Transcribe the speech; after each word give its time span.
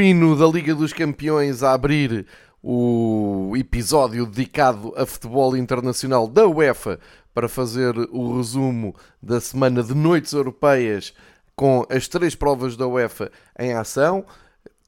o 0.00 0.02
hino 0.02 0.34
da 0.34 0.46
Liga 0.46 0.74
dos 0.74 0.94
Campeões 0.94 1.62
a 1.62 1.74
abrir 1.74 2.26
o 2.62 3.52
episódio 3.54 4.24
dedicado 4.24 4.94
a 4.96 5.04
futebol 5.04 5.54
internacional 5.54 6.26
da 6.26 6.46
UEFA 6.46 6.98
para 7.34 7.50
fazer 7.50 7.94
o 8.10 8.38
resumo 8.38 8.96
da 9.22 9.38
semana 9.42 9.82
de 9.82 9.94
noites 9.94 10.32
europeias 10.32 11.12
com 11.54 11.84
as 11.90 12.08
três 12.08 12.34
provas 12.34 12.78
da 12.78 12.86
UEFA 12.86 13.30
em 13.58 13.74
ação, 13.74 14.24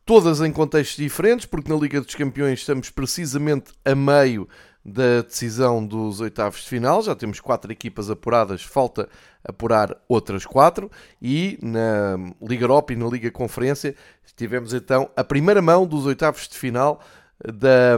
todas 0.06 0.41
em 0.41 0.51
contextos 0.51 0.97
diferentes, 0.97 1.45
porque 1.45 1.70
na 1.70 1.79
Liga 1.79 2.01
dos 2.01 2.15
Campeões 2.15 2.61
estamos 2.61 2.89
precisamente 2.89 3.70
a 3.84 3.95
meio 3.95 4.48
da 4.83 5.20
decisão 5.20 5.87
dos 5.87 6.23
oitavos 6.23 6.62
de 6.62 6.69
final. 6.70 7.03
Já 7.03 7.15
temos 7.15 7.39
quatro 7.39 7.70
equipas 7.70 8.09
apuradas, 8.09 8.62
falta 8.62 9.11
apurar 9.45 9.96
outras 10.09 10.45
quatro. 10.46 10.91
E 11.20 11.58
na 11.62 12.17
Liga 12.41 12.64
Europa 12.64 12.92
e 12.92 12.97
na 12.97 13.06
Liga 13.06 13.30
Conferência 13.30 13.94
tivemos 14.36 14.72
então 14.72 15.11
a 15.17 15.25
primeira 15.25 15.61
mão 15.61 15.86
dos 15.86 16.06
oitavos 16.06 16.48
de 16.48 16.56
final 16.58 17.00
da, 17.44 17.97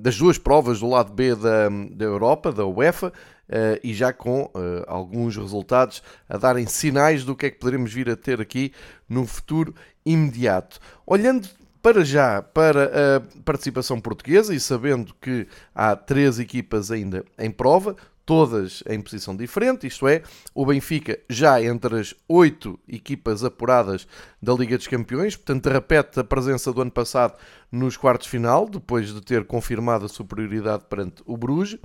das 0.00 0.16
duas 0.16 0.38
provas 0.38 0.80
do 0.80 0.88
lado 0.88 1.12
B 1.12 1.34
da, 1.34 1.68
da 1.90 2.04
Europa, 2.04 2.52
da 2.52 2.66
UEFA. 2.66 3.12
Uh, 3.48 3.78
e 3.84 3.94
já 3.94 4.12
com 4.12 4.42
uh, 4.42 4.82
alguns 4.88 5.36
resultados 5.36 6.02
a 6.28 6.36
darem 6.36 6.66
sinais 6.66 7.22
do 7.22 7.36
que 7.36 7.46
é 7.46 7.50
que 7.50 7.60
poderemos 7.60 7.92
vir 7.92 8.10
a 8.10 8.16
ter 8.16 8.40
aqui 8.40 8.72
no 9.08 9.24
futuro 9.24 9.72
imediato. 10.04 10.80
Olhando 11.06 11.48
para 11.80 12.04
já, 12.04 12.42
para 12.42 12.90
a 13.18 13.42
participação 13.44 14.00
portuguesa 14.00 14.52
e 14.52 14.58
sabendo 14.58 15.14
que 15.20 15.46
há 15.72 15.94
três 15.94 16.40
equipas 16.40 16.90
ainda 16.90 17.24
em 17.38 17.48
prova, 17.48 17.94
todas 18.26 18.82
em 18.88 19.00
posição 19.00 19.36
diferente, 19.36 19.86
isto 19.86 20.06
é, 20.08 20.22
o 20.52 20.66
Benfica 20.66 21.18
já 21.30 21.62
entre 21.62 22.00
as 22.00 22.14
oito 22.28 22.78
equipas 22.88 23.44
apuradas 23.44 24.06
da 24.42 24.52
Liga 24.52 24.76
dos 24.76 24.88
Campeões, 24.88 25.36
portanto 25.36 25.68
repete 25.68 26.18
a 26.18 26.24
presença 26.24 26.72
do 26.72 26.82
ano 26.82 26.90
passado 26.90 27.38
nos 27.70 27.96
quartos 27.96 28.26
final, 28.26 28.68
depois 28.68 29.14
de 29.14 29.20
ter 29.22 29.44
confirmado 29.44 30.04
a 30.04 30.08
superioridade 30.08 30.84
perante 30.90 31.22
o 31.24 31.36
Bruges. 31.36 31.78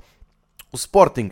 O 0.72 0.76
Sporting 0.76 1.30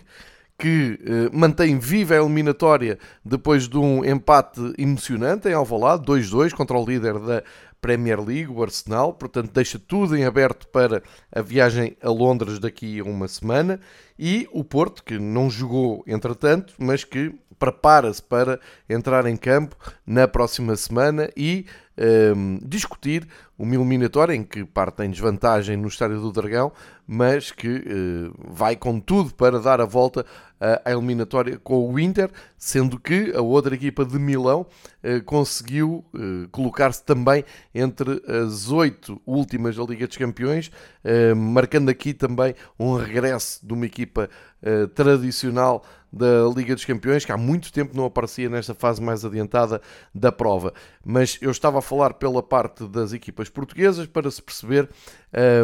que 0.61 0.99
eh, 1.03 1.31
mantém 1.33 1.79
viva 1.79 2.15
a 2.15 2.19
eliminatória 2.19 2.99
depois 3.25 3.67
de 3.67 3.79
um 3.79 4.05
empate 4.05 4.61
emocionante 4.77 5.49
em 5.49 5.55
Alvalade, 5.55 6.05
2-2 6.05 6.53
contra 6.53 6.77
o 6.77 6.85
líder 6.85 7.19
da 7.19 7.43
Premier 7.81 8.21
League, 8.21 8.49
o 8.49 8.63
Arsenal, 8.63 9.15
portanto 9.15 9.53
deixa 9.53 9.79
tudo 9.79 10.17
em 10.17 10.25
aberto 10.25 10.69
para 10.69 11.03
a 11.33 11.41
viagem 11.41 11.97
a 12.03 12.11
Londres 12.11 12.59
daqui 12.59 13.01
a 13.01 13.05
uma 13.05 13.27
semana, 13.29 13.81
e 14.19 14.49
o 14.53 14.63
Porto, 14.63 15.03
que 15.03 15.19
não 15.19 15.49
jogou 15.49 16.05
entretanto, 16.07 16.75
mas 16.79 17.05
que 17.05 17.35
prepara-se 17.59 18.23
para 18.23 18.59
entrar 18.89 19.27
em 19.27 19.37
campo 19.37 19.77
na 20.07 20.27
próxima 20.27 20.75
semana 20.77 21.31
e 21.37 21.67
um, 21.97 22.03
ehm, 22.03 22.59
discutir 22.63 23.29
uma 23.61 23.75
eliminatória 23.75 24.35
em 24.35 24.43
que 24.43 24.65
parte 24.65 25.03
em 25.03 25.11
desvantagem 25.11 25.77
no 25.77 25.87
Estádio 25.87 26.19
do 26.19 26.33
Dragão, 26.33 26.73
mas 27.07 27.53
que 27.53 27.69
uh, 27.69 28.35
vai 28.49 28.75
com 28.75 28.99
tudo 28.99 29.35
para 29.35 29.59
dar 29.59 29.83
a 29.83 29.85
volta 29.85 30.25
à 30.85 30.93
eliminatória 30.93 31.59
com 31.59 31.91
o 31.91 31.99
Inter, 31.99 32.31
sendo 32.57 32.99
que 33.01 33.33
a 33.35 33.41
outra 33.41 33.75
equipa 33.75 34.05
de 34.05 34.19
Milão 34.19 34.67
uh, 35.05 35.23
conseguiu 35.25 36.05
uh, 36.15 36.49
colocar-se 36.51 37.05
também 37.05 37.45
entre 37.75 38.23
as 38.27 38.71
oito 38.71 39.21
últimas 39.27 39.77
da 39.77 39.85
Liga 39.85 40.07
dos 40.07 40.17
Campeões, 40.17 40.71
marcando 41.37 41.89
aqui 41.89 42.13
também 42.15 42.55
um 42.79 42.95
regresso 42.95 43.65
de 43.67 43.73
uma 43.73 43.87
equipa 43.87 44.29
tradicional 44.95 45.83
da 46.13 46.43
Liga 46.55 46.75
dos 46.75 46.85
Campeões, 46.85 47.25
que 47.25 47.33
há 47.33 47.37
muito 47.37 47.73
tempo 47.73 47.97
não 47.97 48.05
aparecia 48.05 48.49
nesta 48.49 48.75
fase 48.75 49.01
mais 49.01 49.25
adiantada 49.25 49.81
da 50.15 50.33
prova. 50.33 50.75
Mas 51.05 51.39
eu 51.41 51.51
estava 51.51 51.79
a 51.79 51.83
falar 51.83 52.15
pela 52.15 52.43
parte 52.43 52.87
das 52.87 53.13
equipas 53.13 53.49
portuguesas 53.51 54.07
para 54.07 54.31
se 54.31 54.41
perceber 54.41 54.89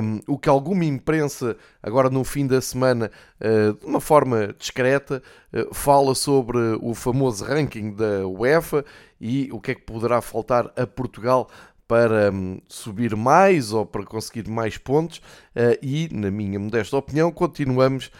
um, 0.03 0.21
o 0.27 0.39
que 0.39 0.49
alguma 0.49 0.85
imprensa, 0.85 1.57
agora 1.83 2.11
no 2.11 2.25
fim 2.25 2.47
da 2.47 2.61
semana, 2.61 3.11
uh, 3.41 3.73
de 3.75 3.87
uma 3.87 4.01
forma 4.01 4.55
discreta, 4.59 5.23
uh, 5.53 5.75
fala 5.75 6.15
sobre 6.15 6.59
o 6.81 6.95
famoso 6.95 7.45
ranking 7.45 7.93
da 7.95 8.27
UEFA 8.27 8.85
e 9.21 9.49
o 9.53 9.61
que 9.61 9.73
é 9.73 9.75
que 9.75 9.83
poderá 9.83 10.21
faltar 10.21 10.71
a 10.77 10.87
Portugal 10.87 11.49
para 11.89 12.33
um, 12.33 12.59
subir 12.69 13.15
mais 13.15 13.73
ou 13.73 13.87
para 13.87 14.05
conseguir 14.05 14.49
mais 14.49 14.77
pontos. 14.77 15.19
Uh, 15.55 15.79
e, 15.81 16.09
na 16.13 16.31
minha 16.31 16.59
modesta 16.59 16.97
opinião, 16.97 17.31
continuamos 17.31 18.11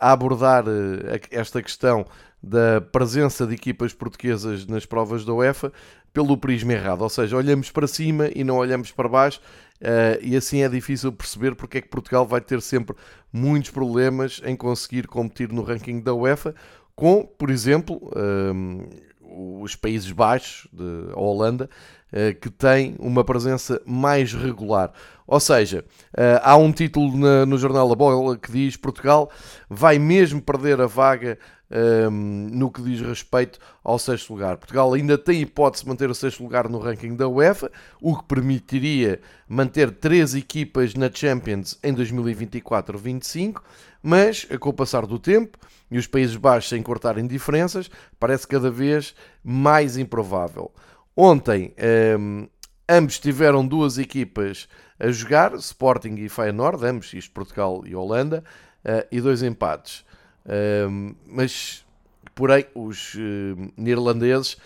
a 0.00 0.12
abordar 0.12 0.64
esta 1.30 1.62
questão 1.62 2.06
da 2.42 2.80
presença 2.80 3.46
de 3.46 3.54
equipas 3.54 3.92
portuguesas 3.92 4.66
nas 4.66 4.86
provas 4.86 5.24
da 5.24 5.32
UEFA 5.32 5.72
pelo 6.12 6.36
prisma 6.36 6.72
errado, 6.72 7.02
ou 7.02 7.08
seja, 7.08 7.36
olhamos 7.36 7.70
para 7.70 7.86
cima 7.86 8.30
e 8.34 8.42
não 8.42 8.56
olhamos 8.56 8.90
para 8.90 9.08
baixo 9.08 9.40
e 10.22 10.36
assim 10.36 10.62
é 10.62 10.68
difícil 10.68 11.12
perceber 11.12 11.54
porque 11.54 11.78
é 11.78 11.80
que 11.80 11.88
Portugal 11.88 12.26
vai 12.26 12.40
ter 12.40 12.60
sempre 12.60 12.96
muitos 13.32 13.70
problemas 13.70 14.40
em 14.44 14.56
conseguir 14.56 15.06
competir 15.06 15.52
no 15.52 15.62
ranking 15.62 16.00
da 16.00 16.14
UEFA 16.14 16.54
com, 16.96 17.24
por 17.24 17.50
exemplo, 17.50 18.10
os 19.20 19.76
Países 19.76 20.10
Baixos, 20.10 20.68
de 20.72 21.12
Holanda, 21.14 21.68
eh, 21.70 21.97
que 22.40 22.48
tem 22.48 22.96
uma 22.98 23.22
presença 23.22 23.80
mais 23.84 24.32
regular. 24.32 24.92
Ou 25.28 25.38
seja, 25.38 25.84
eh, 26.16 26.40
há 26.42 26.56
um 26.56 26.72
título 26.72 27.14
no 27.44 27.58
jornal 27.58 27.92
A 27.92 27.94
Bola 27.94 28.34
que 28.38 28.50
diz 28.50 28.78
Portugal 28.78 29.30
vai 29.68 29.98
mesmo 29.98 30.40
perder 30.40 30.80
a 30.80 30.86
vaga 30.86 31.38
ehm, 31.70 32.48
no 32.50 32.70
que 32.70 32.80
diz 32.80 33.02
respeito 33.02 33.58
ao 33.84 33.98
sexto 33.98 34.32
lugar. 34.32 34.56
Portugal 34.56 34.94
ainda 34.94 35.18
tem 35.18 35.42
hipótese 35.42 35.82
de 35.82 35.90
manter 35.90 36.08
o 36.08 36.14
sexto 36.14 36.42
lugar 36.42 36.66
no 36.66 36.78
ranking 36.78 37.14
da 37.14 37.28
UEFA, 37.28 37.70
o 38.00 38.16
que 38.16 38.24
permitiria 38.24 39.20
manter 39.46 39.90
três 39.90 40.34
equipas 40.34 40.94
na 40.94 41.10
Champions 41.12 41.78
em 41.84 41.94
2024-25, 41.94 43.60
mas 44.02 44.46
com 44.58 44.70
o 44.70 44.72
passar 44.72 45.04
do 45.04 45.18
tempo 45.18 45.58
e 45.90 45.98
os 45.98 46.06
Países 46.06 46.36
Baixos 46.36 46.70
sem 46.70 46.82
cortarem 46.82 47.26
diferenças, 47.26 47.90
parece 48.18 48.48
cada 48.48 48.70
vez 48.70 49.14
mais 49.44 49.98
improvável. 49.98 50.72
Ontem, 51.20 51.74
um, 51.76 51.82
ehm, 51.82 52.46
ambos 52.88 53.18
tiveram 53.18 53.66
duas 53.66 53.98
equipas 53.98 54.68
a 55.00 55.10
jogar, 55.10 55.52
Sporting 55.56 56.14
e 56.14 56.28
Feyenoord, 56.28 56.86
ambos, 56.86 57.12
isto 57.12 57.32
Portugal 57.32 57.82
e 57.84 57.96
Holanda, 57.96 58.44
uh, 58.84 59.04
e 59.10 59.20
dois 59.20 59.42
empates. 59.42 60.04
Um, 60.46 60.52
ehm, 60.52 61.16
mas, 61.26 61.84
porém, 62.36 62.66
os 62.72 63.16
uh, 63.16 63.18
neerlandeses 63.76 64.52
uh, 64.52 64.58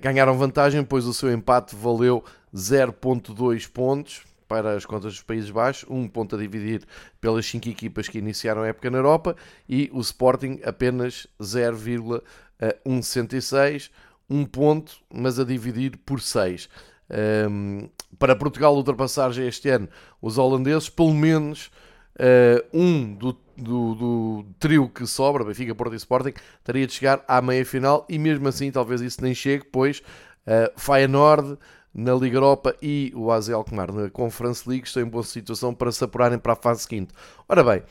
ganharam 0.00 0.38
vantagem, 0.38 0.84
pois 0.84 1.04
o 1.04 1.12
seu 1.12 1.32
empate 1.32 1.74
valeu 1.74 2.22
0.2 2.54 3.68
pontos 3.68 4.22
para 4.46 4.76
as 4.76 4.86
contas 4.86 5.14
dos 5.14 5.22
Países 5.22 5.50
Baixos, 5.50 5.84
um 5.90 6.06
ponto 6.06 6.36
a 6.36 6.38
dividir 6.38 6.86
pelas 7.20 7.44
cinco 7.44 7.68
equipas 7.68 8.08
que 8.08 8.18
iniciaram 8.18 8.62
a 8.62 8.68
época 8.68 8.88
na 8.88 8.98
Europa, 8.98 9.34
e 9.68 9.90
o 9.92 10.00
Sporting 10.00 10.60
apenas 10.62 11.26
0,166 11.42 13.90
um 14.28 14.44
ponto, 14.44 14.96
mas 15.12 15.38
a 15.38 15.44
dividir 15.44 15.96
por 16.04 16.20
seis. 16.20 16.68
Um, 17.10 17.88
para 18.18 18.36
Portugal, 18.36 18.74
ultrapassagem 18.74 19.46
este 19.46 19.68
ano, 19.70 19.88
os 20.20 20.36
holandeses, 20.36 20.90
pelo 20.90 21.14
menos 21.14 21.70
uh, 22.18 22.66
um 22.72 23.14
do, 23.14 23.32
do, 23.56 23.94
do, 23.94 24.46
trio 24.58 24.88
que 24.88 25.06
sobra, 25.06 25.44
Benfica, 25.44 25.74
Porto 25.74 25.94
e 25.94 25.96
Sporting, 25.96 26.34
teria 26.62 26.86
de 26.86 26.92
chegar 26.92 27.24
à 27.26 27.40
meia 27.40 27.64
final 27.64 28.04
e 28.08 28.18
mesmo 28.18 28.46
assim 28.48 28.70
talvez 28.70 29.00
isso 29.00 29.22
nem 29.22 29.34
chegue, 29.34 29.64
pois 29.72 30.02
uh, 30.46 30.78
Feyenoord 30.78 31.58
na 31.94 32.14
Liga 32.14 32.36
Europa 32.36 32.76
e 32.82 33.12
o 33.14 33.30
AZ 33.32 33.48
Alkmaar 33.48 33.92
na 33.92 34.10
Conference 34.10 34.68
League 34.68 34.86
estão 34.86 35.02
em 35.02 35.06
boa 35.06 35.24
situação 35.24 35.74
para 35.74 35.90
se 35.90 36.04
apurarem 36.04 36.38
para 36.38 36.52
a 36.52 36.56
fase 36.56 36.82
seguinte. 36.82 37.12
Ora 37.48 37.64
bem, 37.64 37.82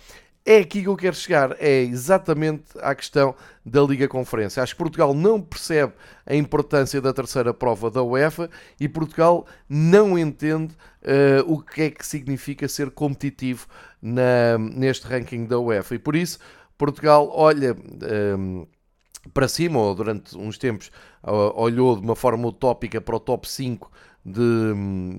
é 0.48 0.60
aqui 0.60 0.82
que 0.82 0.88
eu 0.88 0.96
quero 0.96 1.14
chegar, 1.14 1.58
é 1.60 1.82
exatamente 1.82 2.64
à 2.80 2.96
questão 2.96 3.36
da 3.66 3.82
Liga 3.82 4.08
Conferência. 4.08 4.64
Acho 4.64 4.74
que 4.74 4.78
Portugal 4.78 5.14
não 5.14 5.42
percebe 5.42 5.92
a 6.26 6.34
importância 6.34 7.02
da 7.02 7.12
terceira 7.12 7.54
prova 7.54 7.92
da 7.92 8.02
UEFA 8.02 8.50
e 8.80 8.88
Portugal 8.88 9.46
não 9.68 10.18
entende 10.18 10.74
uh, 11.04 11.52
o 11.52 11.62
que 11.62 11.82
é 11.82 11.90
que 11.90 12.08
significa 12.08 12.66
ser 12.70 12.92
competitivo 12.92 13.68
na, 14.02 14.58
neste 14.58 15.06
ranking 15.06 15.46
da 15.46 15.60
UEFA. 15.60 15.96
E 15.96 16.00
por 16.00 16.16
isso, 16.16 16.40
Portugal 16.78 17.30
olha. 17.34 17.74
Um, 17.74 18.62
ehm, 18.62 18.68
para 19.34 19.50
cima, 19.50 19.78
ou 19.78 19.94
durante 19.94 20.38
uns 20.38 20.58
tempos 20.58 20.90
olhou 21.22 21.98
de 21.98 22.02
uma 22.02 22.16
forma 22.16 22.48
utópica 22.48 23.02
para 23.02 23.18
o 23.18 23.20
top 23.20 23.50
5 23.50 23.92
de, 24.26 24.74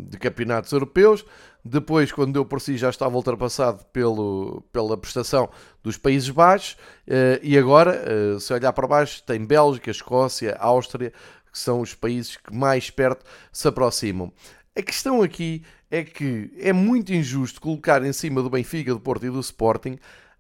de 0.09 0.19
campeonatos 0.19 0.73
europeus. 0.73 1.25
Depois, 1.65 2.13
quando 2.13 2.33
deu 2.33 2.45
por 2.45 2.61
si, 2.61 2.77
já 2.77 2.89
estava 2.89 3.15
ultrapassado 3.17 3.85
pelo, 3.93 4.63
pela 4.73 4.97
prestação 4.97 5.49
dos 5.83 5.97
Países 5.97 6.31
Baixos. 6.31 6.77
Uh, 7.07 7.39
e 7.43 7.59
agora, 7.59 8.03
uh, 8.37 8.41
se 8.41 8.53
olhar 8.53 8.73
para 8.73 8.87
baixo, 8.87 9.23
tem 9.25 9.45
Bélgica, 9.45 9.91
Escócia, 9.91 10.57
Áustria, 10.59 11.13
que 11.53 11.59
são 11.59 11.81
os 11.81 11.95
países 11.95 12.37
que 12.37 12.55
mais 12.55 12.91
perto 12.91 13.25
se 13.53 13.67
aproximam. 13.67 14.33
A 14.77 14.83
questão 14.83 15.23
aqui 15.23 15.63
é 15.91 16.05
que 16.05 16.51
é 16.59 16.73
muito 16.73 17.13
injusto 17.13 17.61
colocar 17.61 18.05
em 18.05 18.13
cima 18.13 18.43
do 18.43 18.51
Benfica, 18.51 18.93
do 18.93 19.01
Porto 19.01 19.27
e 19.27 19.31
do 19.31 19.41
Sporting 19.41 19.99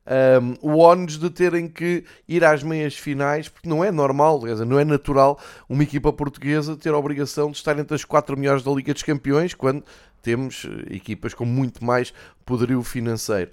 um, 0.08 0.72
o 0.72 0.78
ónus 0.78 1.18
de 1.18 1.28
terem 1.28 1.68
que 1.68 2.02
ir 2.26 2.42
às 2.42 2.62
meias 2.62 2.96
finais, 2.96 3.48
porque 3.48 3.68
não 3.68 3.84
é 3.84 3.90
normal, 3.90 4.40
não 4.66 4.78
é 4.78 4.84
natural 4.84 5.38
uma 5.68 5.82
equipa 5.82 6.12
portuguesa 6.12 6.76
ter 6.76 6.94
a 6.94 6.98
obrigação 6.98 7.50
de 7.50 7.58
estar 7.58 7.78
entre 7.78 7.94
as 7.94 8.04
quatro 8.04 8.36
melhores 8.36 8.62
da 8.62 8.70
Liga 8.70 8.94
dos 8.94 9.02
Campeões, 9.02 9.52
quando 9.52 9.84
temos 10.22 10.66
equipas 10.90 11.34
com 11.34 11.44
muito 11.44 11.84
mais 11.84 12.12
poderio 12.44 12.82
financeiro. 12.82 13.50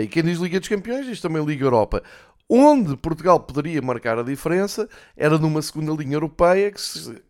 E 0.00 0.06
quem 0.06 0.22
diz 0.22 0.38
Liga 0.38 0.60
dos 0.60 0.68
Campeões 0.68 1.06
diz 1.06 1.20
também 1.20 1.44
Liga 1.44 1.64
Europa. 1.64 2.02
Onde 2.48 2.94
Portugal 2.98 3.40
poderia 3.40 3.80
marcar 3.80 4.18
a 4.18 4.22
diferença 4.22 4.86
era 5.16 5.38
numa 5.38 5.62
segunda 5.62 5.92
linha 5.92 6.16
europeia, 6.16 6.70
que, 6.70 6.80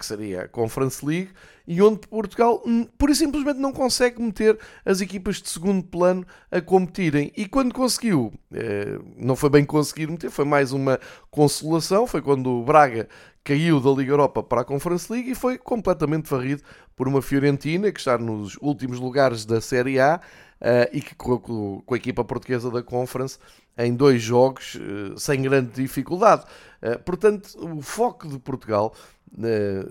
seria 0.05 0.43
a 0.43 0.49
Conference 0.49 1.06
League, 1.06 1.31
e 1.66 1.81
onde 1.81 2.06
Portugal 2.08 2.61
hum, 2.66 2.84
pura 2.99 3.12
e 3.12 3.14
simplesmente 3.14 3.61
não 3.61 3.72
consegue 3.72 4.20
meter 4.20 4.58
as 4.84 5.00
equipas 5.00 5.40
de 5.40 5.49
segundo 5.49 5.84
plano 5.84 6.26
a 6.50 6.61
competirem. 6.61 7.32
E 7.37 7.46
quando 7.46 7.72
conseguiu, 7.72 8.32
eh, 8.52 8.99
não 9.16 9.37
foi 9.37 9.50
bem 9.50 9.64
conseguir 9.64 10.08
meter, 10.08 10.31
foi 10.31 10.44
mais 10.44 10.72
uma 10.72 10.99
consolação, 11.31 12.08
foi 12.08 12.20
quando 12.20 12.50
o 12.50 12.64
Braga 12.64 13.08
caiu 13.44 13.78
da 13.78 13.90
Liga 13.90 14.12
Europa 14.12 14.43
para 14.43 14.62
a 14.62 14.64
Conference 14.64 15.10
League 15.12 15.31
e 15.31 15.34
foi 15.34 15.58
completamente 15.58 16.28
varrido 16.28 16.62
por 16.96 17.06
uma 17.06 17.22
Fiorentina 17.22 17.93
que 17.93 18.00
está 18.00 18.19
nos 18.19 18.56
últimos 18.60 18.99
lugares 18.99 19.44
da 19.44 19.60
Série 19.60 20.00
A 20.00 20.19
uh, 20.60 20.88
e 20.93 21.00
que 21.00 21.14
com, 21.14 21.82
a 21.90 21.94
equipa 21.94 22.25
portuguesa 22.25 22.70
da 22.70 22.82
Conference 22.82 23.38
em 23.76 23.94
dois 23.94 24.23
jogos 24.23 24.76
uh, 24.76 25.19
sem 25.19 25.43
grande 25.43 25.73
dificuldade. 25.73 26.44
Uh, 26.82 26.99
portanto, 27.00 27.49
o 27.59 27.82
foco 27.82 28.29
de 28.29 28.38
Portugal, 28.38 28.94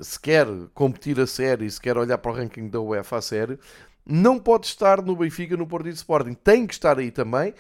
se 0.02 0.18
quer 0.20 0.48
competir 0.74 1.20
a 1.20 1.28
sério 1.28 1.70
se 1.70 1.82
quer 1.82 1.98
olhar 1.98 2.18
para 2.18 2.32
o 2.32 2.34
ranking 2.34 2.70
da 2.70 2.80
UEFA 2.80 3.18
a 3.18 3.22
sério, 3.22 3.60
não 4.06 4.40
pode 4.40 4.68
estar 4.68 5.02
no 5.02 5.18
Benfica, 5.18 5.58
no 5.58 5.68
Porto 5.68 5.90
e 5.90 5.92
Sporting. 5.92 6.34
Tem 6.34 6.66
que 6.66 6.74
estar 6.74 6.98
aí 6.98 7.12
também, 7.12 7.54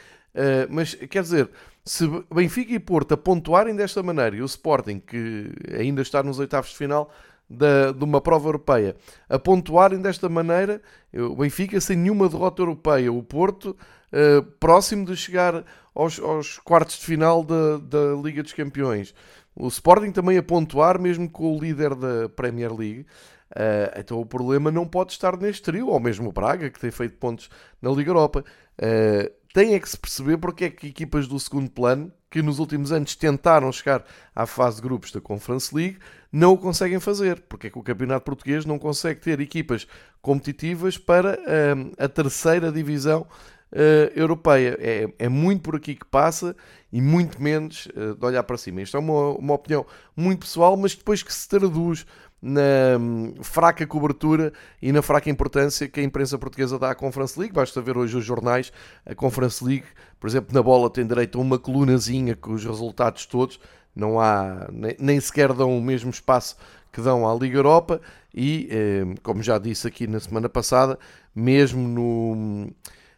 mas 0.69 0.95
quer 0.95 1.23
dizer, 1.23 1.49
se 1.83 2.07
Benfica 2.33 2.71
e 2.71 2.79
Porto 2.79 3.15
a 3.15 3.17
pontuarem 3.17 3.75
desta 3.75 4.01
maneira 4.01 4.37
e 4.37 4.41
o 4.41 4.45
Sporting, 4.45 4.99
que 4.99 5.51
ainda 5.77 6.01
está 6.01 6.23
nos 6.23 6.39
oitavos 6.39 6.69
de 6.69 6.77
final, 6.77 7.11
de 7.49 8.03
uma 8.03 8.21
prova 8.21 8.47
europeia 8.47 8.95
a 9.27 9.37
pontuarem 9.37 10.01
desta 10.01 10.29
maneira, 10.29 10.81
o 11.13 11.35
Benfica 11.35 11.81
sem 11.81 11.97
nenhuma 11.97 12.29
derrota 12.29 12.61
europeia, 12.61 13.11
o 13.11 13.21
Porto 13.21 13.75
uh, 14.13 14.43
próximo 14.59 15.05
de 15.05 15.17
chegar 15.17 15.65
aos, 15.93 16.19
aos, 16.19 16.59
quartos 16.59 16.99
de 16.99 17.05
final 17.05 17.43
da, 17.43 17.77
da 17.77 18.21
Liga 18.21 18.43
dos 18.43 18.53
Campeões, 18.53 19.13
o 19.55 19.67
Sporting 19.67 20.11
também 20.11 20.37
a 20.37 20.43
pontuar, 20.43 20.99
mesmo 20.99 21.29
com 21.29 21.55
o 21.55 21.59
líder 21.59 21.95
da 21.95 22.29
Premier 22.29 22.73
League. 22.73 23.05
Uh, 23.51 23.99
então 23.99 24.19
o 24.19 24.25
problema 24.25 24.71
não 24.71 24.87
pode 24.87 25.11
estar 25.11 25.37
neste 25.37 25.61
trio, 25.61 25.87
ou 25.87 25.99
mesmo 25.99 26.29
o 26.29 26.31
Braga, 26.31 26.69
que 26.69 26.79
tem 26.79 26.89
feito 26.89 27.17
pontos 27.17 27.49
na 27.81 27.91
Liga 27.91 28.09
Europa. 28.09 28.43
Uh, 28.79 29.31
tem 29.53 29.75
é 29.75 29.79
que 29.79 29.87
se 29.87 29.97
perceber 29.97 30.37
porque 30.37 30.65
é 30.65 30.69
que 30.71 30.87
equipas 30.87 31.27
do 31.27 31.39
segundo 31.39 31.69
plano, 31.69 32.11
que 32.31 32.41
nos 32.41 32.57
últimos 32.57 32.91
anos 32.91 33.15
tentaram 33.15 33.71
chegar 33.71 34.03
à 34.35 34.47
fase 34.47 34.77
de 34.77 34.81
grupos 34.81 35.11
da 35.11 35.21
Conference 35.21 35.73
League, 35.73 35.99
não 36.31 36.53
o 36.53 36.57
conseguem 36.57 36.99
fazer. 36.99 37.39
Porque 37.41 37.67
é 37.67 37.69
que 37.69 37.77
o 37.77 37.83
Campeonato 37.83 38.25
Português 38.25 38.65
não 38.65 38.79
consegue 38.79 39.21
ter 39.21 39.39
equipas 39.39 39.85
competitivas 40.19 40.97
para 40.97 41.35
uh, 41.35 41.93
a 42.03 42.09
terceira 42.09 42.71
divisão 42.71 43.27
uh, 43.73 44.17
europeia. 44.17 44.77
É, 44.79 45.09
é, 45.19 45.29
muito 45.29 45.63
por 45.63 45.75
aqui 45.75 45.95
que 45.95 46.05
passa 46.05 46.55
e 46.91 47.01
muito 47.01 47.41
menos 47.41 47.87
uh, 47.87 48.15
de 48.15 48.25
olhar 48.25 48.43
para 48.43 48.57
cima. 48.57 48.81
Isto 48.81 48.97
é 48.97 48.99
uma, 48.99 49.31
uma 49.31 49.53
opinião 49.55 49.85
muito 50.15 50.41
pessoal, 50.41 50.77
mas 50.77 50.95
depois 50.95 51.21
que 51.21 51.33
se 51.33 51.49
traduz 51.49 52.05
na 52.41 52.97
hum, 52.99 53.35
fraca 53.41 53.87
cobertura 53.87 54.51
e 54.81 54.91
na 54.91 55.01
fraca 55.01 55.29
importância 55.29 55.87
que 55.87 56.01
a 56.01 56.03
imprensa 56.03 56.37
portuguesa 56.37 56.77
dá 56.77 56.91
à 56.91 56.95
Conference 56.95 57.39
League. 57.39 57.53
Basta 57.53 57.81
ver 57.81 57.97
hoje 57.97 58.17
os 58.17 58.25
jornais, 58.25 58.71
a 59.05 59.15
Conference 59.15 59.63
League, 59.63 59.85
por 60.19 60.27
exemplo, 60.27 60.53
na 60.53 60.61
bola 60.61 60.89
tem 60.89 61.07
direito 61.07 61.37
a 61.37 61.41
uma 61.41 61.57
colunazinha 61.57 62.35
com 62.35 62.51
os 62.51 62.65
resultados 62.65 63.25
todos, 63.25 63.59
não 63.95 64.19
há, 64.19 64.67
nem, 64.71 64.95
nem 64.99 65.19
sequer 65.21 65.53
dão 65.53 65.77
o 65.77 65.81
mesmo 65.81 66.09
espaço 66.09 66.57
que 66.91 66.99
dão 67.01 67.27
à 67.27 67.33
Liga 67.33 67.57
Europa 67.57 68.01
e, 68.33 68.67
eh, 68.69 69.15
como 69.23 69.41
já 69.41 69.57
disse 69.57 69.87
aqui 69.87 70.05
na 70.05 70.19
semana 70.19 70.49
passada, 70.49 70.99
mesmo 71.35 71.87
no, 71.87 72.71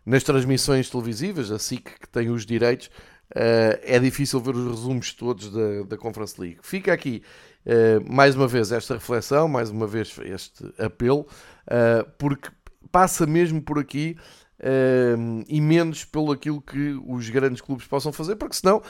nas 0.05 0.23
transmissões 0.23 0.89
televisivas, 0.89 1.51
a 1.51 1.59
SIC 1.59 1.99
que 1.99 2.07
tem 2.07 2.29
os 2.29 2.45
direitos, 2.45 2.89
eh, 3.33 3.79
é 3.83 3.99
difícil 3.99 4.39
ver 4.39 4.55
os 4.55 4.67
resumos 4.67 5.13
todos 5.13 5.51
da, 5.51 5.83
da 5.83 5.97
Conference 5.97 6.39
League. 6.39 6.59
Fica 6.61 6.93
aqui 6.93 7.23
eh, 7.65 7.99
mais 8.07 8.35
uma 8.35 8.47
vez 8.47 8.71
esta 8.71 8.93
reflexão, 8.93 9.47
mais 9.47 9.71
uma 9.71 9.87
vez 9.87 10.15
este 10.23 10.63
apelo, 10.77 11.21
uh, 11.21 12.09
porque 12.19 12.49
passa 12.91 13.25
mesmo 13.25 13.61
por 13.61 13.79
aqui 13.79 14.15
uh, 14.59 15.43
e 15.47 15.59
menos 15.59 16.05
pelo 16.05 16.31
aquilo 16.31 16.61
que 16.61 16.99
os 17.07 17.27
grandes 17.29 17.61
clubes 17.61 17.87
possam 17.87 18.13
fazer, 18.13 18.35
porque 18.35 18.55
senão 18.55 18.83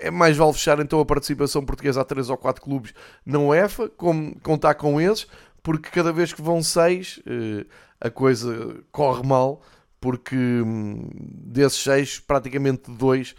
é 0.00 0.10
mais 0.10 0.36
vale 0.36 0.52
fechar 0.52 0.78
então 0.78 1.00
a 1.00 1.04
participação 1.04 1.64
portuguesa 1.64 2.02
a 2.02 2.04
3 2.04 2.30
ou 2.30 2.36
4 2.36 2.62
clubes 2.62 2.92
na 3.24 3.38
UEFA, 3.38 3.88
como 3.88 4.38
contar 4.40 4.74
com 4.74 5.00
eles, 5.00 5.26
porque 5.68 5.90
cada 5.90 6.10
vez 6.14 6.32
que 6.32 6.40
vão 6.40 6.62
6 6.62 7.20
a 8.00 8.08
coisa 8.08 8.82
corre 8.90 9.22
mal, 9.22 9.60
porque 10.00 10.34
hum, 10.34 11.10
desses 11.14 11.82
6 11.82 12.20
praticamente 12.20 12.90
2 12.90 13.34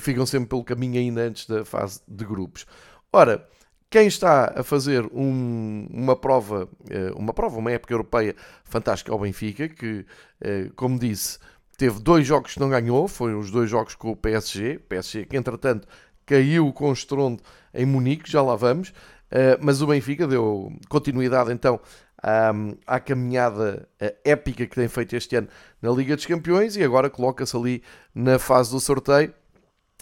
ficam 0.00 0.24
sempre 0.24 0.48
pelo 0.48 0.64
caminho 0.64 0.98
ainda 0.98 1.20
antes 1.20 1.46
da 1.46 1.66
fase 1.66 2.00
de 2.08 2.24
grupos. 2.24 2.64
Ora, 3.12 3.46
quem 3.90 4.06
está 4.06 4.54
a 4.56 4.62
fazer 4.62 5.04
um, 5.12 5.86
uma 5.90 6.16
prova, 6.16 6.66
eh, 6.88 7.12
uma 7.14 7.34
prova, 7.34 7.58
uma 7.58 7.70
época 7.70 7.92
europeia 7.92 8.34
fantástica 8.64 9.12
ao 9.12 9.18
Benfica, 9.18 9.68
que, 9.68 10.06
eh, 10.40 10.70
como 10.76 10.98
disse, 10.98 11.38
teve 11.76 12.00
dois 12.00 12.26
jogos 12.26 12.54
que 12.54 12.60
não 12.60 12.70
ganhou, 12.70 13.06
foram 13.06 13.38
os 13.38 13.50
dois 13.50 13.68
jogos 13.68 13.94
com 13.94 14.12
o 14.12 14.16
PSG, 14.16 14.78
PSG 14.78 15.26
que 15.26 15.36
entretanto 15.36 15.86
caiu 16.24 16.72
com 16.72 16.90
estrondo 16.90 17.42
em 17.74 17.84
Munique, 17.84 18.30
já 18.30 18.40
lá 18.40 18.56
vamos, 18.56 18.94
eh, 19.30 19.58
mas 19.60 19.82
o 19.82 19.86
Benfica 19.86 20.26
deu 20.26 20.72
continuidade 20.88 21.52
então 21.52 21.80
à, 22.22 22.52
à 22.86 23.00
caminhada 23.00 23.88
épica 24.24 24.66
que 24.66 24.74
tem 24.74 24.88
feito 24.88 25.14
este 25.16 25.36
ano 25.36 25.48
na 25.82 25.90
Liga 25.90 26.16
dos 26.16 26.26
Campeões 26.26 26.76
e 26.76 26.82
agora 26.82 27.10
coloca-se 27.10 27.56
ali 27.56 27.82
na 28.14 28.38
fase 28.38 28.70
do 28.70 28.80
sorteio 28.80 29.32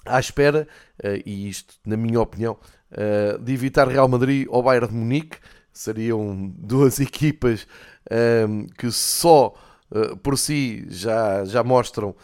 à 0.07 0.21
espera, 0.21 0.69
e 1.25 1.49
isto, 1.49 1.77
na 1.87 1.97
minha 1.97 2.21
opinião, 2.21 2.59
uh, 2.95 3.39
de 3.39 3.53
evitar 3.53 3.89
Real 3.89 4.09
Madrid 4.09 4.47
ou 4.49 4.63
Bayern 4.63 4.89
de 4.89 4.95
Munique. 4.95 5.39
Seriam 5.73 6.53
duas 6.57 7.01
equipas 7.01 7.67
um, 8.49 8.67
que 8.79 8.91
só 8.91 9.55
uh, 9.91 10.17
por 10.19 10.39
si 10.39 10.87
já, 10.89 11.45
já 11.45 11.65
mostram 11.65 12.15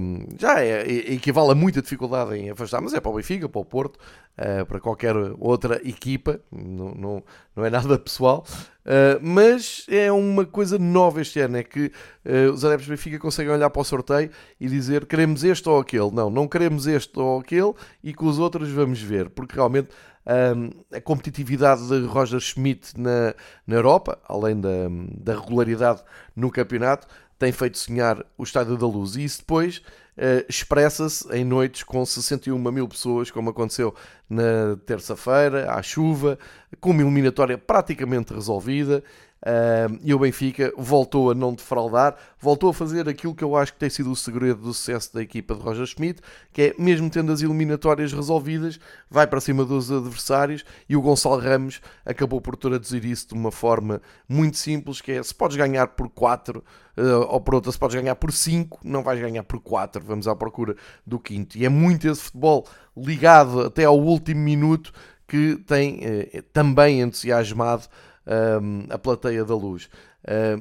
um, 0.00 0.26
já 0.38 0.60
é, 0.60 0.82
é, 0.82 1.14
equivale 1.14 1.52
a 1.52 1.54
muita 1.54 1.80
dificuldade 1.80 2.36
em 2.36 2.50
afastar, 2.50 2.82
mas 2.82 2.92
é 2.92 3.00
para 3.00 3.10
o 3.10 3.14
Benfica, 3.14 3.48
para 3.48 3.60
o 3.60 3.64
Porto, 3.64 3.98
uh, 4.38 4.66
para 4.66 4.80
qualquer 4.80 5.14
outra 5.38 5.80
equipa, 5.86 6.40
não, 6.50 6.94
não, 6.94 7.24
não 7.54 7.64
é 7.64 7.70
nada 7.70 7.98
pessoal, 7.98 8.44
uh, 8.84 9.18
mas 9.22 9.86
é 9.88 10.10
uma 10.10 10.44
coisa 10.44 10.78
nova 10.78 11.20
este 11.20 11.40
ano, 11.40 11.56
é 11.56 11.62
que 11.62 11.86
uh, 12.24 12.52
os 12.52 12.64
adeptos 12.64 12.86
do 12.86 12.90
Benfica 12.90 13.18
conseguem 13.18 13.52
olhar 13.52 13.70
para 13.70 13.82
o 13.82 13.84
sorteio 13.84 14.30
e 14.60 14.68
dizer 14.68 15.06
queremos 15.06 15.44
este 15.44 15.68
ou 15.68 15.78
aquele, 15.78 16.10
não, 16.10 16.30
não 16.30 16.48
queremos 16.48 16.86
este 16.86 17.18
ou 17.18 17.40
aquele 17.40 17.72
e 18.02 18.12
com 18.12 18.26
os 18.26 18.38
outros 18.38 18.70
vamos 18.70 19.00
ver, 19.00 19.30
porque 19.30 19.54
realmente 19.54 19.88
um, 20.26 20.70
a 20.96 21.00
competitividade 21.00 21.86
de 21.86 22.06
Roger 22.06 22.40
Schmidt 22.40 22.98
na, 22.98 23.34
na 23.66 23.76
Europa, 23.76 24.18
além 24.26 24.58
da, 24.60 24.88
da 25.18 25.38
regularidade 25.38 26.02
no 26.34 26.50
campeonato, 26.50 27.06
tem 27.44 27.52
feito 27.52 27.76
sonhar 27.76 28.24
o 28.38 28.42
Estádio 28.42 28.78
da 28.78 28.86
Luz. 28.86 29.16
E 29.16 29.24
isso 29.24 29.40
depois 29.40 29.82
uh, 30.16 30.44
expressa-se 30.48 31.30
em 31.36 31.44
noites 31.44 31.82
com 31.82 32.04
61 32.04 32.58
mil 32.72 32.88
pessoas, 32.88 33.30
como 33.30 33.50
aconteceu 33.50 33.94
na 34.28 34.76
terça-feira, 34.86 35.70
à 35.70 35.82
chuva, 35.82 36.38
com 36.80 36.90
uma 36.90 37.02
eliminatória 37.02 37.58
praticamente 37.58 38.32
resolvida. 38.32 39.04
Uh, 39.44 40.00
e 40.02 40.14
o 40.14 40.18
Benfica 40.18 40.72
voltou 40.74 41.30
a 41.30 41.34
não 41.34 41.52
defraudar, 41.52 42.16
voltou 42.40 42.70
a 42.70 42.72
fazer 42.72 43.06
aquilo 43.10 43.34
que 43.34 43.44
eu 43.44 43.54
acho 43.54 43.74
que 43.74 43.78
tem 43.78 43.90
sido 43.90 44.10
o 44.10 44.16
segredo 44.16 44.62
do 44.62 44.72
sucesso 44.72 45.12
da 45.12 45.20
equipa 45.20 45.54
de 45.54 45.60
Roger 45.60 45.84
Schmidt, 45.84 46.22
que 46.50 46.62
é, 46.62 46.74
mesmo 46.78 47.10
tendo 47.10 47.30
as 47.30 47.42
eliminatórias 47.42 48.10
resolvidas, 48.10 48.80
vai 49.10 49.26
para 49.26 49.42
cima 49.42 49.62
dos 49.62 49.92
adversários 49.92 50.64
e 50.88 50.96
o 50.96 51.02
Gonçalo 51.02 51.38
Ramos 51.38 51.82
acabou 52.06 52.40
por 52.40 52.56
traduzir 52.56 53.04
isso 53.04 53.28
de 53.28 53.34
uma 53.34 53.52
forma 53.52 54.00
muito 54.26 54.56
simples, 54.56 55.02
que 55.02 55.12
é, 55.12 55.22
se 55.22 55.34
podes 55.34 55.58
ganhar 55.58 55.88
por 55.88 56.08
4 56.08 56.60
uh, 56.60 56.62
ah, 56.96 57.26
ou 57.34 57.40
por 57.42 57.56
outra, 57.56 57.70
se 57.70 57.78
podes 57.78 58.00
ganhar 58.00 58.14
por 58.14 58.32
5, 58.32 58.80
não 58.82 59.02
vais 59.02 59.20
ganhar 59.20 59.42
por 59.42 59.60
4, 59.60 60.02
vamos 60.02 60.26
à 60.26 60.34
procura 60.34 60.74
do 61.06 61.18
quinto. 61.18 61.58
E 61.58 61.66
é 61.66 61.68
muito 61.68 62.08
esse 62.08 62.22
futebol 62.22 62.66
ligado 62.96 63.60
até 63.60 63.84
ao 63.84 64.00
último 64.00 64.40
minuto 64.40 64.90
que 65.28 65.56
tem 65.66 65.98
uh, 65.98 66.42
também 66.50 67.02
entusiasmado 67.02 67.88
um, 68.26 68.86
a 68.90 68.98
plateia 68.98 69.44
da 69.44 69.54
luz. 69.54 69.88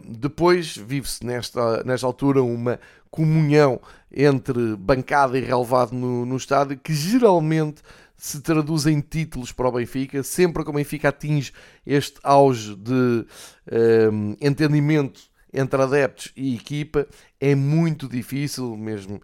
depois 0.05 0.75
vive-se 0.75 1.25
nesta, 1.25 1.84
nesta 1.84 2.05
altura 2.05 2.41
uma 2.41 2.79
comunhão 3.10 3.79
entre 4.12 4.75
bancada 4.75 5.38
e 5.38 5.41
relevado 5.41 5.93
no, 5.93 6.25
no 6.25 6.36
estádio 6.36 6.77
que 6.77 6.93
geralmente 6.93 7.82
se 8.24 8.39
traduz 8.41 8.86
em 8.86 9.01
títulos 9.01 9.51
para 9.51 9.67
o 9.67 9.72
Benfica, 9.74 10.24
sempre 10.24 10.63
que 10.63 10.70
o 10.70 10.74
Benfica 10.74 11.10
atinge 11.10 11.51
este 11.86 12.20
auge 12.24 12.74
de 12.75 13.25
um, 14.12 14.36
entendimento 14.39 15.22
entre 15.53 15.82
adeptos 15.82 16.32
e 16.36 16.55
equipa, 16.55 17.05
é 17.38 17.53
muito 17.53 18.08
difícil 18.08 18.77
mesmo 18.77 19.22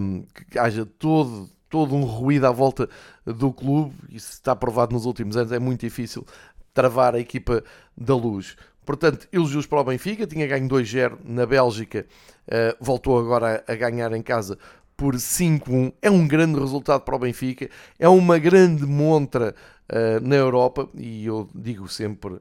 um, 0.00 0.24
que 0.50 0.58
haja 0.58 0.84
todo, 0.84 1.48
todo 1.70 1.94
um 1.94 2.04
ruído 2.04 2.46
à 2.46 2.50
volta 2.50 2.88
do 3.24 3.52
clube, 3.52 3.94
isso 4.10 4.32
está 4.32 4.54
provado 4.54 4.92
nos 4.92 5.06
últimos 5.06 5.36
anos, 5.36 5.50
é 5.50 5.58
muito 5.58 5.80
difícil 5.80 6.26
travar 6.72 7.14
a 7.14 7.20
equipa 7.20 7.62
da 7.96 8.14
luz. 8.14 8.56
Portanto, 8.88 9.28
elogios 9.30 9.66
para 9.66 9.80
o 9.80 9.84
Benfica, 9.84 10.26
tinha 10.26 10.46
ganho 10.46 10.66
2-0 10.66 11.18
na 11.22 11.44
Bélgica, 11.44 12.06
uh, 12.46 12.76
voltou 12.80 13.18
agora 13.18 13.62
a, 13.68 13.74
ganhar 13.74 14.12
em 14.14 14.22
casa 14.22 14.58
por 14.96 15.14
5-1. 15.14 15.92
É 16.00 16.10
um 16.10 16.26
grande 16.26 16.58
resultado 16.58 17.02
para 17.02 17.14
o 17.14 17.18
Benfica, 17.18 17.68
é 17.98 18.08
uma 18.08 18.38
grande 18.38 18.86
montra 18.86 19.54
uh, 19.90 20.26
na 20.26 20.36
Europa 20.36 20.88
e 20.94 21.26
eu 21.26 21.50
digo 21.54 21.86
sempre 21.86 22.32
uh, 22.32 22.40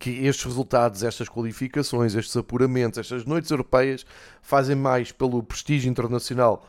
que 0.00 0.26
estes 0.26 0.44
resultados, 0.46 1.04
estas 1.04 1.28
qualificações, 1.28 2.16
estes 2.16 2.36
apuramentos, 2.36 2.98
estas 2.98 3.24
noites 3.24 3.50
europeias 3.50 4.04
fazem 4.40 4.74
mais 4.74 5.12
pelo 5.12 5.44
prestígio 5.44 5.88
internacional 5.88 6.68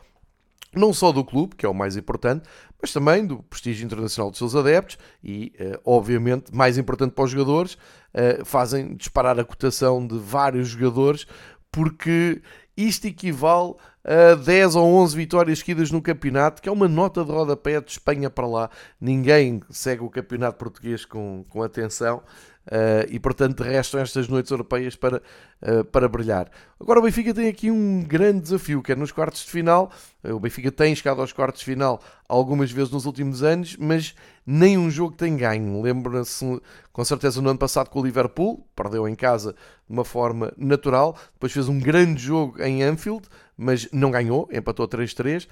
não 0.76 0.92
só 0.92 1.12
do 1.12 1.24
clube, 1.24 1.54
que 1.56 1.64
é 1.64 1.68
o 1.68 1.74
mais 1.74 1.96
importante, 1.96 2.44
mas 2.84 2.92
também 2.92 3.24
do 3.24 3.38
prestígio 3.44 3.86
internacional 3.86 4.30
dos 4.30 4.36
seus 4.36 4.54
adeptos 4.54 4.98
e, 5.22 5.54
uh, 5.58 5.80
obviamente, 5.86 6.54
mais 6.54 6.76
importante 6.76 7.12
para 7.12 7.24
os 7.24 7.30
jogadores, 7.30 7.78
uh, 8.12 8.44
fazem 8.44 8.94
disparar 8.94 9.40
a 9.40 9.44
cotação 9.44 10.06
de 10.06 10.18
vários 10.18 10.68
jogadores, 10.68 11.26
porque 11.72 12.42
isto 12.76 13.06
equivale 13.06 13.72
a 14.04 14.34
10 14.34 14.76
ou 14.76 14.84
11 14.96 15.16
vitórias 15.16 15.60
seguidas 15.60 15.90
no 15.90 16.02
campeonato, 16.02 16.60
que 16.60 16.68
é 16.68 16.72
uma 16.72 16.86
nota 16.86 17.24
de 17.24 17.32
rodapé 17.32 17.80
de 17.80 17.90
Espanha 17.90 18.28
para 18.28 18.46
lá. 18.46 18.70
Ninguém 19.00 19.62
segue 19.70 20.02
o 20.02 20.10
campeonato 20.10 20.58
português 20.58 21.06
com, 21.06 21.42
com 21.48 21.62
atenção. 21.62 22.22
Uh, 22.66 23.04
e 23.10 23.20
portanto 23.20 23.62
restam 23.62 24.00
estas 24.00 24.26
noites 24.26 24.50
europeias 24.50 24.96
para, 24.96 25.20
uh, 25.60 25.84
para 25.84 26.08
brilhar. 26.08 26.50
Agora 26.80 26.98
o 26.98 27.02
Benfica 27.02 27.34
tem 27.34 27.46
aqui 27.46 27.70
um 27.70 28.02
grande 28.02 28.40
desafio, 28.40 28.82
que 28.82 28.92
é 28.92 28.96
nos 28.96 29.12
quartos 29.12 29.44
de 29.44 29.50
final. 29.50 29.92
Uh, 30.22 30.34
o 30.34 30.40
Benfica 30.40 30.72
tem 30.72 30.94
chegado 30.96 31.20
aos 31.20 31.30
quartos 31.30 31.60
de 31.60 31.66
final 31.66 32.00
algumas 32.26 32.70
vezes 32.70 32.90
nos 32.90 33.04
últimos 33.04 33.42
anos, 33.42 33.76
mas 33.76 34.14
nem 34.46 34.78
um 34.78 34.90
jogo 34.90 35.14
tem 35.14 35.36
ganho. 35.36 35.82
Lembra-se 35.82 36.58
com 36.90 37.04
certeza 37.04 37.42
no 37.42 37.50
ano 37.50 37.58
passado 37.58 37.90
com 37.90 38.00
o 38.00 38.04
Liverpool, 38.04 38.66
perdeu 38.74 39.06
em 39.06 39.14
casa 39.14 39.52
de 39.52 39.92
uma 39.92 40.04
forma 40.04 40.50
natural, 40.56 41.18
depois 41.34 41.52
fez 41.52 41.68
um 41.68 41.78
grande 41.78 42.22
jogo 42.22 42.62
em 42.62 42.82
Anfield, 42.82 43.28
mas 43.58 43.88
não 43.92 44.10
ganhou, 44.10 44.48
empatou 44.50 44.88
3-3, 44.88 45.46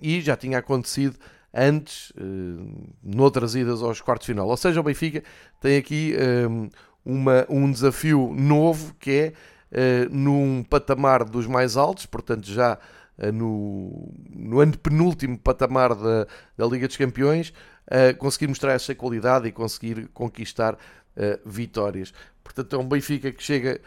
e 0.00 0.20
já 0.20 0.36
tinha 0.36 0.58
acontecido 0.58 1.16
antes, 1.54 2.10
uh, 2.10 2.94
noutras 3.02 3.54
idas 3.54 3.82
aos 3.82 4.00
quartos 4.00 4.26
de 4.26 4.32
final. 4.32 4.48
Ou 4.48 4.56
seja, 4.56 4.80
o 4.80 4.82
Benfica 4.82 5.22
tem 5.60 5.76
aqui 5.76 6.14
um, 6.48 6.70
uma, 7.04 7.46
um 7.48 7.70
desafio 7.70 8.32
novo 8.34 8.94
que 8.98 9.10
é 9.72 10.06
uh, 10.06 10.14
num 10.14 10.62
patamar 10.62 11.24
dos 11.24 11.46
mais 11.46 11.76
altos, 11.76 12.06
portanto, 12.06 12.46
já 12.46 12.78
no, 13.32 14.10
no 14.30 14.58
antepenúltimo 14.58 15.38
patamar 15.38 15.94
da, 15.94 16.26
da 16.56 16.66
Liga 16.66 16.88
dos 16.88 16.96
Campeões, 16.96 17.52
conseguir 18.18 18.48
mostrar 18.48 18.72
essa 18.72 18.94
qualidade 18.94 19.46
e 19.46 19.52
conseguir 19.52 20.08
conquistar 20.08 20.76
vitórias. 21.44 22.12
Portanto, 22.42 22.76
é 22.76 22.78
um 22.78 22.86
Benfica 22.86 23.30
que 23.30 23.42
chega 23.42 23.80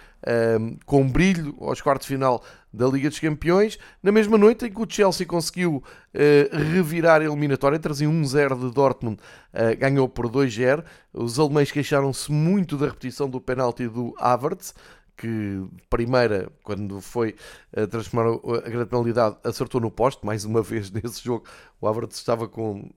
um, 0.60 0.78
com 0.86 1.08
brilho 1.08 1.56
aos 1.60 1.82
quartos 1.82 2.08
de 2.08 2.14
final 2.14 2.44
da 2.74 2.88
Liga 2.88 3.10
dos 3.10 3.20
Campeões, 3.20 3.78
na 4.04 4.12
mesma 4.12 4.38
noite 4.38 4.66
em 4.66 4.72
que 4.72 4.82
o 4.82 4.88
Chelsea 4.90 5.26
conseguiu 5.26 5.84
uh, 6.14 6.58
revirar 6.74 7.22
a 7.22 7.26
eliminatória, 7.26 7.80
trazia 7.80 8.08
1-0 8.08 8.60
de 8.60 8.74
Dortmund, 8.74 9.18
uh, 9.54 9.78
ganhou 9.78 10.10
por 10.10 10.30
2-0. 10.30 10.84
Os 11.14 11.40
alemães 11.40 11.72
queixaram-se 11.72 12.32
muito 12.32 12.78
da 12.78 12.88
repetição 12.88 13.30
do 13.30 13.40
penalti 13.40 13.88
do 13.88 14.14
Havertz, 14.18 14.74
que 15.18 15.64
primeira, 15.90 16.50
quando 16.64 17.00
foi 17.00 17.36
uh, 17.78 17.88
transformar 17.88 18.30
a 18.66 18.70
grande 18.70 18.90
penalidade, 18.90 19.38
acertou 19.44 19.80
no 19.80 19.90
poste, 19.90 20.26
mais 20.26 20.44
uma 20.44 20.62
vez 20.64 20.92
nesse 20.92 21.24
jogo, 21.24 21.46
o 21.80 21.88
Havertz 21.88 22.18
estava 22.18 22.48
com 22.48 22.90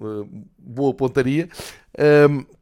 boa 0.59 0.95
pontaria. 0.95 1.49
Um, 2.29 2.58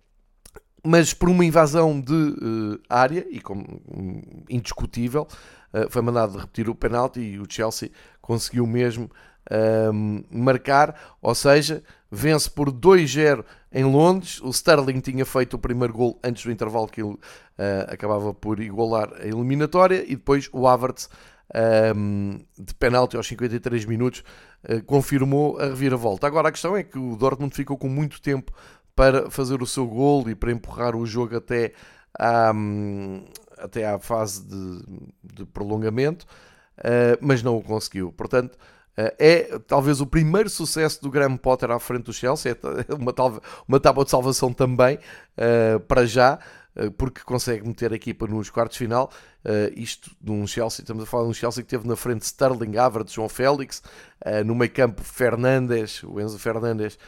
mas 0.86 1.12
por 1.12 1.28
uma 1.28 1.44
invasão 1.44 2.00
de 2.00 2.12
uh, 2.12 2.80
área 2.88 3.26
e 3.28 3.40
como 3.40 3.82
um, 3.88 4.22
indiscutível, 4.48 5.26
uh, 5.74 5.90
foi 5.90 6.00
mandado 6.00 6.38
repetir 6.38 6.68
o 6.70 6.74
penalti 6.74 7.20
e 7.20 7.38
o 7.40 7.46
Chelsea 7.48 7.90
conseguiu 8.22 8.66
mesmo 8.66 9.10
uh, 9.50 10.24
marcar, 10.30 11.16
ou 11.20 11.34
seja, 11.34 11.82
vence 12.08 12.48
por 12.48 12.70
2-0 12.70 13.44
em 13.72 13.84
Londres. 13.84 14.40
O 14.40 14.50
Sterling 14.50 15.00
tinha 15.00 15.26
feito 15.26 15.54
o 15.54 15.58
primeiro 15.58 15.92
gol 15.92 16.20
antes 16.22 16.44
do 16.44 16.52
intervalo 16.52 16.86
que 16.86 17.02
ele 17.02 17.18
eh, 17.58 17.86
acabava 17.90 18.32
por 18.32 18.60
igualar 18.60 19.12
a 19.20 19.26
eliminatória 19.26 20.04
e 20.04 20.14
depois 20.14 20.48
o 20.52 20.68
Havertz 20.68 21.10
ehm, 21.52 22.38
de 22.56 22.72
penalti 22.74 23.16
aos 23.16 23.26
53 23.26 23.84
minutos 23.84 24.22
confirmou 24.86 25.58
a 25.58 25.66
reviravolta. 25.66 26.26
Agora 26.26 26.48
a 26.48 26.52
questão 26.52 26.76
é 26.76 26.82
que 26.82 26.98
o 26.98 27.16
Dortmund 27.16 27.54
ficou 27.54 27.76
com 27.76 27.88
muito 27.88 28.22
tempo 28.22 28.52
para 28.96 29.30
fazer 29.30 29.62
o 29.62 29.66
seu 29.66 29.86
gol 29.86 30.28
e 30.28 30.34
para 30.34 30.50
empurrar 30.50 30.96
o 30.96 31.04
jogo 31.04 31.36
até 31.36 31.74
à, 32.18 32.50
até 33.58 33.86
à 33.86 33.98
fase 33.98 34.42
de, 34.46 34.82
de 35.22 35.44
prolongamento, 35.44 36.26
uh, 36.78 37.18
mas 37.20 37.42
não 37.42 37.58
o 37.58 37.62
conseguiu. 37.62 38.10
Portanto, 38.10 38.54
uh, 38.54 39.12
é 39.18 39.58
talvez 39.66 40.00
o 40.00 40.06
primeiro 40.06 40.48
sucesso 40.48 41.02
do 41.02 41.10
Graham 41.10 41.36
Potter 41.36 41.70
à 41.70 41.78
frente 41.78 42.04
do 42.04 42.12
Chelsea, 42.12 42.52
é 42.52 42.56
uma, 42.94 43.14
uma 43.68 43.78
tábua 43.78 44.04
de 44.04 44.10
salvação 44.10 44.50
também, 44.50 44.96
uh, 44.96 45.78
para 45.80 46.06
já, 46.06 46.38
porque 46.98 47.22
consegue 47.22 47.66
meter 47.66 47.90
a 47.90 47.96
equipa 47.96 48.26
nos 48.26 48.50
quartos 48.50 48.76
final. 48.76 49.10
isto 49.74 50.14
de 50.20 50.30
um 50.30 50.46
Chelsea, 50.46 50.82
estamos 50.82 51.04
a 51.04 51.06
falar 51.06 51.22
de 51.22 51.30
um 51.30 51.32
Chelsea 51.32 51.64
que 51.64 51.70
teve 51.70 51.88
na 51.88 51.96
frente 51.96 52.20
Sterling, 52.26 52.76
Havertz, 52.76 53.14
João 53.14 53.30
Félix, 53.30 53.82
no 54.44 54.54
meio 54.54 54.70
campo 54.70 55.02
Fernandes, 55.02 56.02
o 56.02 56.20
Enzo 56.20 56.38
Fernandes, 56.38 56.98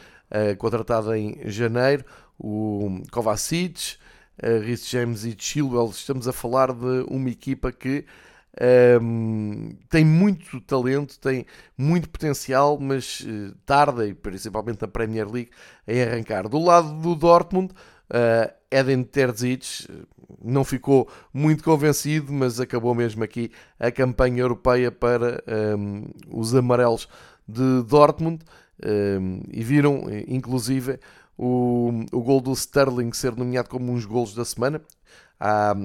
contratado 0.57 1.13
em 1.15 1.49
janeiro, 1.49 2.05
o 2.39 3.01
Kovacic, 3.11 3.97
uh, 4.41 4.59
Rhys 4.61 4.87
James 4.87 5.25
e 5.25 5.35
Chilwell. 5.37 5.89
Estamos 5.89 6.27
a 6.27 6.33
falar 6.33 6.71
de 6.73 7.05
uma 7.09 7.29
equipa 7.29 7.71
que 7.71 8.05
um, 9.01 9.69
ehm, 9.71 9.77
tem 9.89 10.05
muito 10.05 10.59
talento, 10.61 11.19
tem 11.19 11.45
muito 11.77 12.09
potencial, 12.09 12.77
mas 12.79 13.21
uh, 13.21 13.53
tarda, 13.65 14.07
e 14.07 14.13
principalmente 14.13 14.81
na 14.81 14.87
Premier 14.87 15.29
League, 15.29 15.51
em 15.87 16.01
arrancar. 16.01 16.47
Do 16.47 16.59
lado 16.59 16.93
do 17.01 17.15
Dortmund, 17.15 17.73
uh, 17.73 18.51
Eden 18.71 19.03
Terzic 19.03 19.87
não 20.41 20.63
ficou 20.63 21.09
muito 21.33 21.63
convencido, 21.63 22.31
mas 22.31 22.59
acabou 22.59 22.93
mesmo 22.95 23.23
aqui 23.23 23.51
a 23.79 23.91
campanha 23.91 24.41
europeia 24.41 24.91
para 24.91 25.43
um, 25.77 26.03
ehm, 26.03 26.11
os 26.29 26.55
amarelos 26.55 27.07
de 27.47 27.83
Dortmund 27.83 28.43
e 29.51 29.63
viram, 29.63 30.03
inclusive, 30.27 30.99
o, 31.37 31.91
o 32.11 32.21
gol 32.21 32.41
do 32.41 32.51
Sterling 32.53 33.13
ser 33.13 33.35
nomeado 33.35 33.69
como 33.69 33.93
dos 33.93 34.05
golos 34.05 34.33
da 34.33 34.45
semana. 34.45 34.81
Há 35.39 35.75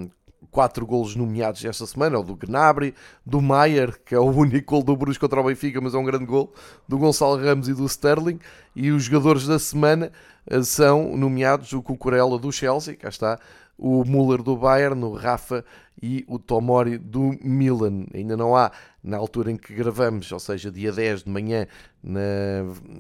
quatro 0.51 0.87
golos 0.87 1.17
nomeados 1.17 1.65
esta 1.65 1.87
semana, 1.87 2.19
o 2.19 2.23
do 2.23 2.37
Gnabry, 2.37 2.95
do 3.25 3.41
Maier, 3.41 3.99
que 4.05 4.15
é 4.15 4.19
o 4.19 4.31
único 4.31 4.75
gol 4.75 4.83
do 4.83 4.97
Bruce 4.97 5.19
contra 5.19 5.41
o 5.41 5.45
Benfica, 5.45 5.81
mas 5.81 5.95
é 5.95 5.99
um 5.99 6.05
grande 6.05 6.27
gol, 6.27 6.53
do 6.89 6.99
Gonçalo 6.99 7.43
Ramos 7.43 7.69
e 7.69 7.75
do 7.75 7.85
Sterling, 7.87 8.39
e 8.75 8.91
os 8.91 9.05
jogadores 9.05 9.47
da 9.47 9.59
semana 9.59 10.13
eh, 10.47 10.63
são 10.63 11.17
nomeados 11.17 11.73
o 11.73 11.83
Cucurella 11.83 12.39
do 12.39 12.53
Chelsea, 12.53 12.97
cá 12.97 13.09
está, 13.09 13.39
o 13.77 14.05
Müller 14.05 14.43
do 14.43 14.57
Bayern, 14.57 15.03
o 15.05 15.15
Rafa 15.15 15.65
e 16.03 16.25
o 16.29 16.39
Tomori 16.39 16.99
do 16.99 17.37
Milan. 17.43 18.07
Ainda 18.15 18.37
não 18.37 18.55
há, 18.55 18.71
na 19.03 19.17
altura 19.17 19.51
em 19.51 19.57
que 19.57 19.75
gravamos, 19.75 20.31
ou 20.31 20.39
seja, 20.39 20.71
dia 20.71 20.93
10 20.93 21.25
de 21.25 21.31
manhã, 21.31 21.67
na, 22.03 22.21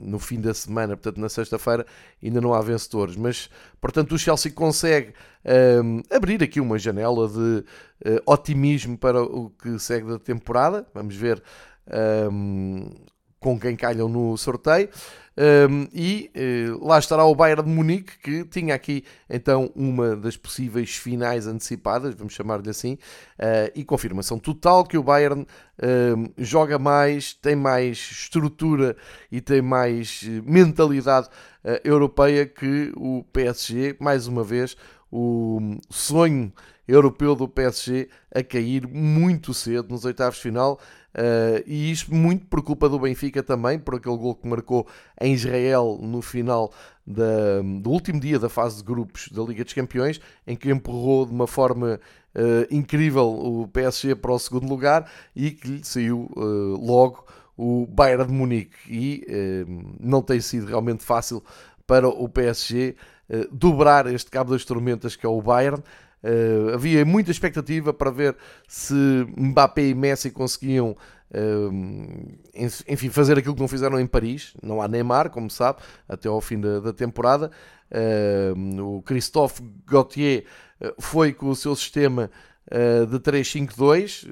no 0.03 0.19
fim 0.19 0.41
da 0.41 0.55
semana, 0.55 0.97
portanto 0.97 1.21
na 1.21 1.29
sexta-feira, 1.29 1.87
ainda 2.23 2.41
não 2.41 2.55
há 2.55 2.61
vencedores. 2.61 3.17
Mas, 3.17 3.51
portanto, 3.81 4.13
o 4.13 4.19
Chelsea 4.19 4.53
consegue 4.53 5.13
um, 5.83 6.03
abrir 6.11 6.43
aqui 6.43 6.61
uma 6.61 6.79
janela 6.79 7.29
de 7.29 7.39
uh, 7.39 8.23
otimismo 8.27 8.97
para 8.97 9.23
o 9.23 9.51
que 9.51 9.79
segue 9.79 10.09
da 10.09 10.19
temporada. 10.19 10.87
Vamos 10.95 11.15
ver 11.15 11.43
um, 12.31 12.91
com 13.45 13.61
quem 13.61 13.77
calham 13.77 14.09
no 14.09 14.39
sorteio. 14.39 14.89
Um, 15.37 15.89
e 15.93 16.31
uh, 16.35 16.87
lá 16.87 16.99
estará 16.99 17.25
o 17.27 17.35
Bayern 17.35 17.65
de 17.65 17.69
Munique, 17.69 18.19
que 18.23 18.45
tinha 18.45 18.75
aqui 18.75 19.05
então 19.29 19.71
uma 19.75 20.17
das 20.17 20.37
possíveis 20.37 20.95
finais 20.95 21.47
antecipadas, 21.47 22.15
vamos 22.15 22.33
chamar-lhe 22.33 22.71
assim, 22.71 22.95
uh, 22.95 23.71
e 23.75 23.85
confirmação 23.85 24.39
total 24.39 24.85
que 24.85 24.97
o 24.97 25.03
Bayern 25.03 25.43
uh, 25.43 26.33
joga 26.39 26.79
mais, 26.79 27.35
tem 27.35 27.55
mais 27.55 27.99
estrutura 27.99 28.97
e 29.31 29.41
tem 29.43 29.61
mais 29.61 30.23
eh, 30.25 30.41
mentalidade 30.47 31.29
europeia 31.83 32.47
que 32.47 32.93
o 32.95 33.25
PSG, 33.33 33.97
mais 33.99 34.27
uma 34.27 34.45
vez, 34.45 34.77
o 35.17 35.79
sonho 35.89 36.53
europeu 36.87 37.37
do 37.37 37.49
PSG 37.49 38.09
a 38.35 38.43
cair 38.43 38.87
muito 38.89 39.55
cedo 39.55 39.91
nos 39.91 40.05
oitavos 40.05 40.37
de 40.37 40.43
final 40.43 40.81
Uh, 41.15 41.63
e 41.65 41.93
isto 41.93 42.13
muito 42.13 42.45
por 42.47 42.61
culpa 42.61 42.89
do 42.89 42.99
Benfica 42.99 43.41
também, 43.41 43.79
por 43.79 43.95
aquele 43.95 44.17
gol 44.17 44.35
que 44.35 44.49
marcou 44.49 44.85
em 45.21 45.33
Israel 45.33 45.97
no 46.03 46.21
final 46.21 46.73
da, 47.07 47.63
do 47.81 47.91
último 47.91 48.19
dia 48.19 48.37
da 48.37 48.49
fase 48.49 48.79
de 48.79 48.83
grupos 48.83 49.29
da 49.29 49.41
Liga 49.45 49.63
dos 49.63 49.73
Campeões, 49.73 50.21
em 50.45 50.57
que 50.57 50.69
empurrou 50.71 51.25
de 51.25 51.33
uma 51.33 51.47
forma 51.47 52.01
uh, 52.35 52.67
incrível 52.69 53.29
o 53.29 53.69
PSG 53.69 54.17
para 54.17 54.33
o 54.33 54.39
segundo 54.41 54.69
lugar 54.69 55.09
e 55.37 55.53
que 55.53 55.69
lhe 55.69 55.85
saiu 55.85 56.29
uh, 56.37 56.85
logo 56.85 57.25
o 57.57 57.87
Bayern 57.87 58.27
de 58.27 58.33
Munique. 58.33 58.77
E 58.89 59.25
não 60.01 60.21
tem 60.21 60.41
sido 60.41 60.67
realmente 60.67 61.05
fácil 61.05 61.45
para 61.87 62.09
o 62.09 62.29
PSG 62.29 62.97
dobrar 63.51 64.07
este 64.13 64.31
cabo 64.31 64.53
das 64.53 64.65
tormentas 64.65 65.17
que 65.17 65.25
é 65.25 65.29
o 65.29 65.41
Bayern. 65.41 65.83
Uh, 66.25 66.73
havia 66.73 67.05
muita 67.05 67.31
expectativa 67.31 67.93
para 67.93 68.11
ver 68.11 68.35
se 68.67 68.95
Mbappé 69.37 69.89
e 69.89 69.95
Messi 69.95 70.31
conseguiam 70.31 70.97
uh, 71.31 71.71
enfim, 72.89 73.11
fazer 73.11 73.37
aquilo 73.37 73.55
que 73.55 73.61
não 73.61 73.69
fizeram 73.69 74.01
em 74.01 74.07
Paris. 74.07 74.55
Não 74.63 74.81
há 74.81 74.89
Neymar, 74.89 75.29
como 75.29 75.51
sabe, 75.51 75.81
até 76.09 76.27
ao 76.27 76.41
fim 76.41 76.59
da, 76.59 76.81
da 76.81 76.93
temporada. 76.95 77.51
Uh, 77.93 78.97
o 78.97 79.03
Christophe 79.03 79.63
Gauthier 79.87 80.45
foi 80.99 81.35
com 81.35 81.51
o 81.51 81.57
seu 81.57 81.77
sistema 81.77 82.31
de 83.11 83.19
3-5-2, 83.19 84.27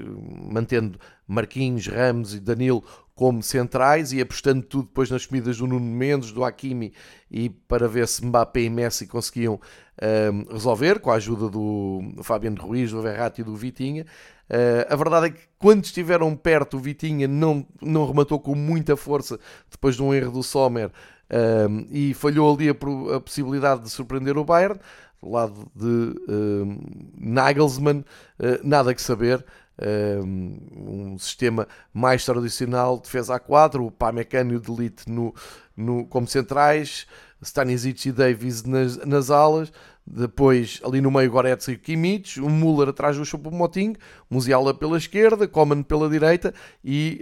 mantendo 0.50 0.99
Marquinhos, 1.28 1.87
Ramos 1.87 2.34
e 2.34 2.40
Danilo 2.40 2.82
como 3.14 3.42
centrais 3.42 4.12
e 4.12 4.21
apostando 4.21 4.62
tudo 4.62 4.85
depois 4.85 5.11
nas 5.11 5.26
comidas 5.26 5.59
do 5.59 5.66
Nuno 5.66 5.85
Mendes, 5.85 6.33
do 6.33 6.45
Hakimi 6.45 6.92
e 7.31 7.50
para 7.50 7.87
ver 7.87 8.09
se 8.09 8.25
Mbappé 8.25 8.62
e 8.62 8.71
Messi 8.71 9.07
conseguiam 9.07 9.54
uh, 9.54 10.52
resolver 10.52 10.99
com 10.99 11.11
a 11.11 11.14
ajuda 11.14 11.49
do 11.49 12.00
Fabiano 12.23 12.61
Ruiz, 12.61 12.90
do 12.90 13.02
Verratti 13.02 13.42
e 13.42 13.45
do 13.45 13.54
Vitinha. 13.54 14.07
Uh, 14.49 14.92
a 14.92 14.97
verdade 14.97 15.26
é 15.26 15.31
que 15.31 15.40
quando 15.59 15.85
estiveram 15.85 16.35
perto 16.35 16.76
o 16.76 16.81
Vitinha 16.81 17.28
não, 17.28 17.66
não 17.81 18.07
rematou 18.07 18.40
com 18.40 18.54
muita 18.54 18.97
força 18.97 19.38
depois 19.71 19.97
de 19.97 20.02
um 20.02 20.12
erro 20.12 20.33
do 20.33 20.42
Sommer 20.42 20.88
uh, 20.88 21.87
e 21.90 22.14
falhou 22.14 22.54
ali 22.54 22.71
a, 22.71 23.16
a, 23.16 23.21
possibilidade 23.21 23.83
de 23.83 23.90
surpreender 23.90 24.38
o 24.38 24.45
Bayern. 24.45 24.78
Do 25.23 25.31
lado 25.31 25.71
de 25.73 26.14
Nagelsmann, 27.16 28.04
nada 28.64 28.92
que 28.92 29.00
saber 29.00 29.45
um 30.25 31.19
sistema 31.19 31.67
mais 31.93 32.25
tradicional, 32.25 32.99
defesa 32.99 33.35
a 33.35 33.41
4, 33.41 33.85
o 33.85 33.91
Pamecano 33.91 34.53
e 34.53 34.57
o 34.57 34.61
Delete 34.61 35.11
no, 35.11 35.35
no, 35.77 36.07
como 36.07 36.27
centrais, 36.27 37.07
Stanisic 37.41 38.09
e 38.09 38.12
Davis 38.12 38.62
nas, 38.65 38.97
nas 39.05 39.31
alas, 39.31 39.73
depois 40.07 40.81
ali 40.85 41.01
no 41.01 41.11
meio 41.11 41.31
Goretzka 41.31 41.73
e 41.73 41.77
Kimmich, 41.77 42.41
o 42.41 42.49
Müller 42.49 42.89
atrás 42.89 43.17
do 43.17 43.25
Choupo-Moting, 43.25 43.95
Musiala 44.29 44.75
pela 44.75 44.97
esquerda, 44.97 45.47
Coman 45.47 45.83
pela 45.83 46.09
direita 46.09 46.53
e 46.85 47.21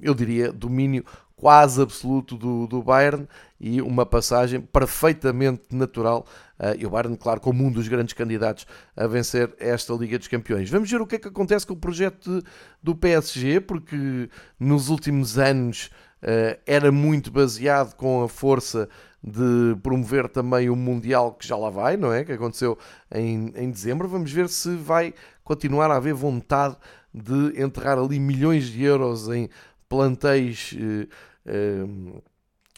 eu 0.00 0.14
diria 0.14 0.52
domínio 0.52 1.04
quase 1.36 1.82
absoluto 1.82 2.36
do, 2.36 2.66
do 2.66 2.82
Bayern 2.82 3.26
e 3.60 3.80
uma 3.82 4.06
passagem 4.06 4.60
perfeitamente 4.60 5.62
natural. 5.72 6.26
Uh, 6.58 6.78
e 6.78 6.86
o 6.86 6.90
Bayern, 6.90 7.16
claro, 7.16 7.40
como 7.40 7.64
um 7.64 7.70
dos 7.70 7.88
grandes 7.88 8.14
candidatos 8.14 8.66
a 8.96 9.06
vencer 9.06 9.54
esta 9.58 9.92
Liga 9.94 10.18
dos 10.18 10.28
Campeões. 10.28 10.70
Vamos 10.70 10.90
ver 10.90 11.00
o 11.00 11.06
que 11.06 11.16
é 11.16 11.18
que 11.18 11.28
acontece 11.28 11.66
com 11.66 11.74
o 11.74 11.76
projeto 11.76 12.40
de, 12.40 12.46
do 12.82 12.94
PSG, 12.94 13.60
porque 13.60 14.28
nos 14.58 14.88
últimos 14.88 15.38
anos 15.38 15.90
uh, 16.22 16.58
era 16.66 16.92
muito 16.92 17.30
baseado 17.30 17.94
com 17.94 18.22
a 18.22 18.28
força 18.28 18.88
de 19.22 19.74
promover 19.82 20.28
também 20.28 20.68
o 20.68 20.76
Mundial 20.76 21.32
que 21.32 21.48
já 21.48 21.56
lá 21.56 21.70
vai, 21.70 21.96
não 21.96 22.12
é? 22.12 22.24
Que 22.24 22.32
aconteceu 22.32 22.78
em, 23.10 23.52
em 23.56 23.70
dezembro. 23.70 24.06
Vamos 24.06 24.30
ver 24.30 24.50
se 24.50 24.76
vai 24.76 25.14
continuar 25.42 25.90
a 25.90 25.96
haver 25.96 26.12
vontade 26.12 26.76
de 27.12 27.62
enterrar 27.62 27.98
ali 27.98 28.18
milhões 28.20 28.66
de 28.66 28.82
euros 28.82 29.28
em 29.28 29.48
plantéis 29.94 30.74
eh, 30.76 31.06
eh, 31.46 31.84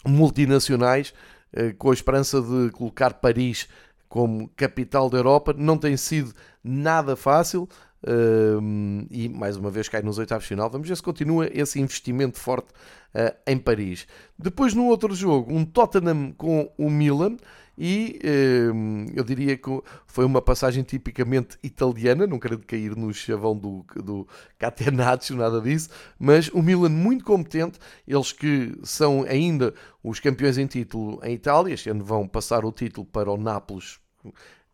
multinacionais 0.05 1.15
eh, 1.51 1.73
com 1.73 1.89
a 1.89 1.93
esperança 1.93 2.39
de 2.39 2.69
colocar 2.69 3.15
Paris 3.15 3.67
como 4.07 4.47
capital 4.49 5.09
da 5.09 5.17
Europa. 5.17 5.51
Não 5.57 5.79
tem 5.79 5.97
sido 5.97 6.31
nada 6.63 7.15
fácil. 7.15 7.67
Uh, 8.03 9.07
e 9.09 9.27
mais 9.27 9.57
uma 9.57 9.71
vez 9.71 9.89
cai 9.89 10.03
nos 10.03 10.19
oitavos 10.19 10.43
de 10.43 10.49
final. 10.49 10.69
Vamos 10.69 10.87
ver 10.87 10.95
se 10.95 11.01
continua 11.01 11.49
esse 11.51 11.81
investimento 11.81 12.37
forte 12.37 12.69
uh, 13.15 13.35
em 13.47 13.57
Paris. 13.57 14.05
Depois, 14.37 14.75
no 14.75 14.85
outro 14.85 15.15
jogo, 15.15 15.51
um 15.51 15.65
Tottenham 15.65 16.31
com 16.37 16.71
o 16.77 16.91
Milan. 16.91 17.37
E 17.77 18.19
uh, 18.23 19.11
eu 19.15 19.23
diria 19.23 19.55
que 19.55 19.69
foi 20.07 20.25
uma 20.25 20.41
passagem 20.41 20.81
tipicamente 20.81 21.59
italiana, 21.61 22.25
não 22.25 22.39
quero 22.39 22.57
cair 22.57 22.95
no 22.95 23.13
chavão 23.13 23.55
do, 23.55 23.85
do 23.95 24.27
Catenaccio, 24.57 25.35
nada 25.35 25.61
disso, 25.61 25.89
mas 26.17 26.47
o 26.49 26.63
Milan 26.63 26.89
muito 26.89 27.23
competente, 27.23 27.77
eles 28.07 28.31
que 28.31 28.75
são 28.83 29.23
ainda 29.23 29.75
os 30.03 30.19
campeões 30.19 30.57
em 30.57 30.65
título 30.65 31.19
em 31.23 31.35
Itália, 31.35 31.73
este 31.73 31.89
ano 31.89 32.03
vão 32.03 32.27
passar 32.27 32.65
o 32.65 32.71
título 32.71 33.05
para 33.05 33.31
o 33.31 33.37
Nápoles, 33.37 33.99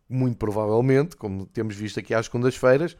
muito 0.08 0.38
provavelmente, 0.38 1.14
como 1.14 1.44
temos 1.44 1.76
visto 1.76 2.00
aqui 2.00 2.14
às 2.14 2.24
segundas-feiras, 2.24 2.96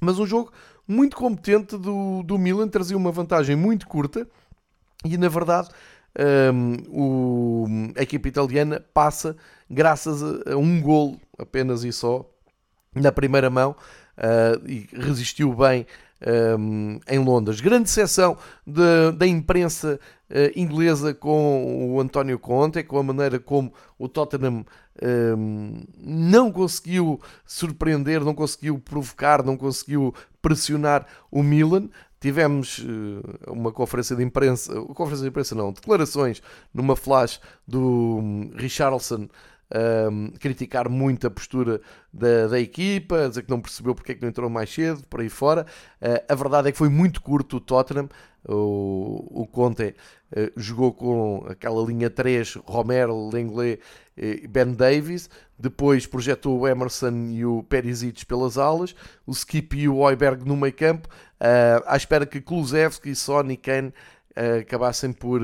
mas 0.00 0.18
um 0.18 0.26
jogo 0.26 0.52
muito 0.86 1.16
competente 1.16 1.78
do, 1.78 2.22
do 2.22 2.38
Milan, 2.38 2.68
trazia 2.68 2.96
uma 2.96 3.10
vantagem 3.10 3.56
muito 3.56 3.86
curta 3.86 4.28
e, 5.04 5.16
na 5.16 5.28
verdade, 5.28 5.68
um, 6.18 6.76
o, 6.88 7.66
a 7.96 8.02
equipa 8.02 8.28
italiana 8.28 8.84
passa 8.92 9.36
graças 9.68 10.22
a, 10.22 10.56
um 10.56 10.80
gol 10.80 11.20
apenas 11.38 11.84
e 11.84 11.92
só 11.92 12.28
na 12.94 13.10
primeira 13.10 13.50
mão 13.50 13.74
uh, 14.18 14.68
e 14.68 14.88
resistiu 14.92 15.52
bem 15.52 15.86
um, 16.58 17.00
em 17.08 17.18
Londres. 17.18 17.60
Grande 17.60 17.90
seção 17.90 18.36
da 18.66 19.26
imprensa 19.26 19.98
uh, 20.30 20.58
inglesa 20.58 21.12
com 21.12 21.92
o 21.92 22.00
António 22.00 22.38
Conte, 22.38 22.82
com 22.82 22.98
a 22.98 23.02
maneira 23.02 23.38
como 23.38 23.72
o 23.98 24.08
Tottenham 24.08 24.64
um, 25.02 25.82
não 25.98 26.52
conseguiu 26.52 27.20
surpreender, 27.44 28.24
não 28.24 28.34
conseguiu 28.34 28.78
provocar, 28.78 29.42
não 29.42 29.56
conseguiu 29.56 30.14
pressionar 30.44 31.06
o 31.30 31.42
Milan. 31.42 31.88
Tivemos 32.20 32.78
uh, 32.78 33.50
uma 33.50 33.72
conferência 33.72 34.14
de 34.14 34.22
imprensa, 34.22 34.74
conferência 34.94 35.22
de 35.24 35.28
imprensa 35.28 35.54
não, 35.54 35.72
declarações 35.72 36.42
numa 36.72 36.94
flash 36.94 37.40
do 37.66 37.80
um, 37.80 38.50
Richarlison 38.54 39.28
um, 39.72 40.30
criticar 40.38 40.88
muito 40.88 41.26
a 41.26 41.30
postura 41.30 41.80
da, 42.12 42.48
da, 42.48 42.60
equipa, 42.60 43.28
dizer 43.28 43.42
que 43.42 43.50
não 43.50 43.60
percebeu 43.60 43.94
porque 43.94 44.12
é 44.12 44.14
que 44.14 44.22
não 44.22 44.28
entrou 44.28 44.48
mais 44.50 44.72
cedo, 44.72 45.02
por 45.08 45.20
aí 45.20 45.28
fora. 45.28 45.66
Uh, 46.00 46.32
a 46.32 46.34
verdade 46.34 46.68
é 46.68 46.72
que 46.72 46.78
foi 46.78 46.88
muito 46.88 47.20
curto 47.20 47.56
o 47.56 47.60
Tottenham. 47.60 48.08
O, 48.46 49.42
o 49.42 49.46
Conte 49.46 49.94
uh, 50.36 50.52
jogou 50.56 50.92
com 50.92 51.46
aquela 51.48 51.82
linha 51.84 52.10
3, 52.10 52.56
Romero, 52.66 53.30
Lenglet 53.30 53.80
e 54.16 54.46
Ben 54.46 54.72
Davis. 54.72 55.30
Depois 55.58 56.06
projetou 56.06 56.60
o 56.60 56.68
Emerson 56.68 57.30
e 57.30 57.44
o 57.44 57.62
Perisic 57.62 58.26
pelas 58.26 58.58
alas, 58.58 58.94
o 59.26 59.32
Skip 59.32 59.76
e 59.78 59.88
o 59.88 59.96
Oiberg 59.96 60.44
no 60.44 60.56
meio 60.56 60.74
campo, 60.74 61.08
uh, 61.08 61.82
à 61.86 61.96
espera 61.96 62.26
que 62.26 62.40
Kulusevski, 62.40 63.14
Son 63.14 63.50
e 63.50 63.56
Kane 63.56 63.92
acabassem 64.60 65.12
por 65.12 65.40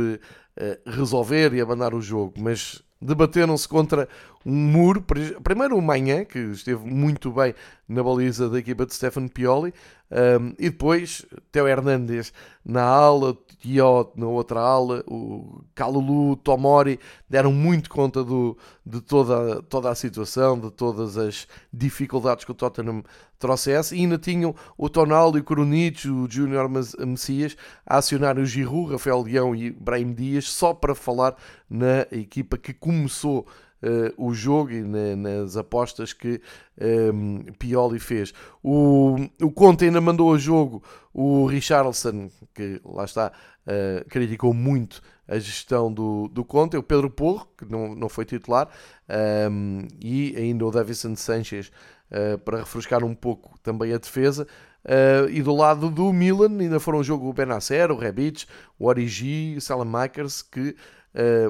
resolver 0.84 1.54
e 1.54 1.60
abandonar 1.60 1.94
o 1.94 2.02
jogo. 2.02 2.34
Mas 2.36 2.82
debateram-se 3.00 3.66
contra 3.66 4.08
um 4.44 4.54
muro. 4.54 5.04
Primeiro 5.42 5.76
o 5.76 5.82
Manhã, 5.82 6.24
que 6.24 6.38
esteve 6.38 6.88
muito 6.88 7.30
bem 7.30 7.54
na 7.88 8.02
baliza 8.02 8.48
da 8.48 8.58
equipa 8.58 8.86
de 8.86 8.94
Stefano 8.94 9.28
Pioli, 9.28 9.74
um, 10.10 10.54
e 10.58 10.70
depois 10.70 11.24
Teo 11.52 11.68
Hernandes 11.68 12.32
na 12.64 12.82
ala, 12.82 13.36
Tiot 13.60 14.12
na 14.16 14.26
outra 14.26 14.60
ala, 14.60 15.04
o 15.06 15.62
Calulu, 15.74 16.36
Tomori 16.36 16.98
deram 17.28 17.52
muito 17.52 17.90
conta 17.90 18.24
do, 18.24 18.56
de 18.84 19.00
toda, 19.00 19.62
toda 19.62 19.90
a 19.90 19.94
situação, 19.94 20.58
de 20.58 20.70
todas 20.70 21.16
as 21.16 21.46
dificuldades 21.72 22.44
que 22.44 22.50
o 22.50 22.54
Tottenham 22.54 23.04
trouxesse, 23.38 23.96
e 23.96 24.00
ainda 24.00 24.18
tinham 24.18 24.54
o 24.76 24.88
Tonal 24.88 25.36
e 25.36 25.40
o 25.40 25.44
Coronic, 25.44 26.08
o 26.08 26.30
Júnior 26.30 26.68
Messias, 26.68 27.56
a 27.86 27.98
acionar 27.98 28.38
o 28.38 28.44
Giroud, 28.44 28.92
Rafael 28.92 29.22
Leão 29.22 29.54
e 29.54 29.70
Brahim 29.70 30.12
Dias, 30.12 30.48
só 30.48 30.74
para 30.74 30.94
falar 30.94 31.36
na 31.68 32.06
equipa 32.12 32.58
que 32.58 32.72
começou 32.72 33.46
uh, 33.82 34.12
o 34.16 34.32
jogo 34.34 34.70
e 34.70 34.82
na, 34.82 35.16
nas 35.16 35.56
apostas 35.56 36.12
que 36.12 36.40
um, 36.80 37.40
ehm, 37.40 37.52
Pioli 37.58 37.98
fez. 37.98 38.32
O, 38.62 39.16
o 39.40 39.50
Conte 39.50 39.84
ainda 39.84 40.00
mandou 40.00 40.34
a 40.34 40.38
jogo 40.38 40.82
o 41.12 41.46
Richarlison, 41.46 42.30
que 42.54 42.80
lá 42.84 43.04
está, 43.04 43.32
uh, 43.66 44.08
criticou 44.08 44.54
muito 44.54 45.02
a 45.26 45.38
gestão 45.38 45.92
do, 45.92 46.28
do 46.28 46.44
Conte, 46.44 46.76
o 46.76 46.82
Pedro 46.82 47.10
Porro, 47.10 47.46
que 47.56 47.64
não, 47.64 47.94
não 47.94 48.08
foi 48.08 48.24
titular, 48.24 48.68
um, 49.08 49.82
ehm, 49.82 49.88
e 50.00 50.34
ainda 50.36 50.66
o 50.66 50.70
Davison 50.70 51.14
Sanchez 51.14 51.70
uh, 52.10 52.38
para 52.38 52.58
refrescar 52.58 53.04
um 53.04 53.14
pouco 53.14 53.58
também 53.62 53.92
a 53.92 53.98
defesa. 53.98 54.46
Uh, 54.82 55.28
e 55.28 55.42
do 55.42 55.54
lado 55.54 55.90
do 55.90 56.10
Milan 56.10 56.58
ainda 56.58 56.80
foram 56.80 57.00
um 57.00 57.04
jogo 57.04 57.28
o 57.28 57.32
Benacer, 57.34 57.90
o 57.92 57.96
Rebic, 57.96 58.46
o 58.78 58.86
Origi, 58.86 59.54
o 59.56 59.60
Salamakers 59.60 60.40
que 60.40 60.74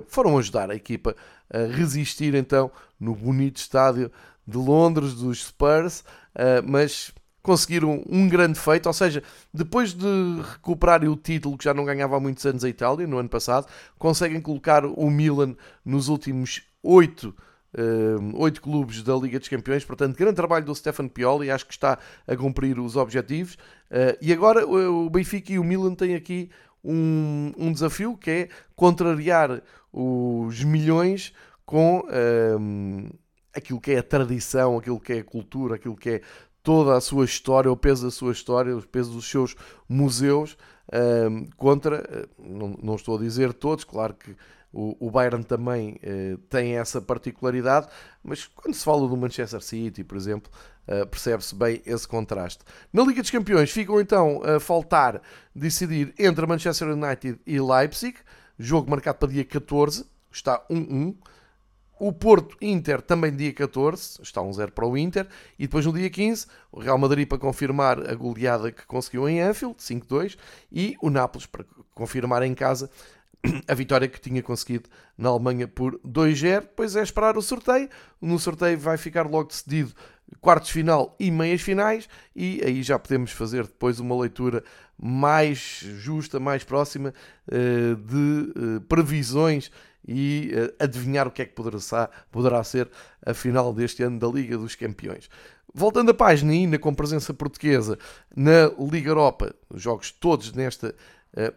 foram 0.07 0.39
ajudar 0.39 0.71
a 0.71 0.75
equipa 0.75 1.15
a 1.53 1.59
resistir 1.75 2.35
então 2.35 2.71
no 2.99 3.15
bonito 3.15 3.57
estádio 3.57 4.11
de 4.47 4.57
Londres 4.57 5.15
dos 5.15 5.47
Spurs, 5.47 6.01
uh, 6.35 6.63
mas 6.67 7.13
conseguiram 7.43 8.03
um 8.09 8.29
grande 8.29 8.59
feito, 8.59 8.87
ou 8.87 8.93
seja, 8.93 9.23
depois 9.53 9.95
de 9.95 10.07
recuperarem 10.53 11.09
o 11.09 11.17
título 11.17 11.57
que 11.57 11.65
já 11.65 11.73
não 11.73 11.85
ganhava 11.85 12.17
há 12.17 12.21
muitos 12.21 12.45
anos 12.45 12.65
a 12.65 12.69
Itália, 12.69 13.07
no 13.07 13.19
ano 13.19 13.29
passado, 13.29 13.67
conseguem 13.99 14.41
colocar 14.41 14.85
o 14.85 15.11
Milan 15.11 15.57
nos 15.85 16.09
últimos 16.09 16.63
oito 16.83 17.35
Uh, 17.73 18.37
oito 18.43 18.61
clubes 18.61 19.01
da 19.01 19.15
Liga 19.15 19.39
dos 19.39 19.47
Campeões, 19.47 19.85
portanto, 19.85 20.17
grande 20.17 20.35
trabalho 20.35 20.65
do 20.65 20.75
Stefano 20.75 21.09
Pioli, 21.09 21.53
acho 21.53 21.65
que 21.65 21.73
está 21.73 22.01
a 22.27 22.37
cumprir 22.37 22.81
os 22.81 22.97
objetivos. 22.97 23.57
E 24.21 24.33
agora 24.33 24.67
o 24.67 25.09
Benfica 25.09 25.53
e 25.53 25.59
o 25.61 25.63
Milan 25.63 25.95
têm 25.95 26.17
aqui 26.17 26.51
um, 26.85 27.53
um 27.57 27.73
desafio 27.73 28.17
que 28.17 28.31
é 28.31 28.49
contrariar 28.75 29.63
os 29.93 30.63
milhões 30.65 31.33
com 31.65 32.03
um, 32.59 33.09
aquilo 33.55 33.81
que 33.81 33.93
é 33.93 33.99
a 33.99 34.03
tradição, 34.03 34.79
aquilo 34.79 35.01
que 35.01 35.13
é 35.13 35.19
a 35.19 35.25
cultura, 35.25 35.77
aquilo 35.77 35.97
que 35.97 36.11
é 36.11 36.21
toda 36.63 36.97
a 36.97 37.01
sua 37.01 37.25
história, 37.25 37.71
o 37.71 37.77
peso 37.77 38.05
da 38.05 38.11
sua 38.11 38.33
história, 38.33 38.77
o 38.77 38.83
peso 38.87 39.13
dos 39.13 39.29
seus 39.29 39.57
museus, 39.89 40.57
contra, 41.57 42.29
não, 42.39 42.77
não, 42.83 42.97
estou 42.97 43.17
a 43.17 43.21
dizer 43.21 43.53
todos, 43.53 43.85
claro 43.85 44.15
que 44.15 44.37
o, 44.73 45.09
o 45.09 45.11
Bayern 45.11 45.45
também 45.45 46.01
uh, 46.03 46.39
tem 46.49 46.77
essa 46.77 47.01
particularidade, 47.01 47.89
mas 48.23 48.47
quando 48.47 48.75
se 48.75 48.85
fala 48.85 49.09
do 49.09 49.17
Manchester 49.17 49.61
City, 49.61 50.05
por 50.05 50.17
exemplo, 50.17 50.51
uh, 50.87 51.07
percebe-se 51.07 51.55
bem 51.55 51.83
esse 51.85 52.07
contraste. 52.07 52.63
Na 52.93 53.03
Liga 53.03 53.21
dos 53.21 53.31
Campeões 53.31 53.71
ficam 53.71 54.01
então 54.01 54.43
a 54.45 54.61
faltar 54.61 55.21
decidir 55.55 56.15
entre 56.19 56.47
Manchester 56.47 56.89
United 56.89 57.41
e 57.45 57.61
Leipzig, 57.61 58.17
jogo 58.59 58.91
marcado 58.91 59.19
para 59.19 59.29
dia 59.31 59.45
14, 59.45 60.07
está 60.31 60.65
1-1. 60.71 61.17
O 61.99 62.15
Porto 62.15 62.57
Inter 62.63 63.03
também 63.03 63.35
dia 63.35 63.53
14, 63.53 64.23
está 64.23 64.41
1-0 64.41 64.71
para 64.71 64.87
o 64.87 64.97
Inter. 64.97 65.27
E 65.59 65.67
depois 65.67 65.85
no 65.85 65.93
dia 65.93 66.09
15, 66.09 66.47
o 66.73 66.81
Real 66.81 66.97
Madrid 66.97 67.29
para 67.29 67.37
confirmar 67.37 68.09
a 68.09 68.15
goleada 68.15 68.73
que 68.73 68.87
conseguiu 68.87 69.29
em 69.29 69.43
Anfield, 69.43 69.77
5-2. 69.77 70.39
E 70.73 70.97
o 71.03 71.11
Nápoles 71.11 71.47
para 71.47 71.63
confirmar 71.95 72.43
em 72.43 72.55
casa 72.55 72.91
a 73.67 73.75
vitória 73.75 74.09
que 74.09 74.21
tinha 74.21 74.43
conseguido 74.43 74.89
na 75.17 75.29
Alemanha 75.29 75.67
por 75.67 75.99
2-0. 76.07 76.61
Depois 76.61 76.97
é 76.97 77.03
esperar 77.03 77.37
o 77.37 77.43
sorteio. 77.43 77.89
No 78.21 78.39
sorteio 78.39 78.79
vai 78.79 78.97
ficar 78.97 79.27
logo 79.27 79.49
decidido 79.49 79.95
quartos 80.41 80.71
final 80.71 81.17
e 81.19 81.31
meias 81.31 81.61
finais 81.61 82.09
e 82.37 82.63
aí 82.65 82.83
já 82.83 82.99
podemos 82.99 83.33
fazer 83.33 83.65
depois 83.65 83.99
uma 83.99 84.19
leitura 84.21 84.63
mais 84.97 85.83
justa, 85.99 86.39
mais 86.39 86.63
próxima 86.63 87.15
eh, 87.51 87.95
de 87.95 88.53
eh, 88.55 88.81
previsões 88.89 89.71
e 90.07 90.51
eh, 90.53 90.75
adivinhar 90.79 91.27
o 91.27 91.31
que 91.31 91.43
é 91.43 91.47
que 91.47 91.55
poderá, 91.55 92.63
ser 92.63 92.89
a 93.25 93.35
final 93.35 93.73
deste 93.73 94.03
ano 94.03 94.19
da 94.19 94.29
Liga 94.29 94.57
dos 94.59 94.75
Campeões. 94.75 95.29
Voltando 95.73 96.11
a 96.11 96.15
página 96.15 96.53
ainda 96.53 96.79
com 96.79 96.93
presença 96.93 97.33
portuguesa 97.33 97.99
na 98.35 98.71
Liga 98.79 99.11
Europa, 99.11 99.55
jogos 99.75 100.11
todos 100.11 100.53
nesta 100.53 100.95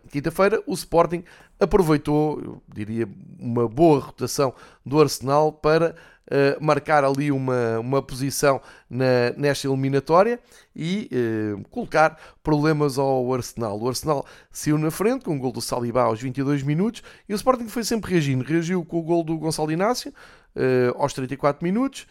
Quinta-feira, 0.09 0.61
o 0.67 0.73
Sporting 0.73 1.23
aproveitou, 1.59 2.39
eu 2.41 2.61
diria, 2.73 3.07
uma 3.39 3.67
boa 3.67 3.99
rotação 3.99 4.53
do 4.85 5.01
Arsenal 5.01 5.51
para 5.51 5.95
uh, 6.27 6.63
marcar 6.63 7.03
ali 7.03 7.31
uma, 7.31 7.79
uma 7.79 8.01
posição 8.01 8.61
na, 8.89 9.31
nesta 9.35 9.67
eliminatória 9.67 10.39
e 10.75 11.09
uh, 11.11 11.63
colocar 11.69 12.17
problemas 12.43 12.97
ao 12.97 13.33
Arsenal. 13.33 13.79
O 13.79 13.87
Arsenal 13.87 14.25
saiu 14.51 14.77
na 14.77 14.91
frente 14.91 15.25
com 15.25 15.35
o 15.35 15.39
gol 15.39 15.51
do 15.51 15.61
Saliba 15.61 16.03
aos 16.03 16.21
22 16.21 16.63
minutos 16.63 17.01
e 17.27 17.33
o 17.33 17.35
Sporting 17.35 17.67
foi 17.67 17.83
sempre 17.83 18.11
reagindo. 18.11 18.43
Reagiu 18.43 18.83
com 18.85 18.99
o 18.99 19.03
gol 19.03 19.23
do 19.23 19.37
Gonçalo 19.37 19.71
Inácio 19.71 20.13
aos 20.95 21.13
34 21.13 21.63
minutos. 21.63 22.05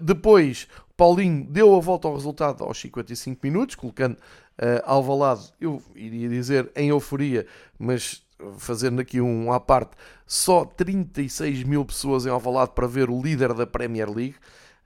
depois, 0.00 0.66
Paulinho 0.96 1.44
deu 1.44 1.74
a 1.74 1.80
volta 1.80 2.08
ao 2.08 2.14
resultado 2.14 2.64
aos 2.64 2.80
55 2.80 3.40
minutos, 3.42 3.74
colocando 3.74 4.16
uh, 4.60 4.82
Alvalade, 4.84 5.52
eu 5.60 5.82
iria 5.94 6.28
dizer 6.28 6.70
em 6.76 6.90
euforia, 6.90 7.46
mas 7.78 8.22
fazendo 8.58 9.00
aqui 9.00 9.20
um 9.20 9.52
à 9.52 9.58
parte, 9.58 9.92
só 10.26 10.64
36 10.64 11.64
mil 11.64 11.84
pessoas 11.84 12.26
em 12.26 12.30
Alvalade 12.30 12.72
para 12.74 12.86
ver 12.86 13.10
o 13.10 13.20
líder 13.20 13.52
da 13.54 13.66
Premier 13.66 14.08
League. 14.08 14.36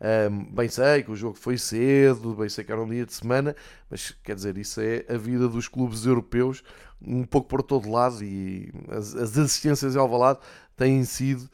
Um, 0.01 0.45
bem 0.53 0.69
sei 0.69 1.03
que 1.03 1.11
o 1.11 1.17
jogo 1.17 1.37
foi 1.37 1.57
cedo, 1.57 2.35
bem 2.35 2.49
sei 2.49 2.65
que 2.65 2.73
era 2.73 2.83
um 2.83 2.89
dia 2.89 3.07
de 3.07 3.13
semana, 3.13 3.55
mas 3.89 4.15
quer 4.23 4.35
dizer, 4.35 4.59
isso 4.59 4.81
é 4.81 5.05
a 5.09 5.17
vida 5.17 5.49
dos 5.49 5.69
clubes 5.69 6.05
europeus, 6.05 6.63
um 7.01 7.25
pouco 7.25 7.49
por 7.49 7.63
todo 7.63 7.91
lado, 7.91 8.23
e 8.23 8.73
as, 8.89 9.15
as 9.15 9.39
assistências 9.39 9.95
em 9.95 9.99
Alvalade 9.99 10.41
têm 10.77 11.05
sido 11.05 11.49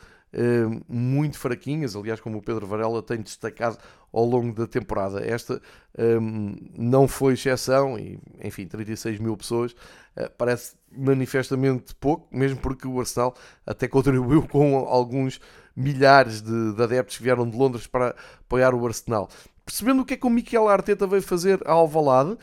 muito 0.88 1.38
fraquinhas, 1.38 1.97
aliás, 1.97 2.21
como 2.21 2.38
o 2.38 2.43
Pedro 2.43 2.66
Varela 2.66 3.03
tem 3.03 3.21
destacado 3.21 3.79
ao 4.12 4.25
longo 4.25 4.55
da 4.55 4.66
temporada. 4.66 5.25
Esta 5.25 5.61
um, 5.99 6.57
não 6.77 7.09
foi 7.09 7.35
exceção 7.35 7.99
e, 7.99 8.19
enfim, 8.43 8.66
36 8.66 9.19
mil 9.19 9.37
pessoas 9.37 9.73
uh, 9.73 10.31
parece 10.37 10.75
manifestamente 10.93 11.95
pouco, 11.95 12.29
mesmo 12.31 12.61
porque 12.61 12.87
o 12.87 12.99
Arsenal 12.99 13.35
até 13.66 13.88
contribuiu 13.88 14.47
com 14.47 14.77
alguns 14.77 15.40
milhares 15.75 16.43
de, 16.43 16.75
de 16.75 16.83
adeptos 16.83 17.16
que 17.16 17.23
vieram 17.23 17.49
de 17.49 17.57
Londres 17.57 17.87
para 17.87 18.14
apoiar 18.40 18.75
o 18.75 18.87
Arsenal. 18.87 19.29
Percebendo 19.64 20.03
o 20.03 20.05
que 20.05 20.14
é 20.14 20.16
que 20.16 20.27
o 20.27 20.31
Miquel 20.31 20.69
Arteta 20.69 21.07
veio 21.07 21.23
fazer 21.23 21.61
a 21.64 21.73
Alvalade, 21.73 22.37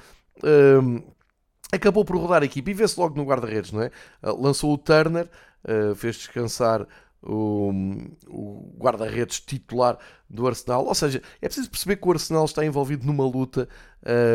acabou 1.74 2.06
por 2.06 2.16
rodar 2.16 2.42
a 2.42 2.46
equipe 2.46 2.72
e 2.72 2.74
vê-se 2.74 2.98
logo 2.98 3.18
no 3.18 3.26
guarda-redes, 3.26 3.74
não 3.74 3.82
é? 3.82 3.92
Lançou 4.24 4.74
o 4.74 4.78
Turner, 4.78 5.28
fez 5.98 6.16
descansar 6.16 6.88
o, 7.22 7.72
o 8.28 8.74
guarda-redes 8.78 9.40
titular 9.40 9.98
do 10.30 10.48
Arsenal. 10.48 10.86
Ou 10.86 10.96
seja, 10.96 11.22
é 11.42 11.48
preciso 11.48 11.70
perceber 11.70 11.98
que 11.98 12.08
o 12.08 12.12
Arsenal 12.12 12.46
está 12.46 12.66
envolvido 12.66 13.06
numa 13.06 13.26
luta 13.26 13.68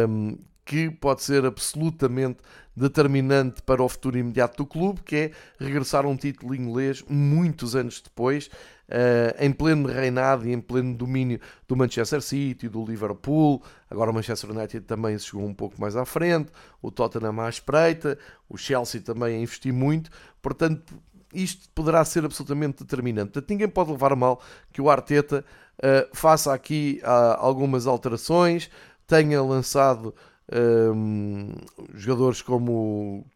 um, 0.09 0.37
que 0.65 0.91
pode 0.91 1.23
ser 1.23 1.45
absolutamente 1.45 2.39
determinante 2.75 3.61
para 3.63 3.83
o 3.83 3.89
futuro 3.89 4.17
imediato 4.17 4.59
do 4.59 4.67
clube, 4.67 5.03
que 5.03 5.17
é 5.17 5.31
regressar 5.59 6.05
a 6.05 6.09
um 6.09 6.17
título 6.17 6.55
inglês 6.55 7.05
muitos 7.09 7.77
anos 7.77 8.01
depois, 8.01 8.47
uh, 8.89 9.35
em 9.39 9.53
pleno 9.53 9.89
reinado 9.89 10.49
e 10.49 10.53
em 10.53 10.61
pleno 10.61 10.95
domínio 10.95 11.39
do 11.69 11.77
Manchester 11.77 12.23
City, 12.23 12.69
do 12.69 12.85
Liverpool. 12.85 13.63
Agora 13.91 14.11
o 14.11 14.15
Manchester 14.15 14.51
United 14.51 14.87
também 14.87 15.19
chegou 15.19 15.45
um 15.45 15.53
pouco 15.53 15.79
mais 15.81 15.97
à 15.97 16.05
frente, 16.05 16.51
o 16.81 16.91
Tottenham 16.91 17.41
à 17.41 17.49
espreita, 17.49 18.19
o 18.49 18.57
Chelsea 18.57 19.01
também 19.03 19.37
a 19.37 19.41
investir 19.41 19.73
muito. 19.73 20.11
Portanto, 20.41 20.95
isto 21.35 21.69
poderá 21.75 22.05
ser 22.05 22.25
absolutamente 22.25 22.85
determinante. 22.85 23.33
Portanto, 23.33 23.51
ninguém 23.51 23.69
pode 23.69 23.91
levar 23.91 24.15
mal 24.17 24.41
que 24.73 24.81
o 24.81 24.91
Arteta 24.91 25.45
uh, 25.79 26.17
faça 26.17 26.53
aqui 26.53 27.01
uh, 27.03 27.37
algumas 27.39 27.87
alterações, 27.87 28.71
tenha 29.07 29.43
lançado 29.43 30.15
um, 30.53 31.51
ehm, 31.53 31.95
jogadores 31.95 32.43
como 32.43 33.27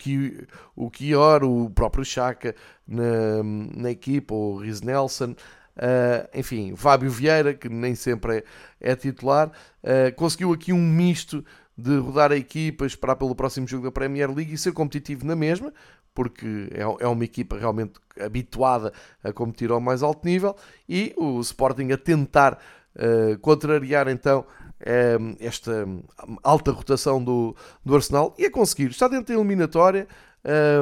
o 0.75 0.91
Kior, 0.91 1.45
o 1.45 1.71
próprio 1.71 2.05
Chaka 2.05 2.55
na, 2.87 3.43
na 3.75 3.91
equipa, 3.91 4.35
o 4.35 4.59
Riz 4.59 4.81
Nelson, 4.81 5.35
uh, 5.77 6.29
enfim, 6.35 6.75
Fábio 6.77 7.11
Vieira, 7.11 7.55
que 7.55 7.69
nem 7.69 7.95
sempre 7.95 8.39
é, 8.81 8.93
é 8.93 8.97
titular, 8.97 9.49
uh, 9.83 10.15
conseguiu 10.17 10.53
aqui 10.53 10.73
um 10.73 10.81
misto 10.81 11.45
de 11.77 11.99
rodar 11.99 12.33
a 12.33 12.37
equipa, 12.37 12.87
esperar 12.87 13.17
pelo 13.17 13.35
próximo 13.35 13.69
jogo 13.69 13.85
da 13.85 13.93
Premier 13.93 14.31
League 14.33 14.55
e 14.55 14.59
ser 14.59 14.73
competitivo 14.73 15.27
na 15.27 15.37
mesma, 15.37 15.73
porque 16.17 16.71
é, 16.73 16.81
é 16.81 17.07
uma 17.07 17.25
equipa 17.25 17.59
realmente 17.59 18.01
habituada 18.19 18.91
a 19.23 19.31
competir 19.33 19.71
ao 19.71 19.79
mais 19.79 20.03
alto 20.03 20.27
nível, 20.27 20.57
e 20.89 21.15
o 21.19 21.39
Sporting 21.41 21.93
a 21.93 21.99
tentar 21.99 22.59
uh, 22.97 23.39
contrariar 23.41 24.09
então 24.09 24.41
uh, 24.41 25.37
esta 25.39 25.87
alta 26.43 26.73
rotação 26.73 27.23
do, 27.23 27.55
do 27.85 27.95
Arsenal 27.95 28.35
e 28.39 28.47
a 28.47 28.51
conseguir. 28.51 28.91
Está 28.91 29.07
dentro 29.07 29.35
da 29.35 29.35
eliminatória, 29.35 30.09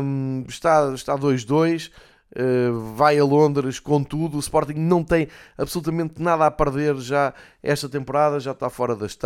um, 0.01 0.44
está 0.49 0.92
2-2. 0.92 1.90
Uh, 2.37 2.94
vai 2.97 3.16
a 3.16 3.25
Londres 3.25 3.79
com 3.79 4.03
tudo. 4.03 4.37
O 4.37 4.40
Sporting 4.40 4.75
não 4.75 5.05
tem 5.05 5.29
absolutamente 5.57 6.20
nada 6.20 6.44
a 6.47 6.51
perder 6.51 6.97
já 6.97 7.33
esta 7.62 7.88
temporada, 7.88 8.40
já 8.40 8.51
está 8.51 8.68
fora 8.68 8.97
das 8.97 9.16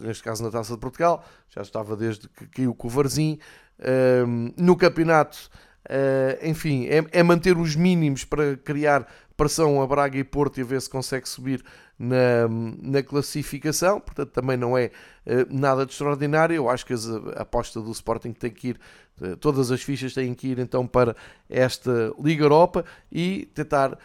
neste 0.00 0.22
caso 0.22 0.44
na 0.44 0.50
Taça 0.50 0.74
de 0.74 0.78
Portugal, 0.78 1.24
já 1.48 1.62
estava 1.62 1.96
desde 1.96 2.28
que 2.28 2.46
caiu 2.48 2.74
com 2.74 2.86
o 2.86 2.90
Varzim 2.90 3.38
no 4.56 4.76
campeonato, 4.76 5.50
uh, 5.88 6.46
enfim, 6.46 6.86
é, 6.86 7.04
é, 7.12 7.22
manter 7.22 7.56
os 7.56 7.74
mínimos 7.76 8.24
para 8.24 8.56
criar 8.56 9.06
pressão 9.36 9.82
a 9.82 9.86
Braga 9.86 10.16
e 10.16 10.24
Porto 10.24 10.60
e 10.60 10.62
ver 10.62 10.80
se 10.80 10.88
consegue 10.88 11.28
subir 11.28 11.64
na, 11.98 12.48
na 12.80 13.02
classificação. 13.02 14.00
Portanto, 14.00 14.30
também 14.30 14.56
não 14.56 14.78
é 14.78 14.90
uh, 15.26 15.46
nada 15.50 15.84
de 15.84 15.92
extraordinário. 15.92 16.54
Eu 16.54 16.68
acho 16.68 16.86
que 16.86 16.94
a, 16.94 17.42
aposta 17.42 17.80
do 17.80 17.90
Sporting 17.90 18.32
tem 18.32 18.50
que 18.50 18.68
ir, 18.68 18.80
uh, 19.20 19.36
todas 19.36 19.70
as 19.70 19.82
fichas 19.82 20.14
têm 20.14 20.34
que 20.34 20.48
ir 20.48 20.58
então 20.58 20.86
para 20.86 21.16
esta 21.50 22.12
Liga 22.18 22.44
Europa 22.44 22.84
e 23.10 23.48
tentar 23.54 23.98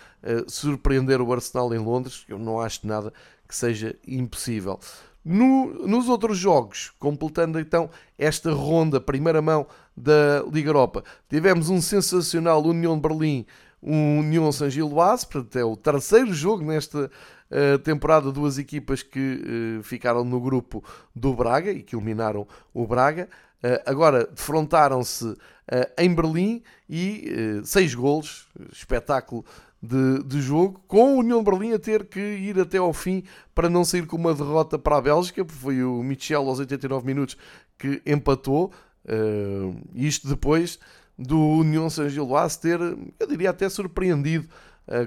surpreender 0.47 1.21
o 1.21 1.31
Arsenal 1.31 1.73
em 1.73 1.77
Londres. 1.77 2.25
Eu 2.27 2.37
não 2.37 2.59
acho 2.59 2.85
nada 2.85 3.13
que 3.47 3.55
seja 3.55 3.95
impossível. 4.07 4.79
No, 5.23 5.85
nos 5.85 6.07
outros 6.07 6.37
jogos, 6.37 6.91
completando 6.97 7.59
então 7.59 7.89
esta 8.17 8.51
ronda, 8.51 9.01
primeira 9.01 9.41
mão 9.41 9.67
da 9.95 10.43
Liga 10.51 10.69
Europa, 10.69 11.03
tivemos 11.27 11.69
um 11.69 11.81
sensacional 11.81 12.63
União 12.63 12.95
de 12.95 13.01
Berlim, 13.01 13.45
um 13.81 14.19
União 14.19 14.51
San 14.51 14.69
Gilloise, 14.69 15.27
portanto 15.27 15.57
é 15.57 15.63
o 15.63 15.75
terceiro 15.75 16.33
jogo 16.33 16.63
nesta 16.63 17.05
uh, 17.05 17.79
temporada, 17.79 18.31
duas 18.31 18.57
equipas 18.57 19.03
que 19.03 19.79
uh, 19.79 19.83
ficaram 19.83 20.23
no 20.23 20.39
grupo 20.39 20.83
do 21.15 21.33
Braga 21.33 21.71
e 21.71 21.81
que 21.81 21.95
eliminaram 21.95 22.47
o 22.73 22.87
Braga. 22.87 23.29
Uh, 23.63 23.81
agora 23.85 24.25
defrontaram-se 24.25 25.35
em 25.99 26.15
Berlim 26.15 26.63
e 26.89 27.61
seis 27.63 27.93
golos, 27.93 28.47
espetáculo 28.71 29.45
de, 29.81 30.23
de 30.23 30.41
jogo, 30.41 30.81
com 30.87 31.15
o 31.15 31.19
União 31.19 31.43
Berlim 31.43 31.73
a 31.73 31.79
ter 31.79 32.05
que 32.05 32.19
ir 32.19 32.59
até 32.59 32.77
ao 32.77 32.91
fim 32.91 33.23
para 33.55 33.69
não 33.69 33.85
sair 33.85 34.05
com 34.05 34.17
uma 34.17 34.33
derrota 34.33 34.77
para 34.77 34.97
a 34.97 35.01
Bélgica, 35.01 35.43
porque 35.45 35.59
foi 35.59 35.83
o 35.83 36.03
Michel 36.03 36.47
aos 36.47 36.59
89 36.59 37.05
minutos 37.05 37.37
que 37.77 38.01
empatou. 38.05 38.71
Uh, 39.05 39.75
isto 39.95 40.27
depois 40.27 40.77
do 41.17 41.39
União 41.39 41.89
Saint 41.89 42.09
Gilloise 42.09 42.59
ter, 42.59 42.79
eu 42.79 43.27
diria 43.27 43.49
até 43.49 43.67
surpreendido 43.69 44.47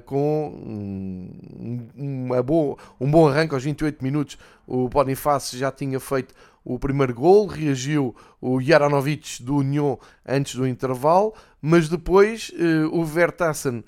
com 0.06 0.48
um, 0.64 1.88
uma 1.96 2.42
boa, 2.42 2.76
um 3.00 3.10
bom 3.10 3.28
arranque 3.28 3.54
aos 3.54 3.64
28 3.64 4.02
minutos. 4.02 4.38
O 4.66 4.88
Bonifácio 4.88 5.58
já 5.58 5.72
tinha 5.72 5.98
feito 5.98 6.34
o 6.64 6.78
primeiro 6.78 7.12
gol, 7.12 7.46
reagiu 7.46 8.14
o 8.40 8.60
Jaranovic 8.60 9.42
do 9.42 9.56
Union 9.56 9.96
antes 10.24 10.54
do 10.54 10.66
intervalo, 10.66 11.34
mas 11.60 11.88
depois 11.88 12.52
o 12.92 13.04
Vertassen 13.04 13.82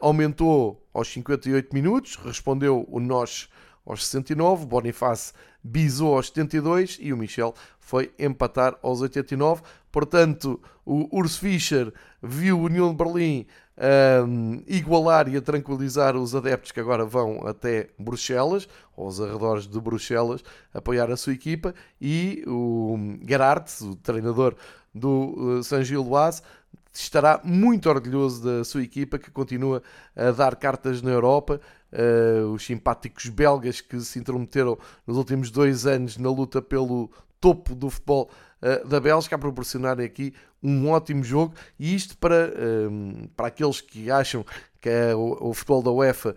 aumentou 0.00 0.82
aos 0.92 1.08
58 1.08 1.74
minutos, 1.74 2.16
respondeu 2.16 2.86
o 2.88 2.98
Nós 3.00 3.48
aos 3.84 4.04
69, 4.06 4.64
o 4.64 4.66
Bonifácio 4.66 5.34
bisou 5.62 6.16
aos 6.16 6.28
72 6.28 6.98
e 7.00 7.12
o 7.12 7.16
Michel 7.16 7.54
foi 7.78 8.12
empatar 8.18 8.76
aos 8.82 9.00
89. 9.00 9.62
Portanto, 9.92 10.60
o 10.84 11.08
Urs 11.16 11.36
Fischer 11.36 11.92
viu 12.22 12.58
o 12.58 12.64
União 12.64 12.90
de 12.90 12.96
Berlim 12.96 13.46
um, 14.26 14.62
igualar 14.66 15.28
e 15.28 15.36
a 15.36 15.40
tranquilizar 15.40 16.16
os 16.16 16.34
adeptos 16.34 16.72
que 16.72 16.80
agora 16.80 17.04
vão 17.04 17.46
até 17.46 17.90
Bruxelas, 17.98 18.68
aos 18.96 19.20
arredores 19.20 19.66
de 19.66 19.80
Bruxelas, 19.80 20.42
apoiar 20.72 21.10
a 21.10 21.16
sua 21.16 21.32
equipa 21.32 21.74
e 22.00 22.42
o 22.46 22.96
Gerhardt, 23.26 23.84
o 23.84 23.96
treinador 23.96 24.56
do 24.94 25.58
uh, 25.58 25.62
San 25.62 25.84
Gilloise, 25.84 26.42
estará 27.00 27.40
muito 27.44 27.88
orgulhoso 27.88 28.42
da 28.42 28.64
sua 28.64 28.82
equipa 28.82 29.18
que 29.18 29.30
continua 29.30 29.82
a 30.14 30.30
dar 30.30 30.56
cartas 30.56 31.02
na 31.02 31.10
Europa. 31.10 31.60
Uh, 31.92 32.52
os 32.52 32.64
simpáticos 32.64 33.28
belgas 33.28 33.80
que 33.80 34.00
se 34.00 34.18
intrometeram 34.18 34.76
nos 35.06 35.16
últimos 35.16 35.50
dois 35.50 35.86
anos 35.86 36.16
na 36.16 36.28
luta 36.28 36.60
pelo 36.60 37.10
topo 37.40 37.74
do 37.74 37.88
futebol 37.88 38.30
uh, 38.60 38.86
da 38.86 38.98
Bélgica 38.98 39.36
a 39.36 39.38
proporcionarem 39.38 40.04
aqui 40.04 40.34
um 40.62 40.90
ótimo 40.90 41.22
jogo 41.22 41.54
e 41.78 41.94
isto 41.94 42.18
para, 42.18 42.50
uh, 42.50 43.28
para 43.36 43.46
aqueles 43.46 43.80
que 43.80 44.10
acham 44.10 44.44
que 44.80 44.88
é 44.88 45.14
o, 45.14 45.50
o, 45.50 45.54
futebol 45.54 45.82
da 45.82 45.90
UEFA 45.90 46.34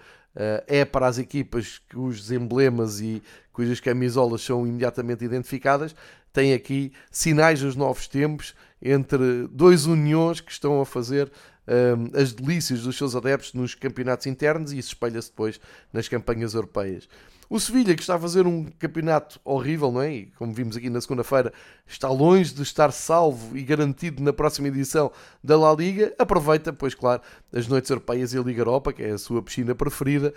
é 0.68 0.86
para 0.86 1.08
as 1.08 1.18
equipas 1.18 1.82
cujos 1.92 2.32
emblemas 2.32 3.02
e 3.02 3.22
cujas 3.52 3.82
camisolas 3.82 4.42
são 4.42 4.66
imediatamente 4.66 5.26
identificadas, 5.26 5.94
tem 6.32 6.54
aqui 6.54 6.94
sinais 7.12 7.60
dos 7.60 7.76
novos 7.76 8.08
tempos 8.08 8.56
entre 8.82 9.48
dois 9.48 9.86
uniões 9.86 10.40
que 10.42 10.52
estão 10.52 10.80
a 10.82 10.86
fazer 10.86 11.32
um, 11.68 12.20
as 12.20 12.34
delícias 12.34 12.82
dos 12.82 12.98
seus 12.98 13.16
adeptos 13.16 13.54
nos 13.54 13.76
campeonatos 13.76 14.26
internos 14.26 14.72
e 14.72 14.78
isso 14.80 14.90
espelha-se 14.90 15.30
depois 15.30 15.60
nas 15.94 16.08
campanhas 16.08 16.54
europeias. 16.54 17.08
O 17.50 17.60
Sevilha, 17.60 17.96
que 17.96 18.02
está 18.02 18.14
a 18.14 18.20
fazer 18.20 18.46
um 18.46 18.66
campeonato 18.78 19.40
horrível, 19.44 19.92
não 19.92 20.04
é? 20.04 20.14
E 20.14 20.26
como 20.38 20.54
vimos 20.54 20.78
aqui 20.78 20.88
na 20.88 21.02
segunda-feira, 21.02 21.52
está 21.88 22.08
longe 22.08 22.54
de 22.54 22.62
estar 22.62 22.92
salvo 22.92 23.58
e 23.58 23.64
garantido 23.64 24.22
na 24.22 24.32
próxima 24.32 24.68
edição 24.68 25.12
da 25.44 25.58
La 25.58 25.74
Liga. 25.74 26.14
Aproveita, 26.20 26.72
pois 26.72 26.94
claro, 26.94 27.24
as 27.52 27.68
noites 27.68 27.90
europeias 27.90 28.34
e 28.34 28.38
a 28.38 28.42
Liga 28.42 28.62
Europa, 28.62 28.94
que 28.94 29.02
é 29.02 29.10
a 29.10 29.18
sua 29.18 29.42
piscina 29.42 29.74
preferida, 29.74 30.32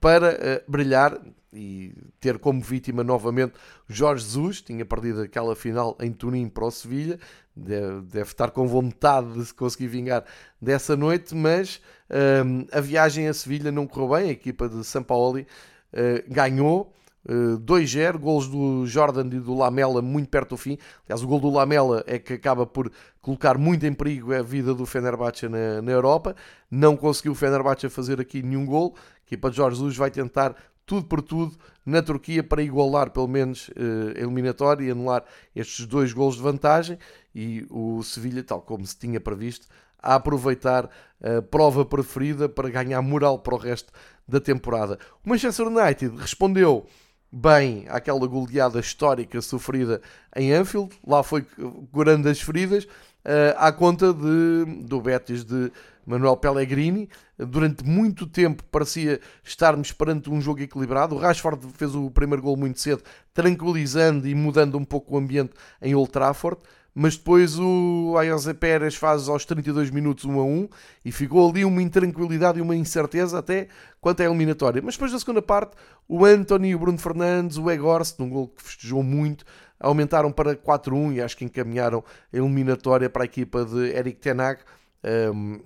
para 0.00 0.32
uh, 0.32 0.70
brilhar 0.70 1.20
e 1.52 1.92
ter 2.20 2.38
como 2.38 2.62
vítima 2.62 3.02
novamente 3.02 3.54
Jorge 3.88 4.24
Jesus, 4.24 4.62
tinha 4.62 4.84
perdido 4.84 5.22
aquela 5.22 5.56
final 5.56 5.98
em 6.00 6.12
Turim 6.12 6.48
para 6.48 6.64
o 6.64 6.70
Sevilha, 6.70 7.18
deve, 7.54 8.22
estar 8.22 8.50
com 8.52 8.66
vontade 8.66 9.32
de 9.32 9.44
se 9.44 9.52
conseguir 9.52 9.88
vingar 9.88 10.24
dessa 10.62 10.96
noite, 10.96 11.34
mas 11.34 11.80
um, 12.44 12.66
a 12.72 12.80
viagem 12.80 13.28
a 13.28 13.34
Sevilha 13.34 13.70
não 13.72 13.86
correu 13.86 14.16
bem, 14.16 14.30
a 14.30 14.32
equipa 14.32 14.68
de 14.68 14.84
São 14.84 15.02
Paulo 15.02 15.44
ganhou, 16.28 16.92
Uh, 17.22 17.58
2-0, 17.58 18.16
gols 18.18 18.48
do 18.48 18.86
Jordan 18.86 19.26
e 19.26 19.40
do 19.40 19.54
Lamela 19.54 20.00
muito 20.00 20.30
perto 20.30 20.50
do 20.50 20.56
fim. 20.56 20.78
Aliás, 21.04 21.22
o 21.22 21.26
gol 21.26 21.38
do 21.38 21.50
Lamela 21.50 22.02
é 22.06 22.18
que 22.18 22.32
acaba 22.32 22.64
por 22.64 22.90
colocar 23.20 23.58
muito 23.58 23.84
em 23.84 23.92
perigo 23.92 24.32
a 24.32 24.40
vida 24.40 24.74
do 24.74 24.86
Fenerbahçe 24.86 25.46
na, 25.46 25.82
na 25.82 25.92
Europa. 25.92 26.34
Não 26.70 26.96
conseguiu 26.96 27.32
o 27.32 27.34
Fenerbahçe 27.34 27.90
fazer 27.90 28.22
aqui 28.22 28.42
nenhum 28.42 28.64
gol. 28.64 28.96
A 28.96 29.26
equipa 29.26 29.50
de 29.50 29.58
Jorge 29.58 29.76
Jesus 29.76 29.98
vai 29.98 30.10
tentar 30.10 30.56
tudo 30.86 31.06
por 31.06 31.20
tudo 31.20 31.54
na 31.84 32.02
Turquia 32.02 32.42
para 32.42 32.62
igualar 32.62 33.10
pelo 33.10 33.28
menos 33.28 33.68
uh, 33.68 34.16
a 34.16 34.20
eliminatória 34.20 34.82
e 34.82 34.90
anular 34.90 35.22
estes 35.54 35.84
dois 35.84 36.14
gols 36.14 36.36
de 36.36 36.42
vantagem 36.42 36.98
e 37.34 37.66
o 37.68 38.02
Sevilha, 38.02 38.42
tal 38.42 38.62
como 38.62 38.84
se 38.86 38.96
tinha 38.96 39.20
previsto, 39.20 39.68
a 40.02 40.14
aproveitar 40.14 40.88
a 41.22 41.42
prova 41.42 41.84
preferida 41.84 42.48
para 42.48 42.70
ganhar 42.70 43.02
moral 43.02 43.38
para 43.38 43.54
o 43.54 43.58
resto 43.58 43.92
da 44.30 44.40
temporada. 44.40 44.98
O 45.24 45.28
Manchester 45.28 45.66
United 45.66 46.16
respondeu 46.16 46.86
bem 47.32 47.86
àquela 47.88 48.26
goleada 48.26 48.80
histórica 48.80 49.40
sofrida 49.40 50.00
em 50.34 50.52
Anfield, 50.52 50.98
lá 51.06 51.22
foi 51.22 51.46
curando 51.92 52.28
as 52.28 52.40
feridas, 52.40 52.84
uh, 52.84 53.56
à 53.56 53.70
conta 53.72 54.12
de, 54.12 54.64
do 54.84 55.00
Betis 55.00 55.44
de 55.44 55.70
Manuel 56.04 56.36
Pellegrini. 56.36 57.08
Durante 57.38 57.84
muito 57.84 58.26
tempo 58.26 58.64
parecia 58.64 59.20
estarmos 59.44 59.92
perante 59.92 60.28
um 60.28 60.40
jogo 60.40 60.60
equilibrado. 60.60 61.14
O 61.14 61.18
Rashford 61.18 61.66
fez 61.74 61.94
o 61.94 62.10
primeiro 62.10 62.42
gol 62.42 62.56
muito 62.56 62.80
cedo, 62.80 63.02
tranquilizando 63.32 64.26
e 64.26 64.34
mudando 64.34 64.76
um 64.76 64.84
pouco 64.84 65.14
o 65.14 65.18
ambiente 65.18 65.52
em 65.80 65.94
Old 65.94 66.10
Trafford. 66.10 66.60
Mas 66.94 67.16
depois 67.16 67.58
o 67.58 68.16
Ayoze 68.18 68.52
Pérez 68.52 68.94
faz 68.94 69.28
aos 69.28 69.44
32 69.44 69.90
minutos 69.90 70.24
1 70.24 70.40
a 70.40 70.44
1 70.44 70.68
e 71.04 71.12
ficou 71.12 71.48
ali 71.48 71.64
uma 71.64 71.80
intranquilidade 71.80 72.58
e 72.58 72.62
uma 72.62 72.74
incerteza 72.74 73.38
até 73.38 73.68
quanto 74.00 74.20
à 74.20 74.24
eliminatória. 74.24 74.82
Mas 74.84 74.94
depois 74.94 75.12
da 75.12 75.18
segunda 75.18 75.40
parte, 75.40 75.76
o 76.08 76.24
Anthony, 76.24 76.74
o 76.74 76.78
Bruno 76.78 76.98
Fernandes, 76.98 77.56
o 77.56 77.70
Egorst, 77.70 78.18
num 78.18 78.28
gol 78.28 78.48
que 78.48 78.62
festejou 78.62 79.02
muito, 79.02 79.44
aumentaram 79.78 80.32
para 80.32 80.56
4-1 80.56 81.14
e 81.14 81.22
acho 81.22 81.36
que 81.36 81.44
encaminharam 81.44 82.04
a 82.32 82.36
eliminatória 82.36 83.08
para 83.08 83.22
a 83.22 83.24
equipa 83.24 83.64
de 83.64 83.96
Eric 83.96 84.20
Tenag. 84.20 84.60
Um, 85.32 85.60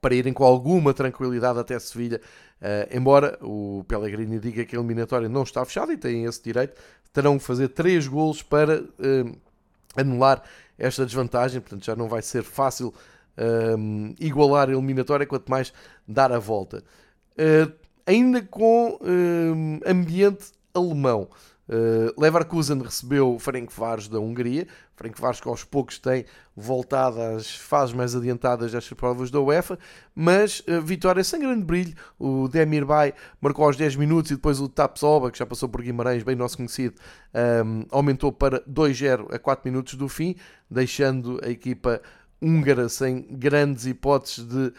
para 0.00 0.14
irem 0.14 0.32
com 0.32 0.44
alguma 0.44 0.94
tranquilidade 0.94 1.58
até 1.58 1.78
Sevilha, 1.78 2.20
uh, 2.60 2.96
embora 2.96 3.38
o 3.42 3.84
Pellegrini 3.88 4.38
diga 4.38 4.64
que 4.64 4.76
a 4.76 4.78
eliminatória 4.78 5.28
não 5.28 5.42
está 5.42 5.64
fechada 5.64 5.92
e 5.92 5.96
têm 5.96 6.24
esse 6.24 6.42
direito, 6.42 6.80
terão 7.12 7.38
que 7.38 7.44
fazer 7.44 7.68
três 7.68 8.06
golos 8.06 8.42
para 8.42 8.82
uh, 8.82 9.36
anular 9.96 10.42
esta 10.78 11.04
desvantagem, 11.04 11.60
portanto 11.60 11.84
já 11.84 11.96
não 11.96 12.08
vai 12.08 12.22
ser 12.22 12.42
fácil 12.42 12.88
uh, 12.88 14.14
igualar 14.20 14.68
a 14.68 14.72
eliminatória, 14.72 15.26
quanto 15.26 15.50
mais 15.50 15.72
dar 16.06 16.32
a 16.32 16.38
volta. 16.38 16.82
ainda 18.06 18.42
com 18.42 18.98
ambiente 19.86 20.52
alemão. 20.74 21.28
Uh, 21.68 22.20
Leverkusen 22.20 22.80
recebeu 22.80 23.38
Frank 23.40 23.72
Vars 23.76 24.08
da 24.08 24.20
Hungria. 24.20 24.66
Frank 24.94 25.20
Vars 25.20 25.40
que 25.40 25.48
aos 25.48 25.64
poucos 25.64 25.98
tem 25.98 26.24
voltado 26.54 27.20
às 27.20 27.54
fases 27.54 27.94
mais 27.94 28.14
adiantadas 28.14 28.72
destas 28.72 28.96
provas 28.96 29.30
da 29.30 29.40
UEFA, 29.40 29.78
mas 30.14 30.60
uh, 30.60 30.80
vitória 30.80 31.24
sem 31.24 31.40
grande 31.40 31.64
brilho. 31.64 31.94
O 32.18 32.48
Demir 32.48 32.86
Bay 32.86 33.12
marcou 33.40 33.64
aos 33.64 33.76
10 33.76 33.96
minutos 33.96 34.30
e 34.30 34.36
depois 34.36 34.60
o 34.60 34.68
Tapsoba, 34.68 35.30
que 35.30 35.38
já 35.38 35.46
passou 35.46 35.68
por 35.68 35.82
Guimarães, 35.82 36.22
bem 36.22 36.36
nosso 36.36 36.56
conhecido, 36.56 36.94
um, 37.34 37.38
ehm, 37.38 37.86
aumentou 37.90 38.30
para 38.30 38.60
2-0 38.60 39.34
a 39.34 39.38
4 39.38 39.68
minutos 39.68 39.94
do 39.94 40.08
fim, 40.08 40.36
deixando 40.70 41.40
a 41.44 41.50
equipa 41.50 42.00
húngara 42.40 42.88
sem 42.88 43.26
grandes 43.30 43.86
hipóteses 43.86 44.46
de 44.46 44.72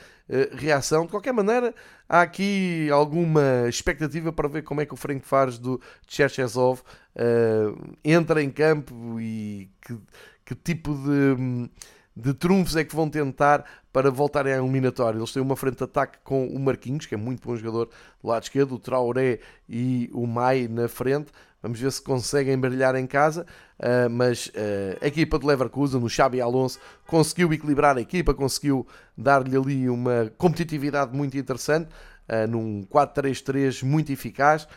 reação. 0.54 1.06
De 1.06 1.12
qualquer 1.12 1.34
maneira, 1.34 1.74
há 2.08 2.22
aqui 2.22 2.90
alguma 2.92 3.68
expectativa 3.68 4.32
para 4.32 4.48
ver 4.48 4.64
como 4.64 4.82
é 4.82 4.86
que 4.86 4.94
o 4.94 4.98
Frank 4.98 5.26
Fares 5.26 5.58
do 5.58 5.82
Cherchesov 6.08 6.82
uh, 7.16 7.96
entra 8.04 8.42
em 8.42 8.50
campo 8.50 9.20
e 9.20 9.70
que, 9.82 9.98
que 10.46 10.56
tipo 10.56 10.94
de, 10.94 11.70
de 12.18 12.34
trunfos 12.34 12.76
é 12.76 12.84
que 12.84 12.96
vão 12.96 13.08
tentar 13.08 13.64
para 13.94 14.10
voltarem 14.10 14.54
à 14.54 14.58
eliminatória. 14.58 15.18
Eles 15.18 15.32
têm 15.32 15.42
uma 15.42 15.56
frente 15.56 15.78
de 15.78 15.84
ataque 15.84 16.18
com 16.24 16.48
o 16.48 16.60
Marquinhos, 16.60 17.06
que 17.06 17.14
é 17.14 17.18
muito 17.18 17.48
bom 17.48 17.56
jogador 17.56 17.90
do 18.22 18.28
lado 18.28 18.44
esquerdo, 18.44 18.76
o 18.76 18.80
Traoré 18.80 19.40
e 19.70 20.10
o 20.12 20.26
Mai 20.26 20.68
na 20.68 20.88
frente. 20.88 21.32
Vamos 21.62 21.80
ver 21.80 21.92
se 21.92 22.02
conseguem 22.02 22.58
brilhar 22.58 22.96
em 22.96 23.06
casa. 23.06 23.46
Uh, 23.78 24.10
mas 24.10 24.48
uh, 24.48 24.98
a 25.00 25.08
equipa 25.08 25.38
de 25.38 25.46
Leverkusen, 25.46 26.02
o 26.04 26.10
Xabi 26.10 26.42
Alonso, 26.42 26.80
conseguiu 27.06 27.54
equilibrar 27.54 27.98
a 27.98 28.02
equipa, 28.02 28.34
conseguiu 28.34 28.88
dar-lhe 29.16 29.56
ali 29.56 29.90
uma 29.90 30.32
competitividade 30.38 31.16
muito 31.16 31.38
interessante, 31.38 31.90
uh, 32.28 32.48
num 32.50 32.84
4-3-3 32.92 33.84
muito 33.84 34.12
eficaz. 34.12 34.68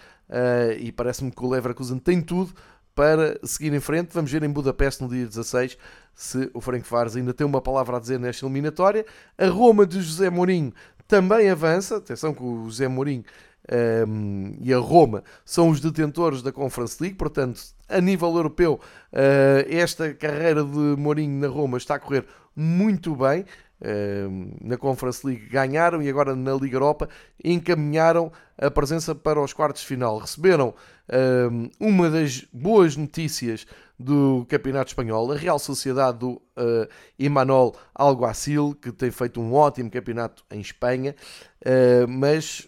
e 0.78 0.92
parece-me 0.92 1.30
que 1.30 1.44
o 1.44 1.48
Leverkusen 1.48 1.98
tem 1.98 2.20
tudo 2.20 2.54
para 3.00 3.40
seguir 3.42 3.72
em 3.72 3.80
frente. 3.80 4.10
Vamos 4.12 4.30
ver 4.30 4.42
em 4.42 4.50
Budapeste 4.50 5.02
no 5.02 5.08
dia 5.08 5.24
16 5.24 5.78
se 6.14 6.50
o 6.52 6.60
Frank 6.60 6.86
Fares 6.86 7.16
ainda 7.16 7.32
tem 7.32 7.46
uma 7.46 7.62
palavra 7.62 7.96
a 7.96 7.98
dizer 7.98 8.20
nesta 8.20 8.44
eliminatória. 8.44 9.06
A 9.38 9.46
Roma 9.46 9.86
de 9.86 10.02
José 10.02 10.28
Mourinho 10.28 10.70
também 11.08 11.48
avança. 11.48 11.96
Atenção 11.96 12.34
que 12.34 12.42
o 12.42 12.66
José 12.66 12.88
Mourinho 12.88 13.24
um, 14.06 14.52
e 14.60 14.70
a 14.74 14.76
Roma 14.76 15.24
são 15.46 15.70
os 15.70 15.80
detentores 15.80 16.42
da 16.42 16.52
Conference 16.52 17.02
League, 17.02 17.16
portanto, 17.16 17.62
a 17.88 18.02
nível 18.02 18.36
europeu, 18.36 18.78
uh, 19.14 19.74
esta 19.74 20.12
carreira 20.12 20.62
de 20.62 20.94
Mourinho 20.98 21.40
na 21.40 21.48
Roma 21.48 21.78
está 21.78 21.94
a 21.94 21.98
correr 21.98 22.26
muito 22.54 23.16
bem. 23.16 23.46
Na 24.60 24.76
Conference 24.76 25.26
League 25.26 25.46
ganharam 25.48 26.02
e 26.02 26.08
agora 26.08 26.36
na 26.36 26.52
Liga 26.52 26.76
Europa 26.76 27.08
encaminharam 27.42 28.30
a 28.58 28.70
presença 28.70 29.14
para 29.14 29.40
os 29.40 29.52
quartos 29.52 29.82
de 29.82 29.88
final. 29.88 30.18
Receberam 30.18 30.74
uma 31.80 32.10
das 32.10 32.44
boas 32.52 32.96
notícias 32.96 33.66
do 34.00 34.46
Campeonato 34.48 34.88
Espanhol, 34.88 35.30
a 35.30 35.36
Real 35.36 35.58
Sociedade 35.58 36.18
do 36.20 36.40
uh, 36.56 37.72
Alguacil, 37.94 38.74
que 38.80 38.90
tem 38.90 39.10
feito 39.10 39.38
um 39.38 39.52
ótimo 39.52 39.90
campeonato 39.90 40.42
em 40.50 40.58
Espanha, 40.58 41.14
uh, 41.60 42.08
mas 42.08 42.66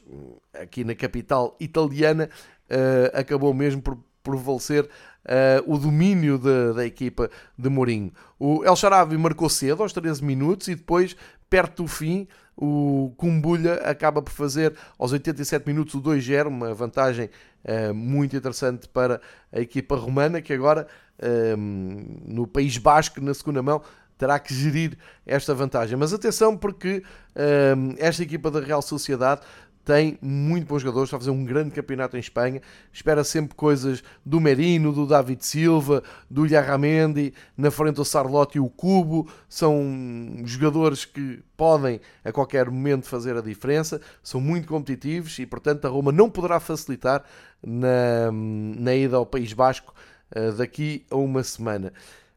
aqui 0.53 0.85
na 0.85 0.94
capital 0.94 1.57
italiana 1.59 2.29
uh, 2.68 3.18
acabou 3.18 3.55
mesmo 3.55 3.81
por 3.81 3.98
prevalecer 4.22 4.88
uh, 5.26 5.72
o 5.72 5.78
domínio 5.78 6.38
de, 6.38 6.72
da 6.74 6.85
equipa 6.85 7.30
de 7.56 7.68
Mourinho. 7.68 8.12
O 8.38 8.64
El 8.64 8.76
Sharabi 8.76 9.16
marcou 9.16 9.48
cedo, 9.48 9.82
aos 9.82 9.92
13 9.92 10.24
minutos, 10.24 10.68
e 10.68 10.74
depois, 10.74 11.16
perto 11.48 11.82
do 11.82 11.88
fim, 11.88 12.26
o 12.56 13.12
Cumbulha 13.16 13.74
acaba 13.76 14.20
por 14.20 14.32
fazer 14.32 14.74
aos 14.98 15.12
87 15.12 15.66
minutos 15.66 15.94
o 15.94 16.02
2-0, 16.02 16.48
uma 16.48 16.74
vantagem 16.74 17.30
uh, 17.64 17.94
muito 17.94 18.37
interessante 18.37 18.88
para 18.88 19.20
a 19.52 19.61
equipa 19.61 19.96
romana, 19.96 20.42
que 20.42 20.52
agora 20.52 20.87
uh, 21.18 21.56
no 22.26 22.46
País 22.46 22.76
Basco, 22.78 23.20
na 23.20 23.35
segunda 23.35 23.62
mão, 23.62 23.82
terá 24.18 24.38
que 24.38 24.54
gerir 24.54 24.96
esta 25.26 25.54
vantagem. 25.54 25.96
Mas 25.96 26.12
atenção, 26.12 26.56
porque 26.56 27.02
uh, 27.35 27.94
esta 27.98 28.22
equipa 28.22 28.50
da 28.50 28.61
Real 28.61 28.82
Sociedade 28.82 29.40
tem 29.85 30.18
muito 30.23 30.66
bons 30.66 30.81
jogadores, 30.81 31.09
está 31.09 31.16
a 31.16 31.21
fazer 31.21 31.31
um 31.31 31.45
grande 31.45 31.71
campeonato 31.71 32.16
em 32.16 32.21
Espanha. 32.21 32.61
Espera 32.92 33.25
sempre 33.25 33.55
coisas 33.55 34.03
do 34.25 34.40
Merino, 34.40 34.92
do 34.92 35.07
David 35.07 35.45
Silva, 35.45 36.03
do 36.31 36.47
Ilharramendi, 36.47 37.35
na 37.57 37.71
frente 37.71 38.01
o 38.01 38.05
Sarlote 38.05 38.59
e 38.59 38.61
o 38.61 38.68
Cubo. 38.68 39.29
São 39.49 40.42
jogadores 40.45 41.05
que 41.05 41.42
podem 41.57 42.01
a 42.25 42.33
qualquer 42.33 42.71
momento 42.71 43.07
fazer 43.07 43.37
a 43.37 43.40
diferença, 43.40 44.01
são 44.23 44.40
muito 44.40 44.68
competitivos 44.68 45.38
e, 45.38 45.47
portanto, 45.47 45.85
a 45.85 45.88
Roma 45.88 46.12
não 46.12 46.31
poderá 46.31 46.59
facilitar 46.59 47.25
na, 47.62 48.31
na 48.33 48.95
ida 48.95 49.16
ao 49.16 49.27
País 49.27 49.53
Basco 49.53 49.95
uh, 50.35 50.53
daqui 50.53 51.05
a 51.11 51.16
uma 51.16 51.42
semana. 51.42 51.92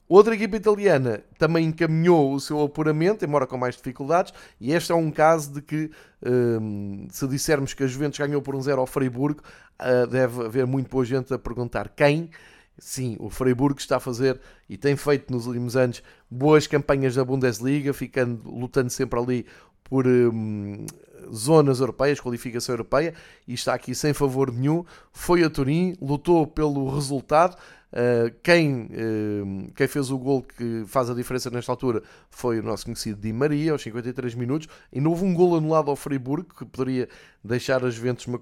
Outra 0.07 0.35
equipa 0.35 0.55
italiana 0.55 1.23
também 1.37 1.65
encaminhou 1.65 2.33
o 2.33 2.39
seu 2.39 2.61
apuramento, 2.61 3.25
embora 3.25 3.47
com 3.47 3.57
mais 3.57 3.75
dificuldades, 3.75 4.33
e 4.61 4.71
este 4.71 4.91
é 4.91 4.95
um 4.95 5.09
caso 5.09 5.53
de 5.53 5.61
que, 5.61 5.89
hum, 6.23 7.07
se 7.09 7.27
dissermos 7.27 7.73
que 7.73 7.83
a 7.83 7.87
Juventus 7.87 8.19
ganhou 8.19 8.41
por 8.41 8.55
um 8.55 8.61
zero 8.61 8.81
ao 8.81 8.85
Freiburg, 8.85 9.39
uh, 9.39 10.05
deve 10.07 10.45
haver 10.45 10.67
muito 10.67 10.89
boa 10.89 11.03
gente 11.03 11.33
a 11.33 11.39
perguntar 11.39 11.89
quem. 11.89 12.29
Sim, 12.77 13.15
o 13.19 13.29
Freiburg 13.29 13.79
está 13.79 13.97
a 13.97 13.99
fazer 13.99 14.39
e 14.69 14.77
tem 14.77 14.95
feito 14.95 15.31
nos 15.33 15.47
últimos 15.47 15.75
anos 15.75 16.03
boas 16.29 16.67
campanhas 16.67 17.15
da 17.15 17.25
Bundesliga, 17.25 17.91
ficando, 17.93 18.47
lutando 18.47 18.91
sempre 18.91 19.19
ali 19.19 19.45
por 19.83 20.05
hum, 20.05 20.85
zonas 21.33 21.79
europeias, 21.79 22.19
qualificação 22.19 22.73
europeia, 22.73 23.13
e 23.47 23.53
está 23.53 23.73
aqui 23.73 23.95
sem 23.95 24.13
favor 24.13 24.51
nenhum. 24.51 24.83
Foi 25.11 25.43
a 25.43 25.49
Turim, 25.49 25.95
lutou 26.01 26.45
pelo 26.45 26.93
resultado, 26.93 27.57
Uh, 27.95 28.29
quem, 28.43 28.89
uh, 28.91 29.71
quem 29.73 29.87
fez 29.87 30.11
o 30.11 30.17
gol 30.17 30.43
que 30.43 30.83
faz 30.85 31.09
a 31.09 31.13
diferença 31.13 31.49
nesta 31.49 31.71
altura 31.71 32.03
foi 32.29 32.59
o 32.59 32.63
nosso 32.63 32.83
conhecido 32.83 33.21
Di 33.21 33.31
Maria, 33.31 33.71
aos 33.71 33.81
53 33.83 34.35
minutos. 34.35 34.67
E 34.91 34.99
não 34.99 35.11
houve 35.11 35.23
um 35.23 35.33
gol 35.33 35.55
anulado 35.55 35.89
ao 35.89 35.95
Friburgo, 35.95 36.53
que 36.53 36.65
poderia 36.65 37.07
deixar 37.41 37.85
as 37.85 37.93
Juventus 37.93 38.27
numa, 38.27 38.41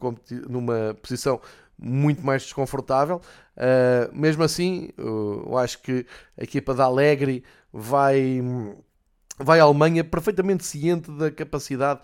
numa 0.49 0.97
posição 0.99 1.39
muito 1.77 2.25
mais 2.25 2.41
desconfortável. 2.41 3.21
Uh, 3.55 4.15
mesmo 4.17 4.43
assim, 4.43 4.89
eu 4.97 5.55
acho 5.57 5.81
que 5.83 6.05
a 6.35 6.43
equipa 6.43 6.73
da 6.73 6.85
Alegre 6.85 7.43
vai, 7.71 8.41
vai 9.37 9.59
à 9.59 9.63
Alemanha 9.63 10.03
perfeitamente 10.03 10.65
ciente 10.65 11.11
da 11.11 11.29
capacidade 11.29 12.01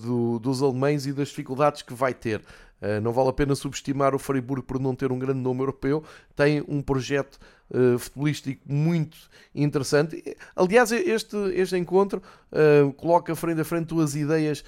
do, 0.00 0.38
dos 0.38 0.62
alemães 0.62 1.06
e 1.06 1.12
das 1.12 1.28
dificuldades 1.28 1.82
que 1.82 1.94
vai 1.94 2.14
ter. 2.14 2.40
Uh, 2.80 3.00
não 3.02 3.12
vale 3.12 3.30
a 3.30 3.32
pena 3.32 3.56
subestimar 3.56 4.14
o 4.14 4.18
Freiburg 4.20 4.62
por 4.62 4.78
não 4.78 4.94
ter 4.94 5.10
um 5.10 5.18
grande 5.18 5.40
nome 5.40 5.60
europeu. 5.60 6.04
Tem 6.36 6.64
um 6.68 6.80
projeto 6.80 7.38
uh, 7.70 7.98
futebolístico 7.98 8.62
muito 8.72 9.16
interessante. 9.54 10.36
Aliás, 10.54 10.92
este, 10.92 11.36
este 11.54 11.76
encontro 11.76 12.22
uh, 12.52 12.92
coloca 12.92 13.34
frente 13.34 13.60
a 13.60 13.64
frente 13.64 13.86
duas 13.88 14.14
ideias, 14.14 14.64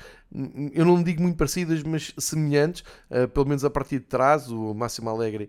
eu 0.72 0.84
não 0.84 1.02
digo 1.02 1.22
muito 1.22 1.36
parecidas, 1.36 1.82
mas 1.82 2.12
semelhantes, 2.18 2.82
uh, 3.10 3.28
pelo 3.28 3.46
menos 3.46 3.64
a 3.64 3.70
partir 3.70 4.00
de 4.00 4.06
trás. 4.06 4.50
O 4.50 4.74
Máximo 4.74 5.08
Alegre 5.10 5.48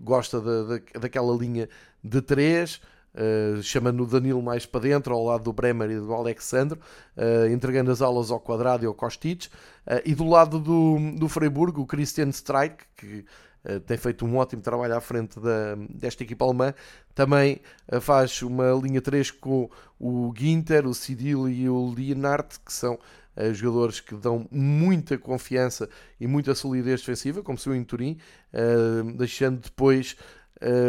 gosta 0.00 0.40
da, 0.40 0.80
daquela 1.00 1.34
linha 1.36 1.68
de 2.02 2.20
três. 2.20 2.80
Uh, 3.14 3.62
chamando 3.62 4.04
o 4.04 4.06
Danilo 4.06 4.40
mais 4.40 4.64
para 4.64 4.80
dentro, 4.80 5.12
ao 5.12 5.22
lado 5.22 5.44
do 5.44 5.52
Bremer 5.52 5.90
e 5.90 6.00
do 6.00 6.14
Alexandre, 6.14 6.78
uh, 7.14 7.46
entregando 7.52 7.90
as 7.90 8.00
aulas 8.00 8.30
ao 8.30 8.40
Quadrado 8.40 8.84
e 8.84 8.86
ao 8.86 8.94
Kostic. 8.94 9.48
Uh, 9.86 10.00
e 10.06 10.14
do 10.14 10.26
lado 10.26 10.58
do, 10.58 10.96
do 11.18 11.28
Freiburgo, 11.28 11.82
o 11.82 11.86
Christian 11.86 12.30
Streich, 12.30 12.76
que 12.96 13.24
tem 13.86 13.96
feito 13.96 14.26
um 14.26 14.38
ótimo 14.38 14.60
trabalho 14.60 14.96
à 14.96 15.00
frente 15.00 15.38
da, 15.38 15.76
desta 15.88 16.24
equipa 16.24 16.44
alemã, 16.44 16.74
também 17.14 17.60
faz 18.00 18.42
uma 18.42 18.72
linha 18.72 19.00
3 19.00 19.30
com 19.30 19.70
o 20.00 20.34
Ginter, 20.36 20.84
o 20.84 20.92
Sidil 20.92 21.48
e 21.48 21.68
o 21.68 21.94
Leonard, 21.96 22.48
que 22.66 22.72
são 22.72 22.98
jogadores 23.52 24.00
que 24.00 24.16
dão 24.16 24.48
muita 24.50 25.16
confiança 25.16 25.88
e 26.18 26.26
muita 26.26 26.56
solidez 26.56 27.02
defensiva, 27.02 27.40
como 27.40 27.56
se 27.56 27.68
viu 27.68 27.78
em 27.78 27.84
Turim, 27.84 28.18
deixando 29.14 29.60
depois 29.60 30.16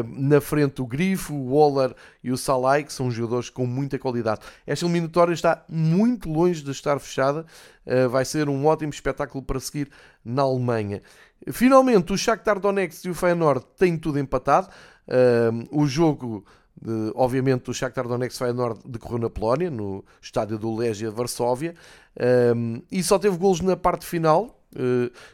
na 0.06 0.40
frente 0.40 0.82
o 0.82 0.86
Grifo, 0.86 1.34
o 1.34 1.56
Waller 1.56 1.96
e 2.24 2.32
o 2.32 2.38
Salai, 2.38 2.84
que 2.84 2.94
são 2.94 3.10
jogadores 3.10 3.50
com 3.50 3.66
muita 3.66 3.98
qualidade. 3.98 4.42
Esta 4.68 4.86
eliminatória 4.86 5.34
está 5.34 5.64
muito 5.68 6.30
longe 6.30 6.62
de 6.62 6.72
estar 6.72 7.00
fechada, 7.00 7.46
uh, 7.86 8.10
vai 8.10 8.24
ser 8.26 8.50
um 8.50 8.66
ótimo 8.66 8.92
espetáculo 8.92 9.44
para 9.44 9.60
seguir 9.60 9.90
na 10.24 10.44
Alemanha. 10.44 11.02
Finalmente, 11.52 12.14
o 12.14 12.18
Shakhtar 12.18 12.60
Donetsk 12.60 13.06
e 13.06 13.10
o 13.10 13.16
Feyenoord 13.16 13.66
têm 13.78 13.98
tudo 13.98 14.20
empatado. 14.20 14.70
Uh, 15.08 15.68
o 15.82 15.86
jogo, 15.88 16.46
de, 16.80 17.12
obviamente, 17.16 17.64
do 17.64 17.74
Shakhtar 17.74 18.08
Donetsk 18.08 18.36
e 18.36 18.40
Feyenoord 18.40 18.80
decorreu 18.86 19.20
na 19.20 19.30
Polónia, 19.30 19.70
no 19.70 20.06
estádio 20.22 20.58
do 20.58 20.76
Legia 20.76 21.12
Varsóvia, 21.12 21.74
e 22.92 23.02
só 23.02 23.18
teve 23.18 23.36
golos 23.38 23.60
na 23.60 23.76
parte 23.76 24.06
final, 24.06 24.63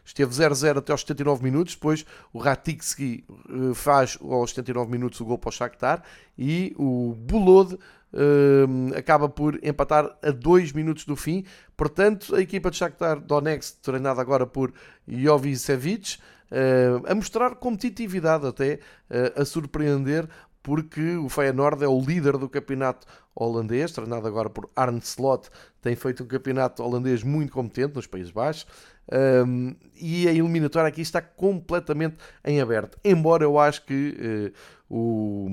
esteve 0.06 0.32
0-0 0.32 0.78
até 0.78 0.92
aos 0.92 1.02
79 1.02 1.44
minutos. 1.44 1.76
Depois 1.76 2.06
o 2.34 2.40
Ratikski 2.40 3.24
uh, 3.50 3.74
faz 3.74 4.18
aos 4.22 4.52
79 4.52 4.92
minutos 4.92 5.20
o 5.20 5.26
gol 5.26 5.38
para 5.38 5.50
o 5.50 5.52
Shakhtar 5.52 6.04
e 6.38 6.74
o 6.78 7.16
Bulod 7.18 7.76
uh, 7.76 8.98
acaba 8.98 9.30
por 9.30 9.60
empatar 9.64 10.18
a 10.22 10.32
2 10.32 10.74
minutos 10.74 11.06
do 11.06 11.16
fim. 11.16 11.46
Portanto, 11.76 12.36
a 12.36 12.42
equipa 12.42 12.70
de 12.70 12.78
Shakhtar 12.78 13.20
Donetsk, 13.20 13.82
treinada 13.82 14.22
agora 14.22 14.46
por 14.46 14.74
Jovicevic, 15.08 16.18
a 17.08 17.14
mostrar 17.14 17.54
competitividade 17.56 18.48
até, 18.48 18.80
a 19.36 19.46
surpreender 19.46 20.28
porque 20.62 21.16
o 21.16 21.30
Feyenoord 21.30 21.84
é 21.84 21.88
o 21.88 22.00
líder 22.00 22.38
do 22.38 22.50
campeonato 22.50 23.08
holandês, 23.34 23.92
treinado 23.92 24.28
agora 24.28 24.50
por 24.50 24.70
Arne 24.76 25.00
Slot, 25.00 25.50
tem 25.82 25.96
feito 25.96 26.24
um 26.24 26.28
campeonato 26.28 26.84
holandês 26.84 27.24
muito 27.24 27.54
competente 27.54 27.96
nos 27.96 28.08
Países 28.08 28.32
Baixos. 28.32 28.68
Um, 29.12 29.76
e 29.96 30.28
a 30.28 30.32
eliminatória 30.32 30.88
aqui 30.88 31.02
está 31.02 31.20
completamente 31.22 32.18
em 32.46 32.62
aberto. 32.62 32.98
Embora 33.04 33.44
eu 33.44 33.58
acho 33.58 33.84
que 33.86 34.54
uh, 34.90 34.94
o, 34.94 35.48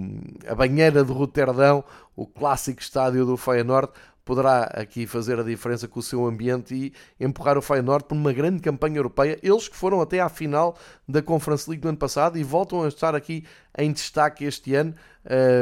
a 0.46 0.54
banheira 0.54 1.02
de 1.02 1.12
Roterdão, 1.12 1.82
o 2.14 2.26
clássico 2.26 2.80
estádio 2.80 3.24
do 3.24 3.36
Feyenoord, 3.36 3.90
poderá 4.26 4.64
aqui 4.64 5.06
fazer 5.06 5.38
a 5.38 5.44
diferença 5.44 5.86
com 5.86 6.00
o 6.00 6.02
seu 6.02 6.26
ambiente 6.26 6.74
e 6.74 7.24
empurrar 7.24 7.56
o 7.56 7.62
Feyenoord 7.62 8.06
por 8.06 8.16
uma 8.16 8.32
grande 8.32 8.60
campanha 8.60 8.98
europeia. 8.98 9.38
Eles 9.40 9.68
que 9.68 9.76
foram 9.76 10.00
até 10.00 10.20
à 10.20 10.28
final 10.28 10.76
da 11.08 11.22
Conference 11.22 11.70
League 11.70 11.80
do 11.80 11.88
ano 11.88 11.96
passado 11.96 12.36
e 12.36 12.42
voltam 12.42 12.82
a 12.82 12.88
estar 12.88 13.14
aqui 13.14 13.44
em 13.78 13.92
destaque 13.92 14.44
este 14.44 14.74
ano, 14.74 14.96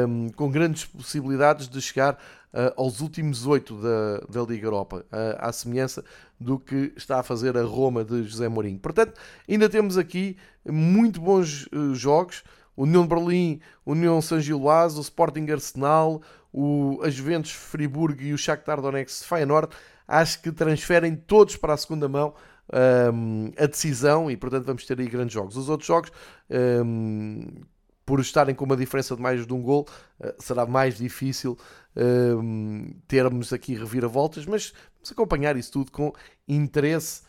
um, 0.07 0.29
com 0.29 0.49
grandes 0.49 0.83
possibilidades 0.83 1.69
de 1.69 1.79
chegar 1.79 2.15
uh, 2.15 2.73
aos 2.75 3.01
últimos 3.01 3.45
oito 3.45 3.79
da, 3.79 4.19
da 4.27 4.41
Liga 4.41 4.65
Europa, 4.65 5.05
uh, 5.11 5.37
à 5.37 5.53
semelhança 5.53 6.03
do 6.39 6.57
que 6.57 6.91
está 6.97 7.19
a 7.19 7.23
fazer 7.23 7.55
a 7.55 7.63
Roma 7.63 8.03
de 8.03 8.23
José 8.23 8.49
Mourinho. 8.49 8.79
Portanto, 8.79 9.13
ainda 9.47 9.69
temos 9.69 9.95
aqui 9.95 10.37
muito 10.67 11.21
bons 11.21 11.67
uh, 11.67 11.93
jogos. 11.93 12.43
União 12.77 13.03
de 13.03 13.07
Berlim, 13.07 13.61
União 13.85 14.21
San 14.21 14.41
Giloás, 14.41 14.97
o 14.97 15.01
Sporting 15.01 15.49
Arsenal, 15.49 16.21
o, 16.57 17.01
a 17.03 17.09
Juventus 17.09 17.51
Friburgo 17.51 18.21
e 18.21 18.33
o 18.33 18.37
Shakhtar 18.37 18.79
Donetsk 18.79 19.25
Feyenoord, 19.27 19.75
acho 20.07 20.41
que 20.41 20.53
transferem 20.53 21.13
todos 21.13 21.57
para 21.57 21.73
a 21.73 21.77
segunda 21.77 22.07
mão 22.07 22.33
um, 23.13 23.51
a 23.57 23.65
decisão 23.65 24.31
e, 24.31 24.37
portanto, 24.37 24.65
vamos 24.65 24.85
ter 24.85 24.97
aí 24.97 25.07
grandes 25.07 25.33
jogos. 25.33 25.57
Os 25.57 25.67
outros 25.67 25.85
jogos, 25.85 26.11
um, 26.49 27.45
por 28.05 28.21
estarem 28.21 28.55
com 28.55 28.63
uma 28.63 28.77
diferença 28.77 29.17
de 29.17 29.21
mais 29.21 29.45
de 29.45 29.53
um 29.53 29.61
gol, 29.61 29.85
uh, 30.21 30.33
será 30.39 30.65
mais 30.65 30.97
difícil 30.97 31.57
um, 31.93 32.95
termos 33.05 33.51
aqui 33.51 33.75
reviravoltas, 33.75 34.45
mas 34.45 34.73
vamos 34.95 35.11
acompanhar 35.11 35.57
isso 35.57 35.73
tudo 35.73 35.91
com 35.91 36.13
interesse 36.47 37.23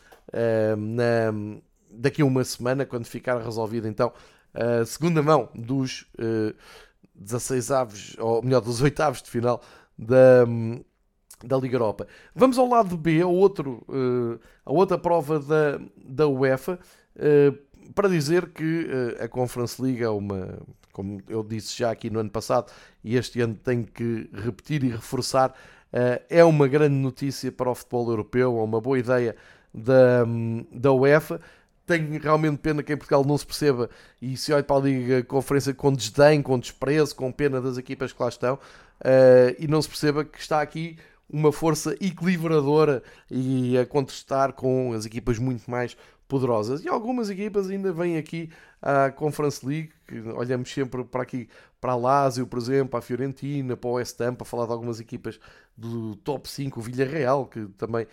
na, 0.77 1.59
daqui 1.89 2.21
a 2.21 2.25
uma 2.25 2.43
semana, 2.43 2.85
quando 2.85 3.05
ficar 3.05 3.41
resolvido 3.41 3.87
então 3.87 4.11
a 4.53 4.85
segunda 4.85 5.21
mão 5.21 5.49
dos 5.53 6.01
uh, 6.19 6.55
16 7.17 7.71
avos, 7.71 8.15
ou 8.19 8.41
melhor, 8.43 8.61
dos 8.61 8.81
oitavos 8.81 9.21
de 9.21 9.29
final 9.29 9.61
da, 9.97 10.45
da 11.43 11.57
Liga 11.57 11.75
Europa. 11.75 12.07
Vamos 12.35 12.57
ao 12.57 12.67
lado 12.67 12.95
B, 12.97 13.21
a, 13.21 13.27
outro, 13.27 13.83
uh, 13.87 14.39
a 14.65 14.71
outra 14.71 14.97
prova 14.97 15.39
da, 15.39 15.79
da 15.97 16.27
UEFA, 16.27 16.79
uh, 17.15 17.91
para 17.93 18.07
dizer 18.07 18.49
que 18.49 18.85
uh, 18.85 19.23
a 19.23 19.27
Conference 19.27 19.81
League 19.81 20.03
é 20.03 20.09
uma, 20.09 20.59
como 20.91 21.21
eu 21.27 21.43
disse 21.43 21.77
já 21.77 21.91
aqui 21.91 22.09
no 22.09 22.19
ano 22.19 22.29
passado, 22.29 22.71
e 23.03 23.15
este 23.15 23.41
ano 23.41 23.55
tenho 23.55 23.85
que 23.85 24.29
repetir 24.33 24.83
e 24.83 24.89
reforçar, 24.89 25.53
é 26.29 26.43
uma 26.43 26.67
grande 26.67 26.95
notícia 26.95 27.49
para 27.49 27.71
o 27.71 27.73
futebol 27.73 28.09
europeu, 28.09 28.59
é 28.59 28.61
uma 28.61 28.81
boa 28.81 28.99
ideia 28.99 29.35
da, 29.73 30.25
da 30.69 30.91
UEFA. 30.91 31.39
Tenho 31.87 32.21
realmente 32.21 32.57
pena 32.57 32.83
que 32.83 32.93
em 32.93 32.97
Portugal 32.97 33.25
não 33.25 33.37
se 33.37 33.45
perceba 33.45 33.89
e 34.21 34.37
se 34.37 34.53
olhe 34.53 34.63
para 34.63 34.75
a 34.75 34.79
Liga 34.79 35.23
Conferência 35.23 35.73
com 35.73 35.91
desdém, 35.91 36.41
com 36.41 36.59
desprezo, 36.59 37.15
com 37.15 37.31
pena 37.31 37.59
das 37.59 37.77
equipas 37.77 38.11
que 38.13 38.21
lá 38.21 38.29
estão, 38.29 38.59
e 39.57 39.67
não 39.67 39.81
se 39.81 39.87
perceba 39.87 40.25
que 40.25 40.37
está 40.37 40.61
aqui 40.61 40.97
uma 41.29 41.51
força 41.51 41.93
equilibradora 42.01 43.01
e 43.31 43.77
a 43.77 43.85
contestar 43.85 44.53
com 44.53 44.93
as 44.93 45.05
equipas 45.05 45.39
muito 45.39 45.69
mais 45.69 45.95
poderosas. 46.27 46.83
E 46.83 46.89
algumas 46.89 47.29
equipas 47.29 47.69
ainda 47.69 47.91
vêm 47.91 48.17
aqui 48.17 48.49
à 48.81 49.09
Conference 49.09 49.65
League, 49.65 49.91
olhamos 50.35 50.71
sempre 50.71 51.03
para 51.03 51.23
aqui, 51.23 51.47
para 51.79 51.93
a 51.93 51.95
Lazio, 51.95 52.45
por 52.45 52.59
exemplo, 52.59 52.89
para 52.89 52.99
a 52.99 53.01
Fiorentina, 53.01 53.77
para 53.77 53.89
o 53.89 53.93
West 53.93 54.19
Ham, 54.19 54.35
para 54.35 54.45
falar 54.45 54.65
de 54.65 54.71
algumas 54.71 54.99
equipas 54.99 55.39
do 55.75 56.15
top 56.17 56.49
5, 56.49 56.79
o 56.79 56.83
Villarreal, 56.83 57.45
que 57.45 57.65
também 57.77 58.07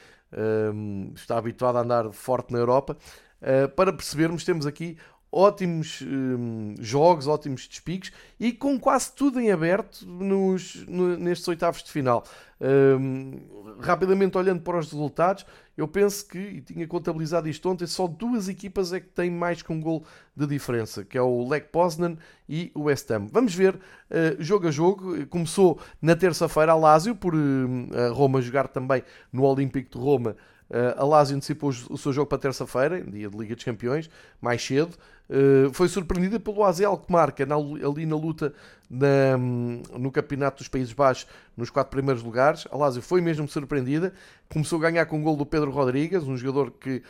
um, 0.73 1.13
está 1.15 1.39
habituado 1.39 1.77
a 1.77 1.81
andar 1.81 2.13
forte 2.13 2.53
na 2.53 2.59
Europa. 2.59 2.97
Uh, 3.45 3.69
para 3.69 3.93
percebermos, 3.93 4.43
temos 4.43 4.67
aqui 4.67 4.97
ótimos 5.35 6.01
um, 6.03 6.77
jogos, 6.79 7.27
ótimos 7.27 7.67
despiques 7.67 8.13
e 8.39 8.53
com 8.53 8.79
quase 8.79 9.13
tudo 9.13 9.41
em 9.41 9.51
aberto 9.51 10.07
nos, 10.07 10.87
no, 10.87 11.19
nestes 11.19 11.47
oitavos 11.49 11.83
de 11.83 11.91
final. 11.91 12.25
Um, 12.61 13.41
rapidamente 13.81 14.39
olhando 14.39 14.63
para 14.63 14.79
os 14.79 14.93
resultados, 14.93 15.45
eu 15.77 15.89
penso 15.89 16.27
que, 16.29 16.39
e 16.39 16.61
tinha 16.61 16.87
contabilizado 16.87 17.49
isto 17.49 17.69
ontem, 17.69 17.85
só 17.85 18.07
duas 18.07 18.49
equipas 18.49 18.93
é 18.93 19.01
que 19.01 19.09
têm 19.09 19.29
mais 19.29 19.61
que 19.61 19.73
um 19.73 19.81
gol 19.81 20.05
de 20.37 20.47
diferença, 20.47 21.05
que 21.05 21.19
é 21.19 21.23
o 21.23 21.49
Lech 21.49 21.67
Poznan 21.73 22.17
e 22.49 22.71
o 22.73 22.83
West 22.83 23.11
Ham. 23.11 23.27
Vamos 23.33 23.53
ver 23.53 23.75
uh, 23.75 23.81
jogo 24.39 24.69
a 24.69 24.71
jogo. 24.71 25.27
Começou 25.27 25.81
na 26.01 26.15
terça-feira 26.15 26.73
a 26.73 26.77
Lazio, 26.77 27.17
por 27.17 27.35
uh, 27.35 28.13
Roma 28.13 28.41
jogar 28.41 28.69
também 28.69 29.03
no 29.33 29.43
Olímpico 29.43 29.99
de 29.99 30.05
Roma 30.05 30.37
Uh, 30.75 31.01
a 31.01 31.05
Lazio 31.05 31.37
antecipou 31.37 31.71
o 31.71 31.97
seu 31.97 32.13
jogo 32.13 32.27
para 32.27 32.37
terça-feira, 32.37 33.01
dia 33.01 33.31
de 33.31 33.39
Liga 33.39 33.55
dos 33.55 33.63
Campeões, 33.63 34.11
mais 34.41 34.61
cedo. 34.61 34.97
Uh, 35.31 35.73
foi 35.73 35.87
surpreendida 35.87 36.41
pelo 36.41 36.65
AZ 36.65 36.81
Alkmaar, 36.81 37.33
que 37.33 37.45
ali 37.45 38.05
na 38.05 38.17
luta 38.17 38.53
na, 38.91 39.39
no 39.39 40.11
Campeonato 40.11 40.59
dos 40.59 40.69
Países 40.69 40.93
Baixos, 40.93 41.29
nos 41.57 41.71
quatro 41.71 41.93
primeiros 41.93 42.25
lugares. 42.25 42.67
A 42.73 42.77
Lazio 42.77 43.01
foi 43.01 43.21
mesmo 43.21 43.47
surpreendida. 43.47 44.13
Começou 44.53 44.81
a 44.81 44.83
ganhar 44.83 45.07
com 45.07 45.21
o 45.21 45.23
gol 45.23 45.37
do 45.37 45.47
Pedro 45.47 45.71
Rodrigues, 45.71 46.25
um 46.25 46.37
jogador 46.37 46.73
que 46.73 47.01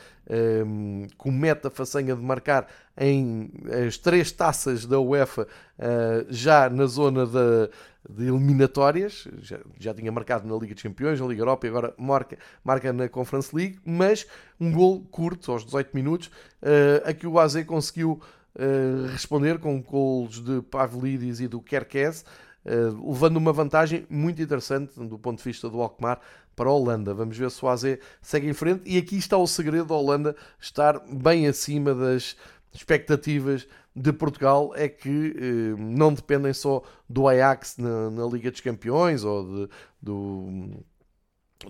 um, 0.66 1.06
comete 1.16 1.66
a 1.66 1.70
façanha 1.70 2.14
de 2.14 2.22
marcar 2.22 2.68
em 2.98 3.50
as 3.86 3.96
três 3.96 4.30
taças 4.30 4.84
da 4.84 5.00
UEFA, 5.00 5.48
uh, 5.78 6.26
já 6.28 6.68
na 6.68 6.84
zona 6.84 7.26
da 7.26 7.70
de 8.08 8.26
eliminatórias, 8.26 9.26
já, 9.40 9.58
já, 9.78 9.94
tinha 9.94 10.12
marcado 10.12 10.46
na 10.46 10.54
Liga 10.56 10.74
dos 10.74 10.82
Campeões, 10.82 11.20
na 11.20 11.26
Liga 11.26 11.42
Europa 11.42 11.66
e 11.66 11.70
agora 11.70 11.94
marca, 11.96 12.38
marca 12.62 12.92
na 12.92 13.08
Conference 13.08 13.54
League, 13.54 13.78
mas 13.84 14.26
um 14.60 14.70
gol 14.70 15.00
curto, 15.10 15.50
aos 15.50 15.64
18 15.64 15.90
minutos, 15.94 16.28
uh, 16.62 17.08
a 17.08 17.12
que 17.14 17.26
o 17.26 17.38
AZ 17.38 17.64
conseguiu 17.64 18.20
uh, 18.54 19.06
responder 19.08 19.58
com 19.58 19.80
gols 19.80 20.42
de 20.42 20.60
Pavlidis 20.62 21.40
e 21.40 21.48
do 21.48 21.60
Kerkez, 21.60 22.24
uh, 22.64 23.10
levando 23.10 23.38
uma 23.38 23.52
vantagem 23.52 24.06
muito 24.10 24.42
interessante 24.42 24.92
do 25.00 25.18
ponto 25.18 25.38
de 25.38 25.44
vista 25.44 25.68
do 25.70 25.80
Alkmaar 25.80 26.20
para 26.54 26.68
a 26.68 26.72
Holanda. 26.72 27.14
Vamos 27.14 27.36
ver 27.36 27.50
se 27.50 27.64
o 27.64 27.68
AZ 27.68 27.98
segue 28.22 28.48
em 28.48 28.52
frente 28.52 28.82
e 28.84 28.98
aqui 28.98 29.16
está 29.16 29.36
o 29.36 29.46
segredo 29.46 29.86
da 29.86 29.94
Holanda 29.94 30.36
estar 30.60 31.00
bem 31.10 31.46
acima 31.46 31.94
das 31.94 32.36
expectativas 32.74 33.66
de 33.94 34.12
Portugal 34.12 34.72
é 34.74 34.88
que 34.88 35.36
eh, 35.38 35.80
não 35.80 36.12
dependem 36.12 36.52
só 36.52 36.82
do 37.08 37.28
Ajax 37.28 37.76
na, 37.78 38.10
na, 38.10 38.26
Liga 38.26 38.50
dos 38.50 38.60
Campeões 38.60 39.22
ou 39.22 39.44
de, 39.44 39.70
do, 40.02 40.70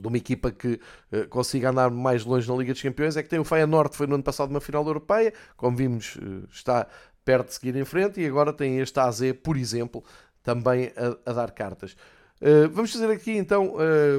de 0.00 0.08
uma 0.08 0.16
equipa 0.16 0.50
que 0.50 0.80
eh, 1.12 1.26
consiga 1.26 1.70
andar 1.70 1.90
mais 1.90 2.24
longe 2.24 2.50
na 2.50 2.56
Liga 2.56 2.72
dos 2.72 2.82
Campeões, 2.82 3.16
é 3.16 3.22
que 3.22 3.28
tem 3.28 3.38
o 3.38 3.44
Feyenoord 3.44 3.94
foi 3.94 4.06
no 4.06 4.14
ano 4.14 4.24
passado 4.24 4.50
uma 4.50 4.60
final 4.60 4.86
europeia, 4.86 5.32
como 5.56 5.76
vimos 5.76 6.16
eh, 6.20 6.46
está 6.50 6.86
perto 7.24 7.48
de 7.48 7.54
seguir 7.54 7.76
em 7.76 7.84
frente, 7.84 8.20
e 8.20 8.26
agora 8.26 8.52
tem 8.52 8.78
este 8.78 8.98
AZ, 8.98 9.20
por 9.42 9.56
exemplo, 9.56 10.02
também 10.42 10.92
a, 10.96 11.30
a 11.30 11.32
dar 11.34 11.50
cartas. 11.50 11.94
Eh, 12.40 12.68
vamos 12.68 12.92
fazer 12.92 13.10
aqui 13.10 13.32
então 13.32 13.76
eh, 13.80 14.18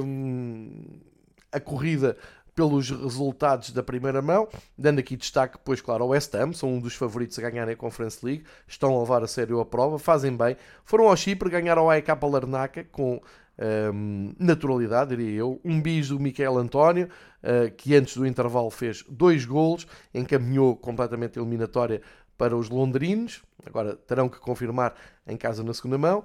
a 1.52 1.60
corrida 1.60 2.16
pelos 2.56 2.90
resultados 2.90 3.70
da 3.70 3.82
primeira 3.82 4.22
mão, 4.22 4.48
dando 4.76 4.98
aqui 4.98 5.14
destaque, 5.14 5.58
pois 5.62 5.82
claro, 5.82 6.04
ao 6.04 6.08
West 6.08 6.34
Ham, 6.34 6.54
são 6.54 6.72
um 6.72 6.80
dos 6.80 6.94
favoritos 6.94 7.38
a 7.38 7.42
ganhar 7.42 7.68
a 7.68 7.76
Conference 7.76 8.24
League, 8.24 8.44
estão 8.66 8.96
a 8.96 9.00
levar 9.00 9.22
a 9.22 9.26
sério 9.28 9.60
a 9.60 9.66
prova, 9.66 9.98
fazem 9.98 10.34
bem, 10.34 10.56
foram 10.82 11.06
ao 11.06 11.16
Chipre, 11.16 11.50
ganharam 11.50 11.82
ao 11.82 11.90
AEK 11.90 12.08
Larnaca 12.22 12.82
com 12.84 13.20
um, 13.58 14.34
naturalidade, 14.38 15.14
diria 15.14 15.40
eu, 15.40 15.60
um 15.62 15.80
bis 15.80 16.08
do 16.08 16.18
Miquel 16.18 16.56
António, 16.56 17.10
uh, 17.42 17.70
que 17.76 17.94
antes 17.94 18.16
do 18.16 18.26
intervalo 18.26 18.70
fez 18.70 19.04
dois 19.06 19.44
golos, 19.44 19.86
encaminhou 20.14 20.74
completamente 20.76 21.38
a 21.38 21.42
eliminatória 21.42 22.00
para 22.38 22.56
os 22.56 22.70
londrinos, 22.70 23.42
agora 23.66 23.96
terão 23.96 24.30
que 24.30 24.38
confirmar 24.38 24.94
em 25.26 25.36
casa 25.36 25.62
na 25.62 25.74
segunda 25.74 25.98
mão. 25.98 26.24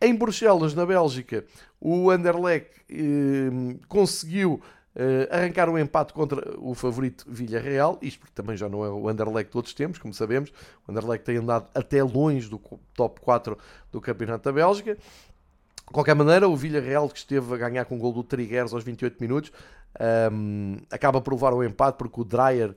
Em 0.00 0.14
Bruxelas, 0.14 0.74
na 0.74 0.86
Bélgica, 0.86 1.44
o 1.80 2.10
Anderlecht 2.10 2.70
eh, 2.90 3.76
conseguiu 3.88 4.60
Uh, 4.96 5.26
arrancar 5.28 5.68
um 5.68 5.76
empate 5.76 6.12
contra 6.12 6.56
o 6.56 6.72
favorito 6.72 7.24
Villarreal, 7.28 7.98
isto 8.00 8.20
porque 8.20 8.32
também 8.32 8.56
já 8.56 8.68
não 8.68 8.84
é 8.84 8.88
o 8.88 9.08
Anderlecht 9.08 9.48
de 9.48 9.52
todos 9.52 9.70
os 9.70 9.74
tempos, 9.74 9.98
como 9.98 10.14
sabemos. 10.14 10.52
O 10.86 10.92
Anderlecht 10.92 11.24
tem 11.24 11.36
andado 11.36 11.66
até 11.74 12.00
longe 12.00 12.48
do 12.48 12.60
top 12.94 13.20
4 13.20 13.58
do 13.90 14.00
Campeonato 14.00 14.44
da 14.44 14.52
Bélgica. 14.52 14.94
De 14.94 15.92
qualquer 15.92 16.14
maneira, 16.14 16.48
o 16.48 16.56
Villarreal, 16.56 17.08
que 17.08 17.18
esteve 17.18 17.54
a 17.54 17.56
ganhar 17.56 17.84
com 17.86 17.96
o 17.96 17.98
gol 17.98 18.12
do 18.12 18.22
Trigueros 18.22 18.72
aos 18.72 18.84
28 18.84 19.20
minutos, 19.20 19.52
um, 20.00 20.76
ehm, 20.76 20.82
acaba 20.90 21.20
por 21.20 21.34
levar 21.34 21.52
o 21.52 21.62
empate 21.62 21.98
porque 21.98 22.20
o 22.20 22.24
Dreyer 22.24 22.70
uh, 22.70 22.74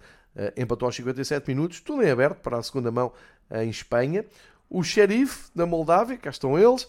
empatou 0.58 0.88
aos 0.88 0.96
57 0.96 1.48
minutos. 1.48 1.80
Tudo 1.82 2.04
em 2.04 2.10
aberto 2.10 2.40
para 2.42 2.58
a 2.58 2.64
segunda 2.64 2.92
mão 2.92 3.14
uh, 3.50 3.58
em 3.58 3.70
Espanha. 3.70 4.26
O 4.70 4.84
Sheriff 4.84 5.50
da 5.56 5.66
Moldávia, 5.66 6.18
cá 6.18 6.32
estão 6.32 6.58
eles, 6.58 6.86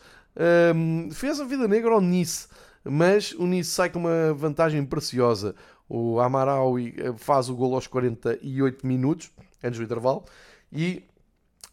um, 0.74 1.06
ehm, 1.06 1.10
fez 1.12 1.38
a 1.38 1.44
vida 1.44 1.68
negra 1.68 1.92
ao 1.92 2.00
Nice 2.00 2.48
mas 2.84 3.32
o 3.32 3.46
Nice 3.46 3.70
sai 3.70 3.90
com 3.90 3.98
uma 3.98 4.32
vantagem 4.34 4.84
preciosa. 4.84 5.54
O 5.88 6.20
Amaral 6.20 6.78
eh, 6.78 7.12
faz 7.16 7.48
o 7.48 7.54
gol 7.54 7.74
aos 7.74 7.86
48 7.86 8.86
minutos, 8.86 9.30
antes 9.62 9.78
do 9.78 9.84
intervalo, 9.84 10.24
e 10.72 11.02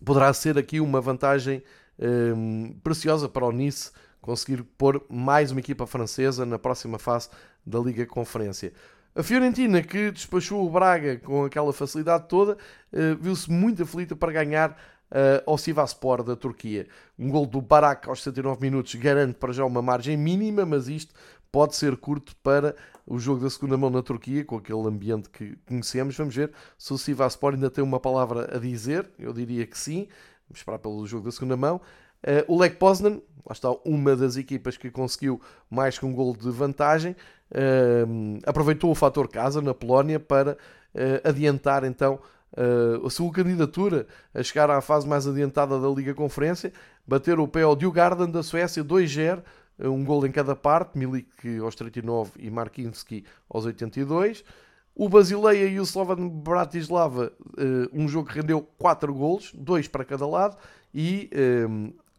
poderá 0.03 0.33
ser 0.33 0.57
aqui 0.57 0.79
uma 0.79 1.01
vantagem 1.01 1.63
um, 1.99 2.73
preciosa 2.83 3.27
para 3.27 3.45
o 3.45 3.51
Nice 3.51 3.91
conseguir 4.21 4.63
pôr 4.63 5.05
mais 5.09 5.51
uma 5.51 5.59
equipa 5.59 5.85
francesa 5.85 6.45
na 6.45 6.57
próxima 6.57 6.97
fase 6.97 7.29
da 7.65 7.79
Liga 7.79 8.05
Conferência. 8.05 8.73
A 9.15 9.23
Fiorentina, 9.23 9.81
que 9.81 10.11
despachou 10.11 10.65
o 10.65 10.69
Braga 10.69 11.17
com 11.17 11.45
aquela 11.45 11.71
facilidade 11.71 12.27
toda, 12.27 12.53
uh, 12.91 13.15
viu-se 13.19 13.49
muito 13.49 13.83
aflita 13.83 14.15
para 14.15 14.31
ganhar 14.33 14.77
uh, 15.11 15.49
ao 15.49 15.57
Sivaspor 15.57 16.23
da 16.23 16.35
Turquia. 16.35 16.87
Um 17.17 17.29
gol 17.29 17.45
do 17.45 17.61
Barak 17.61 18.07
aos 18.09 18.23
79 18.23 18.61
minutos 18.61 18.95
garante 18.95 19.35
para 19.35 19.53
já 19.53 19.65
uma 19.65 19.81
margem 19.81 20.17
mínima, 20.17 20.65
mas 20.65 20.87
isto 20.87 21.13
pode 21.51 21.75
ser 21.75 21.95
curto 21.95 22.35
para 22.43 22.75
o 23.07 23.17
jogo 23.17 23.41
da 23.41 23.49
segunda 23.49 23.77
mão 23.77 23.89
na 23.89 24.01
Turquia, 24.01 24.43
com 24.43 24.57
aquele 24.57 24.87
ambiente 24.87 25.29
que 25.29 25.57
conhecemos. 25.65 26.17
Vamos 26.17 26.35
ver 26.35 26.51
se 26.77 26.91
o 26.91 26.97
Sivaspor 26.97 27.53
ainda 27.53 27.69
tem 27.69 27.83
uma 27.83 27.99
palavra 27.99 28.55
a 28.55 28.59
dizer. 28.59 29.09
Eu 29.17 29.31
diria 29.31 29.65
que 29.65 29.77
sim. 29.77 30.07
Vamos 30.47 30.59
esperar 30.59 30.79
pelo 30.79 31.05
jogo 31.07 31.25
da 31.25 31.31
segunda 31.31 31.55
mão. 31.55 31.79
Uh, 32.25 32.53
o 32.53 32.59
Lech 32.59 32.75
Poznan, 32.77 33.21
lá 33.45 33.53
está 33.53 33.69
uma 33.85 34.15
das 34.15 34.35
equipas 34.35 34.75
que 34.75 34.89
conseguiu 34.89 35.39
mais 35.69 35.97
que 35.99 36.05
um 36.05 36.13
gol 36.13 36.35
de 36.35 36.49
vantagem, 36.49 37.15
uh, 37.51 38.39
aproveitou 38.45 38.89
o 38.89 38.95
fator 38.95 39.27
casa 39.27 39.61
na 39.61 39.73
Polónia 39.73 40.19
para 40.19 40.53
uh, 40.53 41.29
adiantar 41.29 41.83
então 41.83 42.19
a 43.05 43.09
sua 43.09 43.31
candidatura 43.31 44.07
a 44.33 44.41
chegar 44.41 44.69
à 44.69 44.79
fase 44.81 45.07
mais 45.07 45.27
adiantada 45.27 45.79
da 45.79 45.87
Liga 45.89 46.13
Conferência, 46.13 46.71
bater 47.05 47.39
o 47.39 47.47
pé 47.47 47.63
ao 47.63 47.75
Djurgården 47.75 48.31
da 48.31 48.41
Suécia 48.41 48.83
2-0, 48.83 49.41
um 49.79 50.03
gol 50.05 50.25
em 50.25 50.31
cada 50.31 50.55
parte, 50.55 50.97
Milik 50.97 51.59
aos 51.59 51.75
39 51.75 52.31
e 52.39 52.49
Markinski 52.49 53.25
aos 53.49 53.65
82. 53.65 54.43
O 54.95 55.09
Basileia 55.09 55.67
e 55.67 55.79
o 55.79 55.83
Slovan 55.83 56.29
Bratislava, 56.29 57.33
uh, 57.41 57.89
um 57.91 58.07
jogo 58.07 58.29
que 58.29 58.39
rendeu 58.39 58.61
4 58.77 59.13
golos, 59.13 59.51
2 59.53 59.89
para 59.89 60.05
cada 60.05 60.25
lado, 60.25 60.55
e 60.93 61.29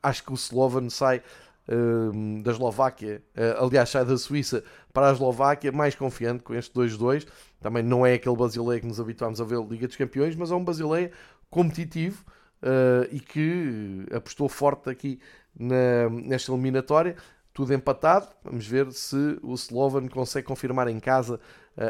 acho 0.02 0.22
que 0.22 0.32
o 0.32 0.34
Slovan 0.34 0.90
sai 0.90 1.22
um, 1.68 2.42
da 2.42 2.52
Eslováquia, 2.52 3.22
uh, 3.36 3.64
aliás, 3.64 3.88
sai 3.88 4.04
da 4.04 4.16
Suíça 4.16 4.62
para 4.92 5.08
a 5.08 5.12
Eslováquia, 5.12 5.72
mais 5.72 5.94
confiante 5.94 6.42
com 6.42 6.54
este 6.54 6.72
2-2. 6.72 7.26
Também 7.60 7.82
não 7.82 8.06
é 8.06 8.14
aquele 8.14 8.36
Basileia 8.36 8.80
que 8.80 8.86
nos 8.86 9.00
habituámos 9.00 9.40
a 9.40 9.44
ver 9.44 9.60
Liga 9.64 9.86
dos 9.86 9.96
Campeões, 9.96 10.36
mas 10.36 10.50
é 10.50 10.54
um 10.54 10.64
Basileia 10.64 11.10
competitivo 11.50 12.24
uh, 12.62 13.08
e 13.10 13.20
que 13.20 14.06
apostou 14.14 14.48
forte 14.48 14.88
aqui 14.88 15.18
na, 15.58 16.08
nesta 16.10 16.52
eliminatória. 16.52 17.16
tudo 17.52 17.74
empatado. 17.74 18.28
Vamos 18.44 18.66
ver 18.66 18.92
se 18.92 19.38
o 19.42 19.54
Slovan 19.54 20.08
consegue 20.08 20.46
confirmar 20.46 20.88
em 20.88 21.00
casa 21.00 21.40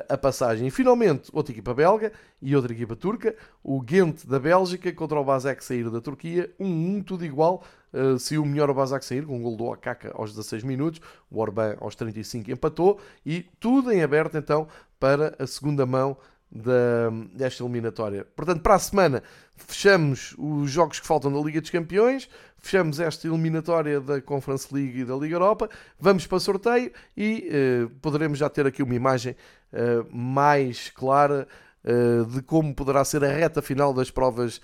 a 0.08 0.18
passagem. 0.18 0.66
E 0.66 0.70
finalmente, 0.70 1.30
outra 1.32 1.52
equipa 1.52 1.72
belga 1.72 2.12
e 2.42 2.56
outra 2.56 2.72
equipa 2.72 2.96
turca. 2.96 3.36
O 3.62 3.80
Ghent 3.80 4.26
da 4.26 4.38
Bélgica 4.38 4.92
contra 4.92 5.18
o 5.18 5.24
Bazak 5.24 5.64
sair 5.64 5.88
da 5.88 6.00
Turquia. 6.00 6.50
1-1, 6.60 6.64
um, 6.64 6.96
um, 6.96 7.02
tudo 7.02 7.24
igual. 7.24 7.62
Uh, 7.96 8.18
se 8.18 8.36
o 8.36 8.44
melhor 8.44 8.68
o 8.68 8.74
Bazak 8.74 9.04
sair, 9.04 9.24
com 9.24 9.38
um 9.38 9.42
gol 9.42 9.56
do 9.56 9.64
Okaka 9.64 10.12
aos 10.14 10.30
16 10.34 10.62
minutos. 10.64 11.00
O 11.30 11.40
Orban 11.40 11.76
aos 11.80 11.94
35 11.94 12.50
empatou. 12.50 13.00
E 13.24 13.46
tudo 13.58 13.90
em 13.90 14.02
aberto 14.02 14.36
então 14.36 14.68
para 14.98 15.34
a 15.38 15.46
segunda 15.46 15.86
mão 15.86 16.16
da, 16.50 17.10
desta 17.34 17.62
eliminatória. 17.62 18.26
Portanto, 18.36 18.62
para 18.62 18.74
a 18.74 18.78
semana 18.78 19.22
fechamos 19.56 20.34
os 20.38 20.70
jogos 20.70 21.00
que 21.00 21.06
faltam 21.06 21.32
da 21.32 21.40
Liga 21.40 21.60
dos 21.60 21.70
Campeões, 21.70 22.28
fechamos 22.56 23.00
esta 23.00 23.26
eliminatória 23.26 24.00
da 24.00 24.20
Conference 24.20 24.72
League 24.72 25.00
e 25.00 25.04
da 25.04 25.14
Liga 25.16 25.34
Europa, 25.34 25.68
vamos 25.98 26.26
para 26.26 26.38
sorteio 26.38 26.92
e 27.16 27.48
uh, 27.48 27.90
poderemos 28.00 28.38
já 28.38 28.48
ter 28.48 28.66
aqui 28.66 28.82
uma 28.82 28.94
imagem 28.94 29.34
uh, 29.72 30.16
mais 30.16 30.90
clara 30.90 31.48
uh, 31.84 32.24
de 32.26 32.42
como 32.42 32.74
poderá 32.74 33.04
ser 33.04 33.24
a 33.24 33.28
reta 33.28 33.60
final 33.60 33.92
das 33.92 34.10
provas 34.10 34.60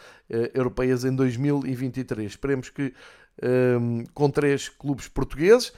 europeias 0.55 1.05
em 1.05 1.14
2023. 1.14 2.30
Esperemos 2.30 2.70
que 2.70 2.95
com 4.14 4.30
três 4.30 4.68
clubes 4.68 5.09
portugueses. 5.09 5.72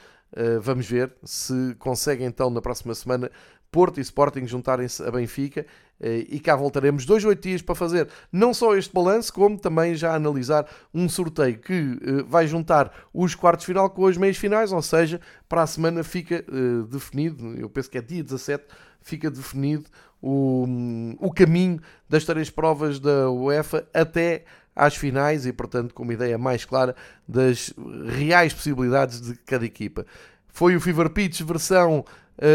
vamos 0.60 0.86
ver 0.86 1.12
se 1.22 1.74
conseguem 1.78 2.26
então 2.26 2.50
na 2.50 2.60
próxima 2.60 2.94
semana 2.94 3.30
Porto 3.74 3.98
e 3.98 4.02
Sporting 4.02 4.46
juntarem-se 4.46 5.02
a 5.02 5.10
Benfica 5.10 5.66
eh, 6.00 6.24
e 6.28 6.38
cá 6.38 6.54
voltaremos 6.54 7.04
dois, 7.04 7.24
oito 7.24 7.42
dias 7.42 7.60
para 7.60 7.74
fazer 7.74 8.08
não 8.30 8.54
só 8.54 8.76
este 8.76 8.94
balanço, 8.94 9.32
como 9.32 9.58
também 9.58 9.96
já 9.96 10.14
analisar 10.14 10.64
um 10.94 11.08
sorteio 11.08 11.58
que 11.58 11.98
eh, 12.00 12.22
vai 12.24 12.46
juntar 12.46 12.92
os 13.12 13.34
quartos 13.34 13.66
final 13.66 13.90
com 13.90 14.06
as 14.06 14.16
meias 14.16 14.36
finais, 14.36 14.70
ou 14.70 14.80
seja, 14.80 15.20
para 15.48 15.62
a 15.62 15.66
semana 15.66 16.04
fica 16.04 16.44
definido, 16.88 17.52
eu 17.56 17.68
penso 17.68 17.90
que 17.90 17.98
é 17.98 18.00
dia 18.00 18.22
17, 18.22 18.64
fica 19.00 19.28
definido 19.28 19.86
o, 20.22 20.66
o 21.18 21.32
caminho 21.32 21.80
das 22.08 22.24
três 22.24 22.48
provas 22.50 23.00
da 23.00 23.28
UEFA 23.28 23.88
até 23.92 24.44
às 24.74 24.96
finais 24.96 25.46
e, 25.46 25.52
portanto, 25.52 25.94
com 25.94 26.02
uma 26.02 26.14
ideia 26.14 26.36
mais 26.36 26.64
clara 26.64 26.94
das 27.26 27.72
reais 28.18 28.52
possibilidades 28.52 29.20
de 29.20 29.34
cada 29.38 29.64
equipa. 29.64 30.04
Foi 30.48 30.76
o 30.76 30.80
Fever 30.80 31.10
Pitch 31.10 31.40
versão 31.42 32.04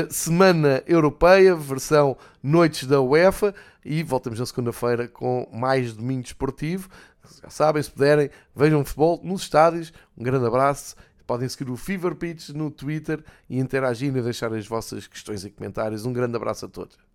Semana 0.09 0.83
Europeia, 0.85 1.55
versão 1.55 2.17
Noites 2.43 2.87
da 2.87 3.01
UEFA, 3.01 3.53
e 3.83 4.03
voltamos 4.03 4.39
na 4.39 4.45
segunda-feira 4.45 5.07
com 5.07 5.49
mais 5.53 5.93
domingo 5.93 6.25
esportivo. 6.25 6.89
Já 7.41 7.49
sabem, 7.49 7.81
se 7.81 7.91
puderem, 7.91 8.29
vejam 8.55 8.83
futebol 8.83 9.21
nos 9.23 9.43
estádios. 9.43 9.93
Um 10.17 10.23
grande 10.23 10.45
abraço. 10.45 10.95
Podem 11.25 11.47
seguir 11.47 11.69
o 11.69 11.77
Fever 11.77 12.15
Pitch 12.15 12.49
no 12.49 12.71
Twitter 12.71 13.23
e 13.49 13.59
interagir 13.59 14.15
e 14.15 14.21
deixar 14.21 14.51
as 14.53 14.67
vossas 14.67 15.05
questões 15.07 15.45
e 15.45 15.49
comentários. 15.49 16.05
Um 16.05 16.11
grande 16.11 16.35
abraço 16.35 16.65
a 16.65 16.69
todos. 16.69 17.08